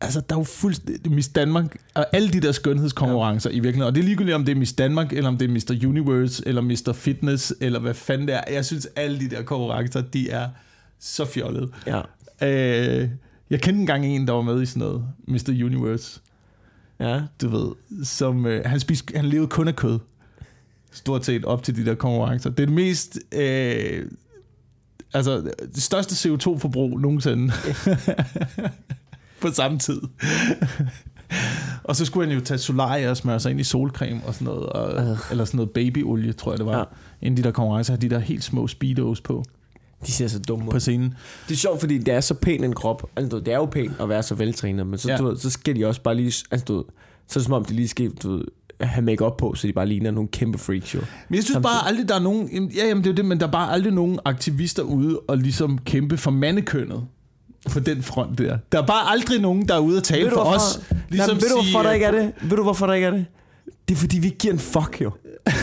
altså, 0.00 0.20
der 0.20 0.34
er 0.34 0.40
jo 0.40 0.44
fuldstændig 0.44 1.12
Miss 1.12 1.28
Danmark, 1.28 1.76
og 1.94 2.06
alle 2.12 2.28
de 2.28 2.40
der 2.40 2.52
skønhedskonkurrencer 2.52 3.50
ja. 3.50 3.56
i 3.56 3.60
virkeligheden, 3.60 3.88
og 3.88 3.94
det 3.94 4.00
er 4.00 4.04
ligegyldigt, 4.04 4.34
om 4.34 4.44
det 4.44 4.52
er 4.52 4.56
Miss 4.58 4.72
Danmark, 4.72 5.12
eller 5.12 5.28
om 5.28 5.36
det 5.36 5.50
er 5.50 5.52
Mr. 5.52 5.88
Universe, 5.88 6.42
eller 6.46 6.62
Mr. 6.62 6.92
Fitness, 6.92 7.54
eller 7.60 7.80
hvad 7.80 7.94
fanden 7.94 8.28
det 8.28 8.34
er. 8.34 8.40
Jeg 8.52 8.64
synes, 8.64 8.88
alle 8.96 9.20
de 9.20 9.30
der 9.30 9.42
konkurrencer, 9.42 10.00
de 10.00 10.30
er 10.30 10.48
så 11.00 11.24
fjollede. 11.24 11.68
Ja. 11.86 12.00
Øh, 12.42 13.08
jeg 13.50 13.60
kendte 13.60 13.80
engang 13.80 14.06
en, 14.06 14.26
der 14.26 14.32
var 14.32 14.42
med 14.42 14.62
i 14.62 14.66
sådan 14.66 14.80
noget, 14.80 15.04
Mr. 15.28 15.48
Universe 15.64 16.20
Ja. 17.00 17.20
du 17.42 17.48
ved, 17.48 17.72
som 18.04 18.46
øh, 18.46 18.62
han, 18.64 18.80
spiste, 18.80 19.16
han 19.16 19.24
levede 19.24 19.48
kun 19.48 19.68
af 19.68 19.76
kød. 19.76 19.98
Stort 20.92 21.24
set 21.24 21.44
op 21.44 21.62
til 21.62 21.76
de 21.76 21.84
der 21.84 21.94
konkurrencer. 21.94 22.50
Det 22.50 22.60
er 22.60 22.66
det 22.66 22.74
mest, 22.74 23.18
øh, 23.34 24.06
altså 25.14 25.50
det 25.74 25.82
største 25.82 26.28
CO2-forbrug 26.28 27.00
nogensinde. 27.00 27.52
på 29.42 29.50
samme 29.52 29.78
tid. 29.78 30.00
og 31.84 31.96
så 31.96 32.04
skulle 32.04 32.28
han 32.28 32.38
jo 32.38 32.44
tage 32.44 32.58
solarie 32.58 33.10
og 33.10 33.16
smøre 33.16 33.40
sig 33.40 33.50
ind 33.50 33.60
i 33.60 33.64
solcreme 33.64 34.20
og 34.26 34.34
sådan 34.34 34.44
noget, 34.44 34.66
og, 34.66 35.02
Øh. 35.10 35.18
eller 35.30 35.44
sådan 35.44 35.56
noget 35.56 35.70
babyolie, 35.70 36.32
tror 36.32 36.52
jeg 36.52 36.58
det 36.58 36.66
var. 36.66 36.72
Ja. 36.72 36.78
Ja. 36.78 36.84
Inden 37.22 37.36
de 37.36 37.42
der 37.42 37.50
konkurrencer 37.50 37.92
har 37.92 37.98
de 37.98 38.10
der 38.10 38.18
helt 38.18 38.44
små 38.44 38.68
speedos 38.68 39.20
på, 39.20 39.44
De 40.06 40.12
ser 40.12 40.28
så 40.28 40.38
dumme 40.38 40.66
ud. 40.66 40.70
på 40.70 40.78
scenen. 40.80 41.14
Det 41.48 41.54
er 41.54 41.58
sjovt, 41.58 41.80
fordi 41.80 41.98
det 41.98 42.14
er 42.14 42.20
så 42.20 42.34
pæn 42.34 42.64
en 42.64 42.72
krop. 42.74 43.10
Altså, 43.16 43.38
det 43.38 43.48
er 43.48 43.56
jo 43.56 43.64
pænt 43.64 43.92
at 44.00 44.08
være 44.08 44.22
så 44.22 44.34
veltrænet, 44.34 44.86
men 44.86 44.98
så, 44.98 45.08
ja. 45.10 45.16
Du 45.16 45.24
ved, 45.28 45.36
så 45.36 45.50
skal 45.50 45.76
de 45.76 45.86
også 45.86 46.00
bare 46.02 46.14
lige... 46.14 46.32
Altså, 46.50 46.64
du 46.64 46.76
ved, 46.76 46.84
så 47.28 47.38
er 47.38 47.40
det 47.40 47.44
som 47.44 47.52
om, 47.52 47.64
de 47.64 47.74
lige 47.74 47.88
skal 47.88 48.10
du 48.10 48.36
ved, 48.36 48.44
have 48.80 49.04
make 49.04 49.30
på, 49.38 49.54
så 49.54 49.66
de 49.66 49.72
bare 49.72 49.86
ligner 49.86 50.10
nogle 50.10 50.28
kæmpe 50.28 50.58
freaks, 50.58 50.94
jo. 50.94 50.98
Men 51.28 51.34
jeg 51.36 51.44
synes 51.44 51.46
Samtidig- 51.54 51.62
bare 51.62 51.88
aldrig, 51.88 52.08
der 52.08 52.14
er 52.14 52.20
nogen... 52.20 52.70
Ja, 52.76 52.86
jamen, 52.88 53.04
det 53.04 53.10
er 53.10 53.12
jo 53.12 53.16
det, 53.16 53.24
men 53.24 53.40
der 53.40 53.46
er 53.46 53.50
bare 53.50 53.72
aldrig 53.72 53.92
nogen 53.92 54.18
aktivister 54.24 54.82
ude 54.82 55.18
og 55.28 55.38
ligesom 55.38 55.78
kæmpe 55.78 56.16
for 56.16 56.30
mandekønnet 56.30 57.04
på 57.70 57.80
den 57.80 58.02
front 58.02 58.38
der. 58.38 58.58
Der 58.72 58.82
er 58.82 58.86
bare 58.86 59.10
aldrig 59.10 59.40
nogen, 59.40 59.68
der 59.68 59.74
er 59.74 59.78
ude 59.78 59.96
og 59.96 60.04
tale 60.04 60.24
Ved 60.24 60.30
for 60.30 60.36
hvorfor- 60.36 60.56
os. 60.56 60.80
Ligesom 61.10 61.36
Nej, 61.36 61.40
ved 61.42 61.48
du, 61.48 61.54
hvorfor 61.62 61.78
der 61.82 61.88
øh, 61.88 61.94
ikke 61.94 62.06
er 62.06 62.10
det? 62.10 62.32
Ved 62.42 62.56
du, 62.56 62.62
hvorfor 62.62 62.86
der 62.86 62.94
ikke 62.94 63.06
er 63.06 63.10
det? 63.10 63.26
Det 63.88 63.94
er, 63.94 63.98
fordi 63.98 64.18
vi 64.18 64.26
ikke 64.26 64.38
giver 64.38 64.54
en 64.54 64.60
fuck, 64.60 64.98
jo. 65.02 65.10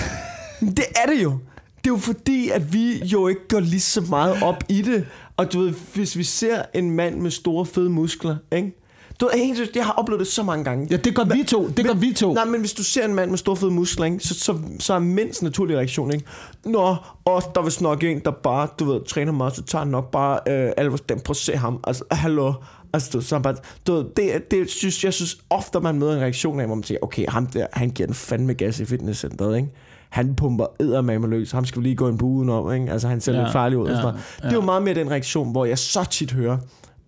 det 0.77 0.85
er 0.95 1.09
det 1.15 1.23
jo. 1.23 1.37
Det 1.83 1.89
er 1.89 1.93
jo 1.93 1.97
fordi, 1.97 2.49
at 2.49 2.73
vi 2.73 2.97
jo 3.05 3.27
ikke 3.27 3.47
går 3.49 3.59
lige 3.59 3.79
så 3.79 4.01
meget 4.01 4.43
op 4.43 4.63
i 4.69 4.81
det. 4.81 5.05
Og 5.37 5.53
du 5.53 5.59
ved, 5.59 5.73
hvis 5.93 6.17
vi 6.17 6.23
ser 6.23 6.61
en 6.73 6.91
mand 6.91 7.19
med 7.19 7.31
store, 7.31 7.65
fede 7.65 7.89
muskler, 7.89 8.35
ikke? 8.51 8.79
Du 9.19 9.25
ved, 9.25 9.67
jeg 9.75 9.85
har 9.85 9.93
oplevet 9.93 10.19
det 10.19 10.27
så 10.27 10.43
mange 10.43 10.63
gange. 10.63 10.87
Ja, 10.91 10.97
det 10.97 11.15
gør 11.15 11.23
vi 11.23 11.43
to. 11.43 11.67
Det 11.67 11.85
gør 11.85 11.93
vi 11.93 12.13
to. 12.13 12.33
Nej, 12.33 12.45
men 12.45 12.59
hvis 12.59 12.73
du 12.73 12.83
ser 12.83 13.05
en 13.05 13.15
mand 13.15 13.29
med 13.29 13.37
store 13.37 13.55
fede 13.55 13.71
muskler, 13.71 14.05
ikke, 14.05 14.19
så, 14.19 14.33
så, 14.33 14.59
så 14.79 14.93
er 14.93 14.99
mindst 14.99 15.43
naturlig 15.43 15.77
reaktion, 15.77 16.11
ikke? 16.13 16.25
Nå, 16.65 16.95
og 17.25 17.43
der 17.55 17.61
er 17.61 17.65
vist 17.65 17.81
nok 17.81 18.03
en, 18.03 18.19
der 18.19 18.31
bare, 18.31 18.67
du 18.79 18.85
ved, 18.85 19.01
træner 19.07 19.31
meget, 19.31 19.55
så 19.55 19.63
tager 19.63 19.85
nok 19.85 20.11
bare 20.11 20.39
øh, 20.47 20.71
alvor, 20.77 20.97
den, 20.97 21.19
prøv 21.19 21.31
at 21.31 21.37
se 21.37 21.57
ham, 21.57 21.79
altså, 21.83 22.03
hallo. 22.11 22.53
Altså, 22.93 23.09
du, 23.13 23.21
så 23.21 23.39
bare, 23.39 23.55
du 23.87 23.93
ved, 23.93 24.05
det, 24.17 24.51
det 24.51 24.69
synes, 24.69 25.03
jeg 25.03 25.13
synes 25.13 25.37
ofte, 25.49 25.79
man 25.79 25.99
møder 25.99 26.13
en 26.13 26.21
reaktion 26.21 26.59
af, 26.59 26.65
hvor 26.65 26.75
man 26.75 26.83
siger, 26.83 26.99
okay, 27.01 27.25
ham 27.29 27.47
der, 27.47 27.67
han 27.73 27.89
giver 27.89 28.07
den 28.07 28.15
fandme 28.15 28.53
gas 28.53 28.79
i 28.79 28.85
fitnesscenteret, 28.85 29.57
ikke? 29.57 29.69
Han 30.13 30.35
pumper 30.35 30.65
eddermame 30.79 31.27
løs. 31.27 31.51
Ham 31.51 31.65
skal 31.65 31.81
vi 31.81 31.87
lige 31.87 31.95
gå 31.95 32.07
en 32.07 32.17
bue 32.17 32.29
udenom, 32.37 32.73
ikke? 32.73 32.91
Altså, 32.91 33.07
han 33.07 33.21
ser 33.21 33.31
ja, 33.31 33.37
Ja, 33.37 33.43
lidt 33.43 33.51
farlig 33.53 33.77
ud. 33.77 33.87
Ja, 33.87 33.91
og 33.91 33.95
ja, 33.97 34.01
sådan 34.01 34.13
noget. 34.13 34.41
Det 34.41 34.49
er 34.49 34.53
jo 34.53 34.61
meget 34.61 34.83
mere 34.83 34.93
den 34.95 35.11
reaktion, 35.11 35.51
hvor 35.51 35.65
jeg 35.65 35.77
så 35.79 36.03
tit 36.09 36.31
hører, 36.31 36.57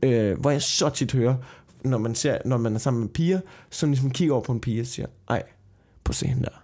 øh, 0.03 0.39
hvor 0.39 0.49
jeg 0.51 0.61
så 0.61 0.89
tit 0.89 1.11
hører, 1.13 1.35
når 1.83 1.97
man, 1.97 2.15
ser, 2.15 2.37
når 2.45 2.57
man 2.57 2.75
er 2.75 2.79
sammen 2.79 3.01
med 3.01 3.09
piger, 3.09 3.39
som 3.69 3.89
ligesom 3.89 4.11
kigger 4.11 4.33
over 4.33 4.43
på 4.43 4.51
en 4.51 4.59
pige 4.59 4.81
og 4.81 4.87
siger, 4.87 5.05
ej, 5.29 5.43
prøv 6.03 6.11
at 6.11 6.15
se 6.15 6.27
hende 6.27 6.43
der. 6.43 6.61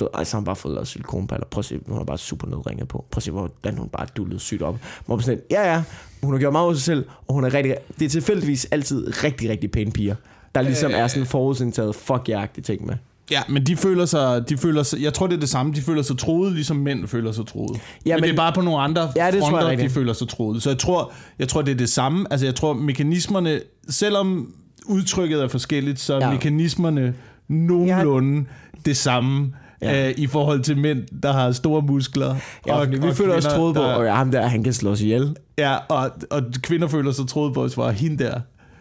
Du, 0.00 0.08
ej, 0.14 0.24
så 0.24 0.36
har 0.36 0.40
hun 0.40 0.44
bare 0.44 0.56
fået 0.56 0.74
lavet 0.74 0.88
silikonpaller. 0.88 1.46
Prøv 1.50 1.58
at 1.58 1.64
se, 1.64 1.80
hun 1.88 2.00
er 2.00 2.04
bare 2.04 2.18
super 2.18 2.46
nedringet 2.48 2.88
på. 2.88 3.04
Prøv 3.10 3.18
at 3.18 3.22
se, 3.22 3.30
hvordan 3.30 3.78
hun 3.78 3.88
bare 3.88 4.06
dullet 4.16 4.40
sygt 4.40 4.62
op. 4.62 4.78
Hvor 5.06 5.16
man 5.16 5.22
sådan, 5.22 5.40
ja 5.50 5.72
ja, 5.72 5.82
hun 6.22 6.32
har 6.34 6.38
gjort 6.40 6.52
meget 6.52 6.68
af 6.68 6.74
sig 6.74 6.82
selv, 6.82 7.04
og 7.28 7.34
hun 7.34 7.44
er 7.44 7.54
rigtig, 7.54 7.76
det 7.98 8.04
er 8.04 8.08
tilfældigvis 8.08 8.64
altid 8.64 9.24
rigtig, 9.24 9.50
rigtig 9.50 9.70
pæne 9.70 9.90
piger. 9.92 10.14
der 10.54 10.62
ligesom 10.62 10.90
Øh. 10.90 10.98
er 10.98 11.06
sådan 11.06 11.26
forudindtaget 11.26 11.94
fuck 11.94 12.28
jagtig 12.28 12.64
ting 12.64 12.86
med. 12.86 12.94
Ja, 13.30 13.40
men 13.48 13.66
de 13.66 13.76
føler 13.76 14.04
sig, 14.06 14.48
de 14.48 14.56
føler 14.56 14.82
sig, 14.82 15.02
jeg 15.02 15.14
tror 15.14 15.26
det 15.26 15.36
er 15.36 15.40
det 15.40 15.48
samme, 15.48 15.72
de 15.74 15.82
føler 15.82 16.02
sig 16.02 16.18
troede, 16.18 16.54
ligesom 16.54 16.76
mænd 16.76 17.08
føler 17.08 17.32
sig 17.32 17.46
troede. 17.46 17.74
Ja, 17.74 18.10
Ja, 18.10 18.14
men, 18.16 18.20
men- 18.20 18.28
det 18.28 18.32
er 18.32 18.36
bare 18.36 18.52
på 18.52 18.60
nogle 18.60 18.80
andre 18.82 19.00
Ja, 19.16 19.30
det 19.30 19.40
tror 19.40 19.58
jeg 19.58 19.66
fronter, 19.66 19.84
de 19.84 19.90
føler 19.90 20.12
sig 20.12 20.28
troede. 20.28 20.60
Så 20.60 20.70
jeg 20.70 20.78
tror, 20.78 21.12
jeg 21.38 21.48
tror, 21.48 21.62
det 21.62 21.72
er 21.72 21.76
det 21.76 21.88
samme. 21.88 22.26
Altså 22.30 22.46
jeg 22.46 22.54
tror, 22.54 22.72
mekanismerne, 22.72 23.60
selvom 23.88 24.52
udtrykket 24.86 25.42
er 25.42 25.48
forskelligt, 25.48 26.00
så 26.00 26.14
er 26.14 26.18
Ja. 26.18 26.26
ja. 26.26 26.32
mekanismerne 26.32 27.14
nogenlunde 27.48 28.44
det 28.84 28.96
samme. 28.96 29.52
Ja. 29.82 30.00
Ja. 30.02 30.08
Øh, 30.08 30.14
i 30.16 30.26
forhold 30.26 30.60
til 30.62 30.78
mænd, 30.78 31.20
der 31.22 31.32
har 31.32 31.52
store 31.52 31.82
muskler. 31.82 32.36
Ja, 32.66 32.74
og, 32.74 32.90
vi 32.90 33.14
føler 33.14 33.34
os 33.36 33.44
troet 33.44 33.74
på, 33.74 33.82
og 33.82 34.04
ja, 34.04 34.14
ham 34.14 34.30
der, 34.30 34.46
han 34.46 34.64
kan 34.64 34.72
slås 34.72 35.00
ihjel. 35.00 35.36
Ja, 35.58 35.76
og, 35.88 36.10
og 36.30 36.42
kvinder 36.62 36.88
føler 36.88 37.12
sig 37.12 37.28
troet 37.28 37.54
på, 37.54 37.82
at 37.84 37.94
hende 37.94 38.24
der. 38.24 38.40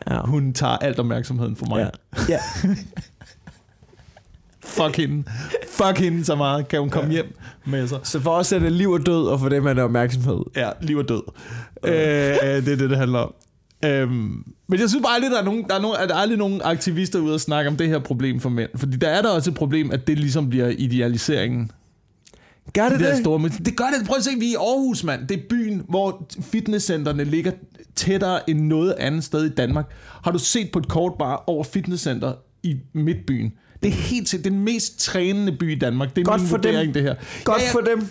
Ja. 0.09 0.19
Hun 0.21 0.53
tager 0.53 0.77
alt 0.77 0.99
opmærksomheden 0.99 1.55
for 1.55 1.65
mig. 1.65 1.89
Ja. 2.29 2.33
Ja. 2.33 2.39
ja. 4.77 4.85
Fuck 4.85 4.97
hende. 4.97 5.23
Fuck 5.69 5.97
hende 5.99 6.25
så 6.25 6.35
meget. 6.35 6.67
Kan 6.67 6.79
hun 6.79 6.89
komme 6.89 7.11
hjem 7.11 7.35
med 7.65 7.87
sig? 7.87 7.99
Så 8.03 8.19
for 8.19 8.29
os 8.31 8.51
er 8.51 8.59
det 8.59 8.71
liv 8.71 8.89
og 8.91 9.05
død, 9.05 9.27
og 9.27 9.39
for 9.39 9.49
dem 9.49 9.67
er 9.67 9.73
det 9.73 9.83
opmærksomhed. 9.83 10.39
Ja, 10.55 10.69
liv 10.81 10.97
og 10.97 11.09
død. 11.09 11.21
Øh, 11.85 11.91
det 11.93 12.43
er 12.55 12.61
det, 12.61 12.79
det 12.89 12.97
handler 12.97 13.19
om. 13.19 13.33
Øhm, 13.85 14.43
men 14.67 14.79
jeg 14.79 14.89
synes 14.89 15.03
bare 15.03 15.15
aldrig, 15.15 15.31
der 15.31 15.39
er, 15.39 15.43
nogen, 15.43 15.63
der, 15.69 15.75
er 15.75 15.81
nogen, 15.81 15.97
at 15.99 16.09
der 16.09 16.15
er 16.15 16.19
aldrig 16.19 16.37
nogen 16.37 16.61
aktivister 16.63 17.19
ude 17.19 17.33
og 17.33 17.41
snakke 17.41 17.69
om 17.69 17.77
det 17.77 17.87
her 17.87 17.99
problem 17.99 18.39
for 18.39 18.49
mænd. 18.49 18.69
Fordi 18.75 18.97
der 18.97 19.07
er 19.09 19.21
der 19.21 19.29
også 19.29 19.49
et 19.49 19.55
problem, 19.55 19.91
at 19.91 20.07
det 20.07 20.19
ligesom 20.19 20.49
bliver 20.49 20.67
idealiseringen. 20.77 21.71
Gør 22.73 22.83
det 22.83 22.91
Det, 22.91 22.99
der 22.99 23.11
det? 23.13 23.19
store, 23.23 23.39
men 23.39 23.51
det 23.51 23.77
gør 23.77 23.85
det. 23.99 24.07
Prøv 24.07 24.17
at 24.17 24.23
se, 24.23 24.29
vi 24.39 24.45
er 24.45 24.51
i 24.51 24.55
Aarhus, 24.55 25.03
mand. 25.03 25.27
Det 25.27 25.37
er 25.37 25.41
byen, 25.49 25.81
hvor 25.89 26.27
fitnesscentrene 26.41 27.23
ligger 27.23 27.51
tættere 27.95 28.49
end 28.49 28.59
noget 28.59 28.95
andet 28.99 29.23
sted 29.23 29.45
i 29.45 29.49
Danmark. 29.49 29.85
Har 30.23 30.31
du 30.31 30.39
set 30.39 30.71
på 30.71 30.79
et 30.79 30.87
kort 30.87 31.13
bare 31.19 31.37
over 31.47 31.63
fitnesscenter 31.63 32.33
i 32.63 32.77
midtbyen? 32.93 33.53
Det 33.83 33.89
er 33.89 33.93
helt 33.93 34.29
sikkert 34.29 34.51
den 34.53 34.59
mest 34.63 34.99
trænende 34.99 35.51
by 35.51 35.75
i 35.75 35.79
Danmark. 35.79 36.15
Det 36.15 36.21
er 36.21 36.25
Godt 36.25 36.41
min 36.41 36.49
for 36.49 36.57
dem. 36.57 36.71
vurdering, 36.73 36.93
det 36.93 37.03
her. 37.03 37.15
Godt 37.43 37.61
Ja, 37.61 37.65
ja, 37.65 37.71
for 37.73 37.79
dem. 37.79 38.07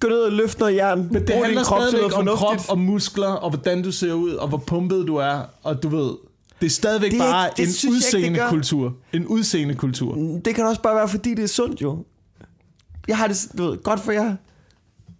Gå 0.00 0.08
ned 0.08 0.18
og 0.18 0.32
løft 0.32 0.58
noget 0.58 0.74
jern. 0.76 1.08
Men 1.10 1.26
det 1.26 1.34
handler 1.34 1.64
krop 1.64 1.80
til 1.80 1.88
stadigvæk 1.88 2.18
om 2.18 2.26
krop 2.36 2.56
og 2.68 2.78
muskler, 2.78 3.26
og 3.28 3.50
hvordan 3.50 3.82
du 3.82 3.92
ser 3.92 4.12
ud, 4.12 4.30
og 4.32 4.48
hvor 4.48 4.58
pumpet 4.58 5.06
du 5.06 5.16
er, 5.16 5.40
og 5.62 5.82
du 5.82 5.88
ved... 5.88 6.10
Det 6.60 6.66
er 6.66 6.70
stadigvæk 6.70 7.10
Det 7.10 7.20
er 7.20 7.22
bare 7.32 7.50
ikke- 7.58 7.72
det 7.72 7.84
en 7.84 7.88
ikke, 7.92 7.96
udseende 7.96 8.38
gør. 8.38 8.48
kultur. 8.48 8.94
En 9.12 9.26
udseende 9.26 9.74
kultur. 9.74 10.40
Det 10.44 10.54
kan 10.54 10.64
også 10.66 10.82
bare 10.82 10.94
være, 10.96 11.08
fordi 11.08 11.34
det 11.34 11.42
er 11.42 11.48
sundt 11.48 11.82
jo. 11.82 12.04
Jeg 13.08 13.16
har 13.18 13.26
det, 13.26 13.46
du 13.58 13.62
ved, 13.70 13.78
godt 13.82 14.00
for 14.00 14.12
jer. 14.12 14.24
Det 14.24 14.36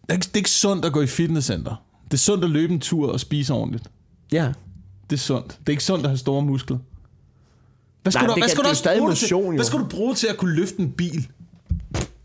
er, 0.09 0.13
ikke, 0.13 0.25
det 0.25 0.33
er 0.33 0.37
ikke 0.37 0.51
sundt 0.51 0.85
at 0.85 0.93
gå 0.93 1.01
i 1.01 1.07
fitnesscenter. 1.07 1.83
Det 2.05 2.15
er 2.15 2.19
sundt 2.19 2.45
at 2.45 2.51
løbe 2.51 2.73
en 2.73 2.81
tur 2.81 3.13
og 3.13 3.21
spise 3.21 3.53
ordentligt. 3.55 3.85
Ja. 4.33 4.53
Det 5.11 5.17
er 5.17 5.21
sundt. 5.21 5.49
Det 5.49 5.69
er 5.69 5.71
ikke 5.71 5.85
sundt 5.85 6.05
at 6.05 6.11
have 6.11 6.19
store 6.19 6.43
muskler. 6.43 6.79
Hvad 8.03 8.13
Nej, 8.13 8.21
skal, 8.21 8.29
du, 8.29 8.35
det 8.35 8.41
hvad 8.43 8.49
kan- 8.49 8.49
skal 8.51 8.59
det 8.59 8.65
du 8.65 8.71
også 8.71 8.85
bruge 8.99 9.09
motion, 9.11 9.53
til? 9.53 9.57
Hvad 9.57 9.65
skal 9.65 9.79
du 9.79 9.85
bruge 9.85 10.15
til 10.15 10.27
at 10.27 10.37
kunne 10.37 10.55
løfte 10.55 10.81
en 10.81 10.93
bil? 10.93 11.29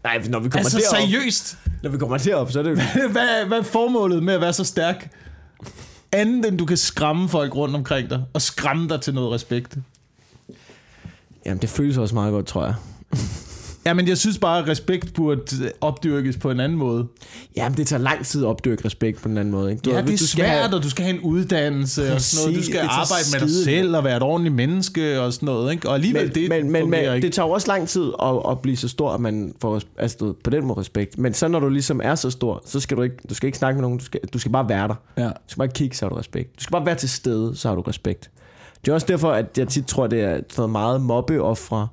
Nej, 0.03 0.17
når 0.29 0.39
vi 0.39 0.49
kommer 0.49 0.65
Altså 0.65 0.77
derop, 0.77 0.95
seriøst. 1.09 1.57
når 1.83 1.89
vi 1.89 1.97
kommer 1.97 2.17
derop, 2.17 2.51
så 2.51 2.59
er 2.59 2.63
det 2.63 2.69
jo... 2.69 2.75
hvad, 3.11 3.45
hvad 3.47 3.57
er 3.59 3.63
formålet 3.63 4.23
med 4.23 4.33
at 4.33 4.41
være 4.41 4.53
så 4.53 4.63
stærk? 4.63 5.11
Andet 6.11 6.45
end 6.45 6.57
du 6.57 6.65
kan 6.65 6.77
skræmme 6.77 7.29
folk 7.29 7.55
rundt 7.55 7.75
omkring 7.75 8.09
dig, 8.09 8.23
og 8.33 8.41
skræmme 8.41 8.89
dig 8.89 9.01
til 9.01 9.13
noget 9.13 9.31
respekt. 9.31 9.77
Jamen, 11.45 11.61
det 11.61 11.69
føles 11.69 11.97
også 11.97 12.15
meget 12.15 12.31
godt, 12.31 12.45
tror 12.45 12.65
jeg. 12.65 12.75
Ja, 13.87 13.93
men 13.93 14.07
jeg 14.07 14.17
synes 14.17 14.37
bare, 14.37 14.59
at 14.59 14.67
respekt 14.67 15.13
burde 15.13 15.71
opdyrkes 15.81 16.37
på 16.37 16.51
en 16.51 16.59
anden 16.59 16.77
måde. 16.77 17.07
Jamen, 17.55 17.77
det 17.77 17.87
tager 17.87 18.01
lang 18.01 18.25
tid 18.25 18.43
at 18.43 18.47
opdyrke 18.47 18.85
respekt 18.85 19.21
på 19.21 19.29
en 19.29 19.37
anden 19.37 19.51
måde, 19.51 19.71
ikke? 19.71 19.81
Du, 19.81 19.89
Ja, 19.89 19.97
det 20.01 20.03
er 20.03 20.11
du 20.11 20.17
skal 20.17 20.27
svært, 20.27 20.49
have- 20.49 20.75
og 20.75 20.83
du 20.83 20.89
skal 20.89 21.05
have 21.05 21.15
en 21.15 21.21
uddannelse 21.21 22.13
og 22.13 22.21
sådan 22.21 22.43
noget. 22.43 22.55
Du 22.55 22.59
Præcis, 22.59 22.75
skal 22.75 22.79
arbejde 22.89 23.25
med 23.33 23.39
dig 23.57 23.63
selv 23.65 23.95
og 23.95 24.03
være 24.03 24.17
et 24.17 24.23
ordentligt 24.23 24.55
menneske 24.55 25.21
og 25.21 25.33
sådan 25.33 25.45
noget. 25.45 25.71
Ikke? 25.71 25.89
Og 25.89 25.95
alligevel, 25.95 26.23
Men, 26.25 26.35
det 26.35 26.49
men, 26.49 26.71
men, 26.71 26.89
men 26.89 26.99
ikke. 26.99 27.21
det 27.21 27.33
tager 27.33 27.47
også 27.47 27.67
lang 27.67 27.87
tid 27.87 28.11
at, 28.23 28.35
at 28.49 28.59
blive 28.59 28.77
så 28.77 28.87
stor, 28.87 29.11
at 29.11 29.19
man 29.21 29.53
får 29.61 29.81
altså, 29.97 30.33
på 30.43 30.49
den 30.49 30.65
måde 30.65 30.79
respekt. 30.79 31.17
Men 31.17 31.33
så 31.33 31.47
når 31.47 31.59
du 31.59 31.69
ligesom 31.69 32.01
er 32.03 32.15
så 32.15 32.29
stor, 32.29 32.61
så 32.65 32.79
skal 32.79 32.97
du 32.97 33.01
ikke, 33.01 33.15
du 33.29 33.35
skal 33.35 33.47
ikke 33.47 33.57
snakke 33.57 33.75
med 33.77 33.81
nogen, 33.81 33.97
du 33.97 34.05
skal, 34.05 34.19
du 34.33 34.39
skal 34.39 34.51
bare 34.51 34.69
være 34.69 34.87
der. 34.87 34.95
Ja. 35.17 35.25
Du 35.27 35.31
skal 35.47 35.57
bare 35.59 35.67
kigge, 35.67 35.95
så 35.97 36.05
har 36.05 36.09
du 36.09 36.15
respekt. 36.15 36.59
Du 36.59 36.63
skal 36.63 36.71
bare 36.71 36.85
være 36.85 36.95
til 36.95 37.09
stede, 37.09 37.55
så 37.55 37.67
har 37.67 37.75
du 37.75 37.81
respekt. 37.81 38.29
Det 38.85 38.91
er 38.91 38.95
også 38.95 39.07
derfor, 39.07 39.31
at 39.31 39.45
jeg 39.57 39.67
tit 39.67 39.85
tror, 39.85 40.07
det 40.07 40.21
er 40.21 40.39
sådan 40.49 40.71
meget 40.71 41.01
mobbeoffre, 41.01 41.87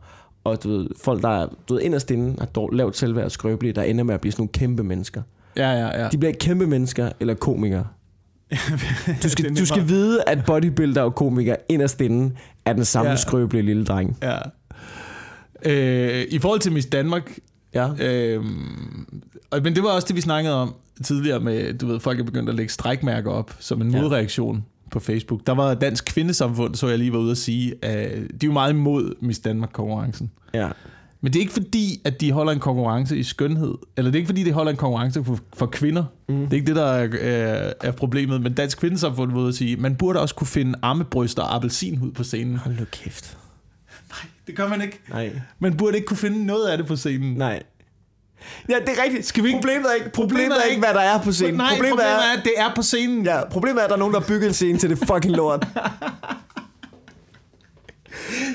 og 0.45 0.63
du 0.65 0.69
ved, 0.69 0.87
folk, 1.03 1.23
der 1.23 1.29
er 1.43 1.47
du 1.69 1.75
ved, 1.75 1.83
inderst 1.83 2.11
inde 2.11 2.35
har 2.39 2.47
dårligt 2.47 2.77
lavt 2.77 2.97
selvværd 2.97 3.25
og 3.25 3.31
skrøbelige, 3.33 3.73
der 3.73 3.83
ender 3.83 4.05
med 4.05 4.15
at 4.15 4.21
blive 4.21 4.33
sådan 4.33 4.41
nogle 4.43 4.53
kæmpe 4.53 4.83
mennesker. 4.85 5.23
Ja, 5.57 5.71
ja, 5.71 6.03
ja. 6.03 6.09
De 6.09 6.19
bliver 6.19 6.29
ikke 6.29 6.39
kæmpe 6.39 6.67
mennesker 6.67 7.11
eller 7.21 7.35
komikere. 7.35 7.87
Du 9.23 9.29
skal, 9.29 9.57
du 9.57 9.67
skal 9.67 9.89
vide, 9.89 10.23
at 10.27 10.39
bodybuilder 10.47 11.03
og 11.03 11.15
komikere 11.15 11.57
inderst 11.69 12.01
inde 12.01 12.35
er 12.65 12.73
den 12.73 12.85
samme 12.85 13.11
Ja. 13.11 13.17
skrøbelige 13.17 13.63
lille 13.63 13.85
dreng. 13.85 14.19
ja. 14.23 14.39
Øh, 15.67 16.25
I 16.31 16.39
forhold 16.39 16.61
til 16.61 16.73
Miss 16.73 16.87
Danmark, 16.87 17.39
Ja. 17.75 17.89
øh, 18.01 18.45
og, 19.51 19.61
men 19.63 19.75
det 19.75 19.83
var 19.83 19.89
også 19.89 20.07
det, 20.09 20.17
vi 20.17 20.21
snakkede 20.21 20.55
om 20.55 20.75
tidligere 21.05 21.41
med, 21.41 21.75
du 21.79 21.87
ved, 21.87 22.01
folk 22.01 22.21
er 22.21 22.25
begyndt 22.25 22.49
at 22.49 22.55
lægge 22.55 22.73
strækmærker 22.73 23.31
op 23.31 23.57
som 23.61 23.81
en 23.81 23.91
modreaktion 23.93 24.65
på 24.95 25.01
Facebook. 25.01 25.41
Der 25.47 25.53
var 25.53 25.75
Dansk 25.75 26.05
Kvindesamfund, 26.05 26.75
så 26.75 26.89
jeg 26.89 26.99
lige 26.99 27.13
var 27.13 27.19
ude 27.19 27.31
at 27.31 27.39
sige, 27.39 27.75
at 27.85 28.11
de 28.17 28.23
er 28.25 28.29
jo 28.45 28.53
meget 28.53 28.73
imod 28.73 29.15
Miss 29.21 29.39
Danmark-konkurrencen. 29.39 30.31
ja. 30.55 30.69
Men 31.21 31.33
det 31.33 31.39
er 31.39 31.41
ikke 31.41 31.53
fordi, 31.53 32.01
at 32.05 32.21
de 32.21 32.33
holder 32.33 32.53
en 32.53 32.59
konkurrence 32.59 33.19
i 33.19 33.23
skønhed. 33.23 33.75
Eller 33.97 34.11
det 34.11 34.19
er 34.19 34.21
ikke 34.21 34.29
fordi, 34.29 34.43
de 34.45 34.53
holder 34.53 34.71
en 34.71 34.77
konkurrence 34.77 35.25
for, 35.25 35.39
for 35.57 35.67
kvinder. 35.67 36.05
Mm. 36.29 36.35
Det 36.35 36.53
er 36.53 36.55
ikke 36.55 36.67
det, 36.67 36.77
der 36.77 36.85
er, 36.85 37.09
er, 37.21 37.73
er 37.81 37.91
problemet. 37.93 38.43
Men 38.43 38.55
Dansk 38.55 38.79
Kvindesamfund 38.79 39.33
vil 39.33 39.41
ud 39.41 39.49
at 39.49 39.55
sige, 39.55 39.77
man 39.77 39.97
burde 39.97 40.21
også 40.21 40.35
kunne 40.35 40.47
finde 40.47 40.79
armebryster 40.83 41.43
og 41.43 41.55
appelsinhud 41.55 42.13
på 42.13 42.25
scenen. 42.25 42.57
Hold 42.57 42.79
nu 42.79 42.85
kæft. 42.93 43.39
Det 44.47 44.57
gør 44.57 44.69
man 44.69 44.83
ikke. 44.83 45.01
Nej. 45.11 45.41
Man 45.59 45.77
burde 45.77 45.97
ikke 45.97 46.07
kunne 46.07 46.17
finde 46.17 46.47
noget 46.47 46.69
af 46.69 46.79
det 46.79 46.87
på 46.87 46.97
scenen. 46.97 47.35
Nej. 47.35 47.63
Ja, 48.69 48.75
det 48.87 48.89
er 48.99 49.03
rigtigt. 49.05 49.27
Skal 49.27 49.43
vi 49.45 49.49
ikke- 49.49 49.61
Problemet 49.61 49.91
er 49.91 49.95
ikke, 49.95 50.11
problemet 50.11 50.57
er 50.57 50.61
er 50.61 50.65
ikke, 50.65 50.81
hvad 50.83 50.95
der 50.95 51.01
er 51.01 51.23
på 51.23 51.33
scenen. 51.33 51.55
Nej, 51.55 51.71
problemet, 51.71 51.91
problemet 51.99 52.15
er, 52.25 52.39
at 52.39 52.45
det 52.45 52.53
er 52.57 52.73
på 52.77 52.83
scenen. 52.83 53.25
Ja, 53.25 53.45
problemet 53.51 53.81
er, 53.81 53.85
at 53.85 53.89
der 53.91 53.95
er 53.97 53.99
nogen, 53.99 54.15
der 54.15 54.21
har 54.21 54.27
bygget 54.27 54.47
en 54.49 54.55
scene 54.55 54.79
til 54.79 54.91
det 54.91 54.99
fucking 54.99 55.37
lort. 55.37 55.67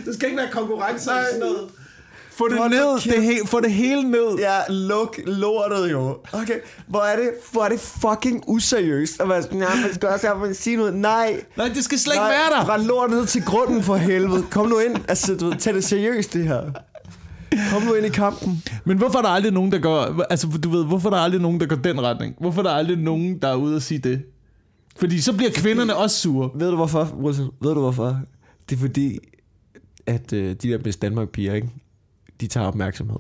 Det 0.06 0.16
skal 0.16 0.28
ikke 0.30 0.38
være 0.38 0.50
konkurrence 0.52 1.08
Nej. 1.08 1.24
sådan 1.34 1.40
noget. 1.40 1.70
Få 2.32 2.48
det 2.48 2.58
Hold 2.58 2.70
ned. 2.70 3.14
Det 3.14 3.24
he, 3.24 3.40
få 3.48 3.60
det 3.60 3.72
hele 3.72 4.12
ned. 4.12 4.36
Ja, 4.40 4.58
luk 4.70 5.20
lortet 5.26 5.92
jo. 5.92 6.18
Okay, 6.34 6.60
hvor 6.88 7.02
er 7.02 7.16
det, 7.16 7.30
hvor 7.52 7.64
er 7.64 7.70
det 7.70 7.80
fucking 7.80 8.44
useriøst 8.48 9.22
at 9.22 9.30
være 9.30 9.42
sådan, 9.44 9.60
ja, 9.60 9.68
man 9.82 9.94
skal 9.94 10.10
også 10.10 10.28
have 10.28 10.54
sige 10.54 10.76
noget. 10.76 10.94
Nej, 10.96 11.42
Nej, 11.58 11.68
det 11.68 11.84
skal 11.84 12.00
slet 12.00 12.14
ikke 12.14 12.24
være 12.24 12.50
der. 12.60 12.70
Rend 12.74 12.84
lortet 12.84 13.18
ned 13.18 13.26
til 13.26 13.46
grunden 13.46 13.84
for 13.84 13.96
helvede. 13.96 14.44
Kom 14.52 14.68
nu 14.68 14.80
ind. 14.80 14.96
Altså, 15.08 15.36
du 15.36 15.46
ved, 15.46 15.56
tag 15.56 15.74
det 15.74 15.84
seriøst, 15.84 16.34
det 16.34 16.48
her. 16.48 16.62
Kom 17.72 17.82
nu 17.84 17.94
ind 17.94 18.06
i 18.06 18.10
kampen. 18.10 18.64
Men 18.86 18.98
hvorfor 18.98 19.18
er 19.18 19.22
der 19.22 19.30
aldrig 19.30 19.54
nogen, 19.54 19.72
der 19.72 19.80
går... 19.80 20.24
Altså, 20.30 20.48
du 20.64 20.70
ved, 20.70 20.86
hvorfor 20.86 21.10
er 21.10 21.14
der 21.14 21.22
aldrig 21.22 21.42
nogen, 21.42 21.60
der 21.60 21.66
går 21.66 21.76
den 21.76 22.02
retning? 22.02 22.36
Hvorfor 22.40 22.60
er 22.60 22.64
der 22.64 22.72
aldrig 22.72 22.98
nogen, 22.98 23.40
der 23.42 23.48
er 23.48 23.56
ude 23.56 23.76
og 23.76 23.82
sige 23.82 23.98
det? 24.00 24.22
Fordi 24.98 25.22
så 25.22 25.34
bliver 25.34 25.52
kvinderne 25.56 25.96
også 25.96 26.18
sure. 26.18 26.50
Ved 26.56 26.70
du 26.70 26.76
hvorfor, 26.76 27.16
Wilson? 27.24 27.50
Ved 27.62 27.74
du 27.74 27.80
hvorfor? 27.80 28.20
Det 28.70 28.76
er 28.76 28.80
fordi, 28.80 29.20
at 30.08 30.34
øh, 30.34 30.50
de 30.50 30.70
der 30.70 30.78
bedst 30.78 31.02
Danmark 31.02 31.30
piger, 31.30 31.54
ikke? 31.54 31.70
de 32.42 32.48
tager 32.48 32.68
opmærksomhed. 32.68 33.20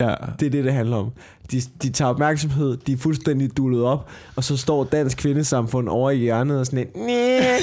Ja. 0.00 0.14
Det 0.40 0.46
er 0.46 0.50
det, 0.50 0.64
det 0.64 0.72
handler 0.72 0.96
om. 0.96 1.10
De, 1.50 1.60
de 1.82 1.90
tager 1.90 2.08
opmærksomhed, 2.10 2.76
de 2.76 2.92
er 2.92 2.96
fuldstændig 2.96 3.56
dullet 3.56 3.84
op, 3.84 4.08
og 4.36 4.44
så 4.44 4.56
står 4.56 4.84
Dansk 4.84 5.16
Kvindesamfund 5.18 5.88
over 5.88 6.10
i 6.10 6.16
hjørnet 6.16 6.60
og 6.60 6.66
sådan 6.66 6.86
"Næh." 6.94 7.60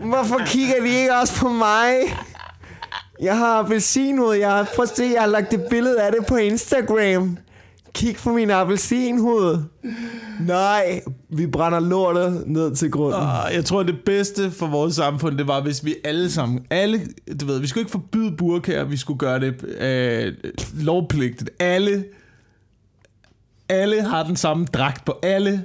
Hvorfor 0.10 0.40
kigger 0.46 0.74
de 0.82 0.88
ikke 0.88 1.14
også 1.14 1.40
på 1.40 1.48
mig? 1.48 1.94
Jeg 3.22 3.38
har 3.38 3.58
appelsinhud, 3.58 4.34
jeg 4.34 4.50
har, 4.50 4.68
prøv 4.76 4.82
at 4.82 4.88
se, 4.96 5.04
jeg 5.14 5.20
har 5.22 5.28
lagt 5.28 5.54
et 5.54 5.62
billede 5.70 6.02
af 6.02 6.12
det 6.12 6.26
på 6.26 6.36
Instagram. 6.36 7.38
Kig 7.94 8.16
på 8.16 8.32
min 8.32 8.50
appelsinhud. 8.50 9.58
Nej, 10.40 11.00
vi 11.28 11.46
brænder 11.46 11.80
lortet 11.80 12.42
ned 12.46 12.74
til 12.76 12.90
grunden. 12.90 13.20
Og 13.20 13.54
jeg 13.54 13.64
tror, 13.64 13.82
det 13.82 13.96
bedste 14.06 14.50
for 14.50 14.66
vores 14.66 14.94
samfund, 14.94 15.38
det 15.38 15.48
var, 15.48 15.62
hvis 15.62 15.84
vi 15.84 15.94
alle 16.04 16.30
sammen, 16.30 16.60
alle, 16.70 17.00
du 17.40 17.46
ved, 17.46 17.60
vi 17.60 17.66
skulle 17.66 17.80
ikke 17.80 17.90
forbyde 17.90 18.36
burkaer, 18.36 18.84
vi 18.84 18.96
skulle 18.96 19.18
gøre 19.18 19.40
det 19.40 19.64
øh, 19.80 20.32
lovpligtigt. 20.84 21.50
Alle, 21.58 22.04
alle 23.68 24.02
har 24.02 24.22
den 24.22 24.36
samme 24.36 24.64
dragt 24.66 25.04
på 25.04 25.14
alle. 25.22 25.62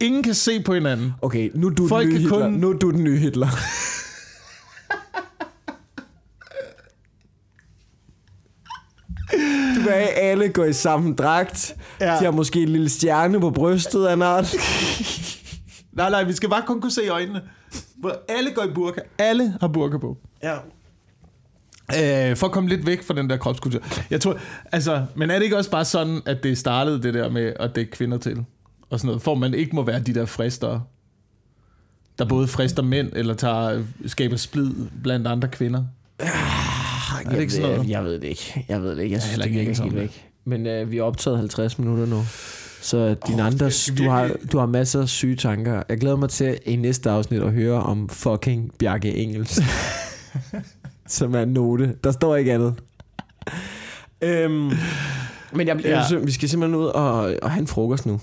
Ingen 0.00 0.22
kan 0.22 0.34
se 0.34 0.62
på 0.62 0.74
hinanden. 0.74 1.12
Okay, 1.22 1.50
nu 1.54 1.66
er 1.66 1.70
du 1.74 1.88
Folk 1.88 2.04
den 2.06 2.12
nye 2.14 2.18
Hitler. 2.20 2.38
kun- 2.38 2.52
Nu 2.52 2.70
er 2.70 2.78
du 2.78 2.90
den 2.90 3.04
nye 3.04 3.18
Hitler. 3.18 3.48
Du 9.76 9.80
have, 9.80 9.94
at 9.94 10.30
alle 10.30 10.48
går 10.48 10.64
i 10.64 10.72
samme 10.72 11.14
dragt. 11.14 11.74
Ja. 12.00 12.06
De 12.18 12.24
har 12.24 12.30
måske 12.30 12.62
en 12.62 12.68
lille 12.68 12.88
stjerne 12.88 13.40
på 13.40 13.50
brystet 13.50 14.06
af 14.06 14.18
noget. 14.18 14.54
Nej, 15.92 16.10
nej, 16.10 16.24
vi 16.24 16.32
skal 16.32 16.48
bare 16.48 16.62
kun 16.66 16.80
kunne 16.80 16.92
se 16.92 17.08
øjnene. 17.08 17.40
Hvor 17.96 18.16
alle 18.28 18.50
går 18.50 18.62
i 18.64 18.70
burka. 18.74 19.00
Alle 19.18 19.56
har 19.60 19.68
burka 19.68 19.98
på. 19.98 20.16
Ja. 20.42 20.54
Øh, 22.30 22.36
for 22.36 22.46
at 22.46 22.52
komme 22.52 22.68
lidt 22.68 22.86
væk 22.86 23.02
fra 23.02 23.14
den 23.14 23.30
der 23.30 23.36
kropskultur. 23.36 23.80
Jeg 24.10 24.20
tror, 24.20 24.36
altså, 24.72 25.04
men 25.14 25.30
er 25.30 25.34
det 25.34 25.42
ikke 25.42 25.56
også 25.56 25.70
bare 25.70 25.84
sådan, 25.84 26.20
at 26.26 26.42
det 26.42 26.58
startede 26.58 27.02
det 27.02 27.14
der 27.14 27.28
med 27.30 27.52
at 27.60 27.74
dække 27.74 27.90
kvinder 27.90 28.18
til? 28.18 28.44
Og 28.90 28.98
sådan 28.98 29.06
noget, 29.06 29.22
for 29.22 29.34
man 29.34 29.54
ikke 29.54 29.76
må 29.76 29.82
være 29.82 30.00
de 30.00 30.14
der 30.14 30.26
frister. 30.26 30.80
der 32.18 32.24
både 32.24 32.48
frister 32.48 32.82
mænd, 32.82 33.10
eller 33.12 33.34
tager, 33.34 33.82
skaber 34.06 34.36
splid 34.36 34.70
blandt 35.02 35.26
andre 35.26 35.48
kvinder. 35.48 35.84
Er 37.24 37.30
det 37.30 37.40
ikke 37.40 37.52
sådan 37.52 37.68
noget? 37.68 37.82
jeg, 37.82 37.90
jeg 37.90 38.04
ved 38.04 38.14
det 38.14 38.24
ikke. 38.24 38.64
Jeg 38.68 38.82
ved 38.82 38.96
det 38.96 39.02
ikke. 39.02 39.12
Jeg 39.14 39.22
synes, 39.22 39.30
heller 39.36 39.46
det 39.46 39.60
ikke 39.60 39.70
virker 39.70 39.82
helt 39.82 39.96
væk. 39.96 40.28
Men 40.44 40.66
øh, 40.66 40.90
vi 40.90 40.98
er 40.98 41.02
optaget 41.02 41.38
50 41.38 41.78
minutter 41.78 42.06
nu. 42.06 42.22
Så 42.82 43.14
dine 43.26 43.42
Åh, 43.42 43.46
andre, 43.46 43.70
du, 43.98 44.08
har, 44.10 44.30
du 44.52 44.58
har 44.58 44.66
masser 44.66 45.00
af 45.02 45.08
syge 45.08 45.36
tanker. 45.36 45.82
Jeg 45.88 45.98
glæder 45.98 46.16
mig 46.16 46.28
til 46.30 46.58
i 46.66 46.76
næste 46.76 47.10
afsnit 47.10 47.42
at 47.42 47.52
høre 47.52 47.82
om 47.82 48.08
fucking 48.08 48.72
Bjarke 48.78 49.14
Engels. 49.16 49.60
som 51.06 51.34
er 51.34 51.42
en 51.42 51.48
note. 51.48 51.94
Der 52.04 52.12
står 52.12 52.36
ikke 52.36 52.52
andet. 52.52 52.74
Øhm, 54.22 54.70
men 55.52 55.66
jeg, 55.68 55.80
Ja. 55.84 56.00
jeg, 56.10 56.26
vi 56.26 56.32
skal 56.32 56.48
simpelthen 56.48 56.80
ud 56.80 56.86
og, 56.86 57.34
og 57.42 57.50
have 57.50 57.60
en 57.60 57.66
frokost 57.66 58.06
nu. 58.06 58.20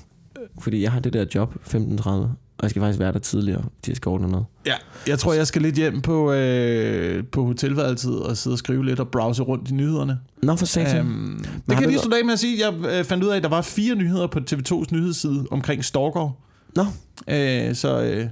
Fordi 0.61 0.81
jeg 0.83 0.91
har 0.91 0.99
det 0.99 1.13
der 1.13 1.25
job 1.35 1.55
15.30. 1.67 2.11
Og 2.59 2.63
jeg 2.63 2.69
skal 2.69 2.81
faktisk 2.81 2.99
være 2.99 3.11
der 3.11 3.19
tidligere 3.19 3.63
til 3.83 3.91
at 3.91 3.97
skal 3.97 4.09
ordne 4.09 4.27
noget. 4.27 4.45
Ja, 4.65 4.73
jeg 5.07 5.19
tror, 5.19 5.33
jeg 5.33 5.47
skal 5.47 5.61
lidt 5.61 5.75
hjem 5.75 6.01
på, 6.01 6.31
øh, 6.33 7.23
på 7.31 7.45
hotelværelset 7.45 8.23
og 8.23 8.37
sidde 8.37 8.53
og 8.53 8.57
skrive 8.57 8.85
lidt 8.85 8.99
og 8.99 9.07
browse 9.07 9.43
rundt 9.43 9.69
i 9.69 9.73
nyhederne. 9.73 10.19
Nå 10.43 10.55
for 10.55 10.65
satan. 10.65 10.95
Har 10.95 11.53
det 11.53 11.63
kan 11.67 11.81
jeg 11.81 11.87
lige 11.87 11.99
slutte 11.99 12.17
af 12.17 12.25
med 12.25 12.33
at 12.33 12.39
sige. 12.39 12.65
Jeg 12.67 12.73
øh, 12.99 13.03
fandt 13.05 13.23
ud 13.23 13.29
af, 13.29 13.35
at 13.37 13.43
der 13.43 13.49
var 13.49 13.61
fire 13.61 13.95
nyheder 13.95 14.27
på 14.27 14.39
TV2's 14.51 14.85
nyhedsside 14.91 15.45
omkring 15.51 15.85
Stalker. 15.85 16.37
Nå. 16.75 16.85
Øh, 17.27 17.75
så 17.75 18.01
øh, 18.01 18.27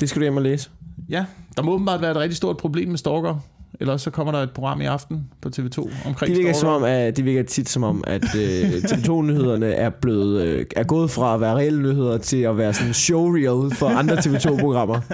Det 0.00 0.08
skal 0.08 0.20
du 0.20 0.24
hjem 0.24 0.36
og 0.36 0.42
læse. 0.42 0.70
ja, 1.08 1.24
der 1.56 1.62
må 1.62 1.72
åbenbart 1.72 2.00
være 2.00 2.10
et 2.10 2.16
rigtig 2.16 2.36
stort 2.36 2.56
problem 2.56 2.88
med 2.88 2.98
Stalker. 2.98 3.38
Ellers 3.80 4.02
så 4.02 4.10
kommer 4.10 4.32
der 4.32 4.42
et 4.42 4.50
program 4.50 4.80
i 4.80 4.84
aften 4.84 5.24
på 5.42 5.48
TV2 5.56 6.06
omkring 6.06 6.34
Det 6.34 6.38
virker, 6.38 6.52
som 6.52 6.68
om, 6.68 6.84
at, 6.84 7.16
det 7.16 7.24
virker 7.24 7.42
tit 7.42 7.68
som 7.68 7.82
om, 7.82 8.04
at 8.06 8.24
øh, 8.34 8.70
TV2-nyhederne 8.70 9.72
er 9.72 9.90
blevet 9.90 10.42
øh, 10.42 10.66
er 10.76 10.84
gået 10.84 11.10
fra 11.10 11.34
at 11.34 11.40
være 11.40 11.54
reelle 11.54 11.82
nyheder 11.82 12.18
til 12.18 12.42
at 12.42 12.58
være 12.58 12.74
sådan 12.74 12.94
showreel 12.94 13.74
for 13.74 13.88
andre 13.88 14.14
TV2-programmer. 14.14 15.00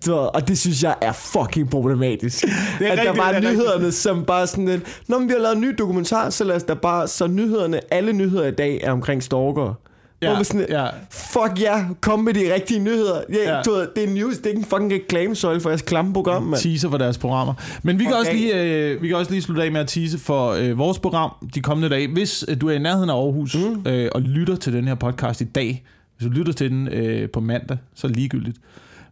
Så, 0.00 0.30
og 0.34 0.48
det 0.48 0.58
synes 0.58 0.82
jeg 0.82 0.94
er 1.00 1.12
fucking 1.12 1.70
problematisk. 1.70 2.44
Det 2.44 2.86
er 2.86 2.92
at 2.92 2.98
der 2.98 3.02
rigtigt, 3.02 3.16
bare 3.16 3.34
det 3.34 3.44
er 3.44 3.48
er 3.48 3.52
nyhederne, 3.52 3.92
som 3.92 4.24
bare 4.24 4.46
sådan 4.46 4.64
lidt, 4.64 5.02
Nå, 5.08 5.18
men 5.18 5.28
vi 5.28 5.32
har 5.32 5.40
lavet 5.40 5.54
en 5.54 5.60
ny 5.60 5.74
dokumentar, 5.78 6.30
så 6.30 6.44
lad 6.44 6.56
os 6.56 6.62
da 6.62 6.74
bare, 6.74 7.08
så 7.08 7.26
nyhederne, 7.26 7.80
alle 7.90 8.12
nyheder 8.12 8.46
i 8.46 8.50
dag 8.50 8.80
er 8.82 8.92
omkring 8.92 9.22
stalker. 9.22 9.74
Hvor 10.20 10.34
man 10.34 10.44
sådan, 10.44 10.66
ja. 10.68 10.86
fuck 11.10 11.60
ja, 11.60 11.84
kom 12.00 12.18
med 12.20 12.34
de 12.34 12.54
rigtige 12.54 12.80
nyheder. 12.80 13.20
Ja, 13.32 13.34
Ja. 13.44 13.56
ja. 13.56 13.62
Du 13.62 13.70
ved, 13.70 13.88
det 13.96 14.04
er 14.04 14.14
news, 14.14 14.36
det 14.36 14.46
er 14.46 14.50
ikke 14.50 14.58
en 14.58 14.64
fucking 14.64 14.92
reklamesøjle 14.92 15.60
for 15.60 15.70
jeres 15.70 15.82
klamme 15.82 16.12
program, 16.12 16.42
mand. 16.42 16.60
teaser 16.60 16.90
for 16.90 16.98
deres 16.98 17.18
programmer. 17.18 17.54
Men 17.82 17.98
vi 17.98 18.04
kan, 18.04 18.12
Okay. 18.12 18.20
også 18.20 18.32
lige, 18.32 18.62
øh, 18.62 19.02
vi 19.02 19.08
kan 19.08 19.16
også 19.16 19.30
lige 19.30 19.42
slutte 19.42 19.62
af 19.62 19.72
med 19.72 19.80
at 19.80 19.88
tease 19.88 20.18
for 20.18 20.50
øh, 20.50 20.78
vores 20.78 20.98
program 20.98 21.30
de 21.54 21.60
kommende 21.60 21.88
dage. 21.94 22.08
Hvis 22.08 22.44
øh, 22.48 22.60
du 22.60 22.68
er 22.68 22.72
i 22.72 22.78
nærheden 22.78 23.10
af 23.10 23.14
Aarhus 23.14 23.56
mm. 23.56 23.90
øh, 23.90 24.10
og 24.14 24.20
lytter 24.22 24.56
til 24.56 24.72
den 24.72 24.88
her 24.88 24.94
podcast 24.94 25.40
i 25.40 25.44
dag, 25.44 25.84
hvis 26.16 26.26
du 26.28 26.32
lytter 26.32 26.52
til 26.52 26.70
den 26.70 26.88
øh, 26.88 27.30
på 27.30 27.40
mandag, 27.40 27.78
så 27.94 28.06
er 28.06 28.10
ligegyldigt. 28.10 28.56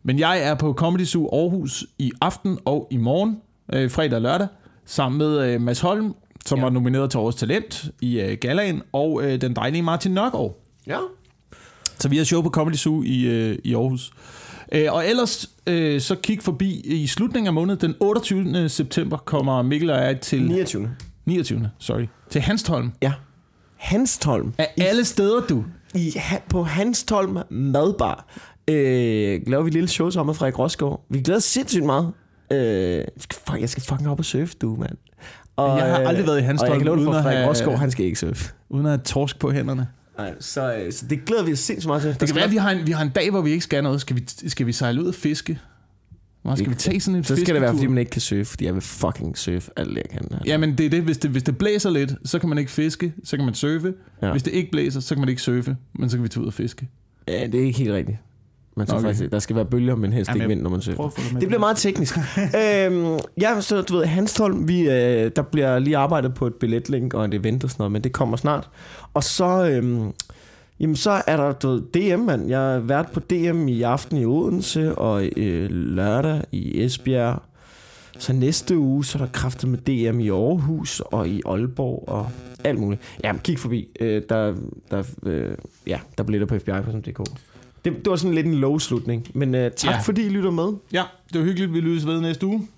Men 0.02 0.18
jeg 0.18 0.42
er 0.42 0.54
på 0.54 0.72
Comedy 0.72 1.04
Zoo 1.04 1.28
Aarhus 1.32 1.84
i 1.98 2.12
aften 2.20 2.58
og 2.64 2.88
i 2.90 2.96
morgen, 2.96 3.36
øh, 3.72 3.90
fredag 3.90 4.14
og 4.16 4.22
lørdag, 4.22 4.46
sammen 4.86 5.18
med 5.18 5.38
øh, 5.54 5.60
Mads 5.60 5.80
Holm, 5.80 6.14
som 6.46 6.58
ja. 6.58 6.60
Ja. 6.60 6.64
var 6.66 6.70
nomineret 6.72 7.10
til 7.10 7.20
Årets 7.20 7.36
Talent 7.38 7.84
i 8.00 8.20
øh, 8.20 8.38
Galaen, 8.40 8.82
og 8.92 9.20
øh, 9.24 9.40
den 9.40 9.56
dejlige 9.56 9.82
Martin 9.82 10.12
Nørgaard. 10.12 10.62
Ja. 10.86 10.98
Så 11.98 12.08
vi 12.08 12.16
har 12.16 12.24
show 12.24 12.42
på 12.42 12.50
Comedy 12.50 12.74
Zoo 12.74 13.02
i, 13.02 13.24
øh, 13.24 13.58
i 13.64 13.74
Aarhus. 13.74 14.10
Øh, 14.72 14.92
og 14.92 15.08
ellers 15.08 15.50
øh, 15.66 16.00
så 16.00 16.14
kig 16.14 16.42
forbi 16.42 16.80
i 16.80 17.06
slutningen 17.06 17.46
af 17.46 17.52
måneden, 17.52 17.80
den 17.80 17.94
28. 18.00 18.68
september, 18.68 19.16
kommer 19.16 19.62
Mikkel 19.62 19.90
og 19.90 19.98
jeg 19.98 20.20
til... 20.20 20.42
29. 20.42 20.90
29. 21.26 21.70
Sorry. 21.78 22.06
Til 22.30 22.40
Hanstholm. 22.40 22.92
Ja. 23.02 23.12
Hanstholm. 23.76 24.52
Af 24.58 24.74
alle 24.76 25.04
steder, 25.04 25.40
du. 25.40 25.64
I, 25.94 26.14
på 26.48 26.62
Hanstholm 26.62 27.38
Madbar 27.50 28.26
øh, 28.68 29.40
laver 29.46 29.62
vi 29.62 29.68
et 29.68 29.74
lille 29.74 29.88
show 29.88 30.10
sammen 30.10 30.28
med 30.28 30.34
Frederik 30.34 30.58
Rosgaard. 30.58 31.04
Vi 31.10 31.20
glæder 31.20 31.38
os 31.38 31.44
sindssygt 31.44 31.84
meget. 31.84 32.12
Øh, 32.52 33.04
fuck, 33.32 33.60
jeg 33.60 33.68
skal 33.68 33.82
fucking 33.82 34.08
op 34.08 34.18
og 34.18 34.24
surfe, 34.24 34.54
du, 34.60 34.76
mand. 34.76 34.96
Og, 35.56 35.78
Jeg 35.78 35.86
har 35.86 36.00
øh, 36.00 36.08
aldrig 36.08 36.26
været 36.26 36.38
i 36.38 36.42
Hanstholm 36.42 36.70
Og 36.72 36.78
jeg 36.78 36.86
kan 36.86 36.96
love 36.96 37.04
for, 37.04 37.22
Frederik 37.22 37.48
Rosgaard, 37.48 37.78
han 37.78 37.90
skal 37.90 38.04
ikke 38.04 38.18
surfe. 38.18 38.52
Uden 38.68 38.86
at 38.86 38.90
have 38.92 39.00
torsk 39.04 39.38
på 39.38 39.50
hænderne. 39.50 39.88
Nej, 40.18 40.34
så, 40.40 40.76
øh, 40.76 40.92
så 40.92 41.06
det 41.10 41.24
glæder 41.24 41.44
vi 41.44 41.52
os 41.52 41.58
sindssygt 41.58 41.86
meget 41.86 42.02
til. 42.02 42.10
Det 42.20 42.28
kan 42.28 42.34
være, 42.36 42.44
at 42.44 42.50
vi 42.50 42.56
har, 42.56 42.70
en, 42.70 42.86
vi 42.86 42.92
har 42.92 43.02
en 43.02 43.10
dag, 43.10 43.30
hvor 43.30 43.40
vi 43.40 43.50
ikke 43.50 43.64
skal 43.64 43.82
noget. 43.82 44.00
Skal 44.00 44.16
vi, 44.16 44.24
skal 44.48 44.66
vi 44.66 44.72
sejle 44.72 45.02
ud 45.02 45.06
og 45.06 45.14
fiske? 45.14 45.58
Hvor 46.42 46.54
skal 46.54 46.70
vi 46.70 46.74
tage 46.74 47.00
sådan 47.00 47.16
en 47.16 47.24
Så 47.24 47.36
skal 47.36 47.54
det 47.54 47.62
være, 47.62 47.72
fordi 47.72 47.86
man 47.86 47.98
ikke 47.98 48.10
kan 48.10 48.20
surfe, 48.20 48.44
fordi 48.44 48.64
jeg 48.64 48.74
vil 48.74 48.82
fucking 48.82 49.38
surfe 49.38 49.70
alt, 49.76 49.96
jeg 49.96 50.04
kan. 50.10 50.28
Jamen, 50.46 50.78
det 50.78 50.86
er 50.86 50.90
det. 50.90 51.02
Hvis, 51.02 51.18
det. 51.18 51.30
hvis 51.30 51.42
det 51.42 51.58
blæser 51.58 51.90
lidt, 51.90 52.14
så 52.24 52.38
kan 52.38 52.48
man 52.48 52.58
ikke 52.58 52.70
fiske. 52.70 53.12
Så 53.24 53.36
kan 53.36 53.44
man 53.44 53.54
surfe. 53.54 53.94
Ja. 54.22 54.26
Ja. 54.26 54.32
Hvis 54.32 54.42
det 54.42 54.50
ikke 54.50 54.70
blæser, 54.70 55.00
så 55.00 55.14
kan 55.14 55.20
man 55.20 55.28
ikke 55.28 55.42
surfe. 55.42 55.76
Men 55.98 56.10
så 56.10 56.16
kan 56.16 56.24
vi 56.24 56.28
tage 56.28 56.42
ud 56.42 56.46
og 56.46 56.54
fiske. 56.54 56.88
Ja, 57.28 57.46
det 57.46 57.60
er 57.60 57.64
ikke 57.64 57.78
helt 57.78 57.92
rigtigt. 57.92 58.18
Man 58.76 58.86
skal 58.86 58.98
Okay. 58.98 59.06
faktisk, 59.06 59.30
der 59.30 59.38
skal 59.38 59.56
være 59.56 59.64
bølger, 59.64 59.94
men 59.94 60.12
helst 60.12 60.28
Jamen, 60.28 60.40
ikke 60.42 60.48
vind, 60.48 60.62
når 60.62 60.70
man 60.70 60.82
få 60.82 61.10
det 61.40 61.48
bliver 61.48 61.58
meget 61.58 61.76
teknisk. 61.76 62.18
øhm, 62.64 63.18
ja, 63.40 63.60
så 63.60 63.82
du 63.82 63.96
ved, 63.96 64.04
Hanstholm, 64.04 64.68
vi, 64.68 64.80
øh, 64.80 65.30
der 65.36 65.42
bliver 65.42 65.78
lige 65.78 65.96
arbejdet 65.96 66.34
på 66.34 66.46
et 66.46 66.54
billetlink 66.54 67.14
og 67.14 67.24
et 67.24 67.34
event 67.34 67.64
og 67.64 67.70
sådan 67.70 67.80
noget, 67.82 67.92
men 67.92 68.04
det 68.04 68.12
kommer 68.12 68.36
snart. 68.36 68.68
Og 69.14 69.24
så, 69.24 69.68
øhm, 69.70 70.12
jamen, 70.80 70.96
så 70.96 71.22
er 71.26 71.36
der 71.36 71.52
du 71.52 71.68
ved, 71.68 71.82
DM, 72.16 72.20
mand. 72.20 72.48
Jeg 72.48 72.58
har 72.58 72.78
været 72.78 73.06
på 73.12 73.20
DM 73.20 73.68
i 73.68 73.82
aften 73.82 74.18
i 74.18 74.24
Odense 74.24 74.94
og 74.94 75.24
øh, 75.36 75.70
lørdag 75.70 76.42
i 76.52 76.84
Esbjerg. 76.84 77.42
Så 78.18 78.32
næste 78.32 78.78
uge, 78.78 79.04
så 79.04 79.18
er 79.18 79.22
der 79.22 79.32
kræftet 79.32 79.70
med 79.70 79.78
DM 79.78 80.20
i 80.20 80.28
Aarhus 80.28 81.00
og 81.00 81.28
i 81.28 81.42
Aalborg 81.46 82.04
og 82.08 82.30
alt 82.64 82.78
muligt. 82.78 83.02
Ja, 83.24 83.32
kig 83.44 83.58
forbi. 83.58 83.88
Øh, 84.00 84.22
der, 84.28 84.54
der, 84.90 85.02
øh, 85.22 85.50
ja, 85.86 86.00
der 86.18 86.24
bliver 86.24 86.38
der 86.38 86.46
på 86.46 86.58
fbi.dk. 86.58 87.20
Det, 87.86 88.04
det 88.04 88.10
var 88.10 88.16
sådan 88.16 88.34
lidt 88.34 88.46
en 88.46 88.54
low 88.54 88.78
slutning, 88.78 89.26
men 89.34 89.54
øh, 89.54 89.70
tak 89.70 89.90
ja. 89.94 89.98
fordi 89.98 90.26
I 90.26 90.28
lytter 90.28 90.50
med. 90.50 90.72
Ja, 90.92 91.02
det 91.32 91.40
var 91.40 91.46
hyggeligt, 91.46 91.72
vi 91.72 91.80
lyttes 91.80 92.06
ved 92.06 92.20
næste 92.20 92.46
uge. 92.46 92.68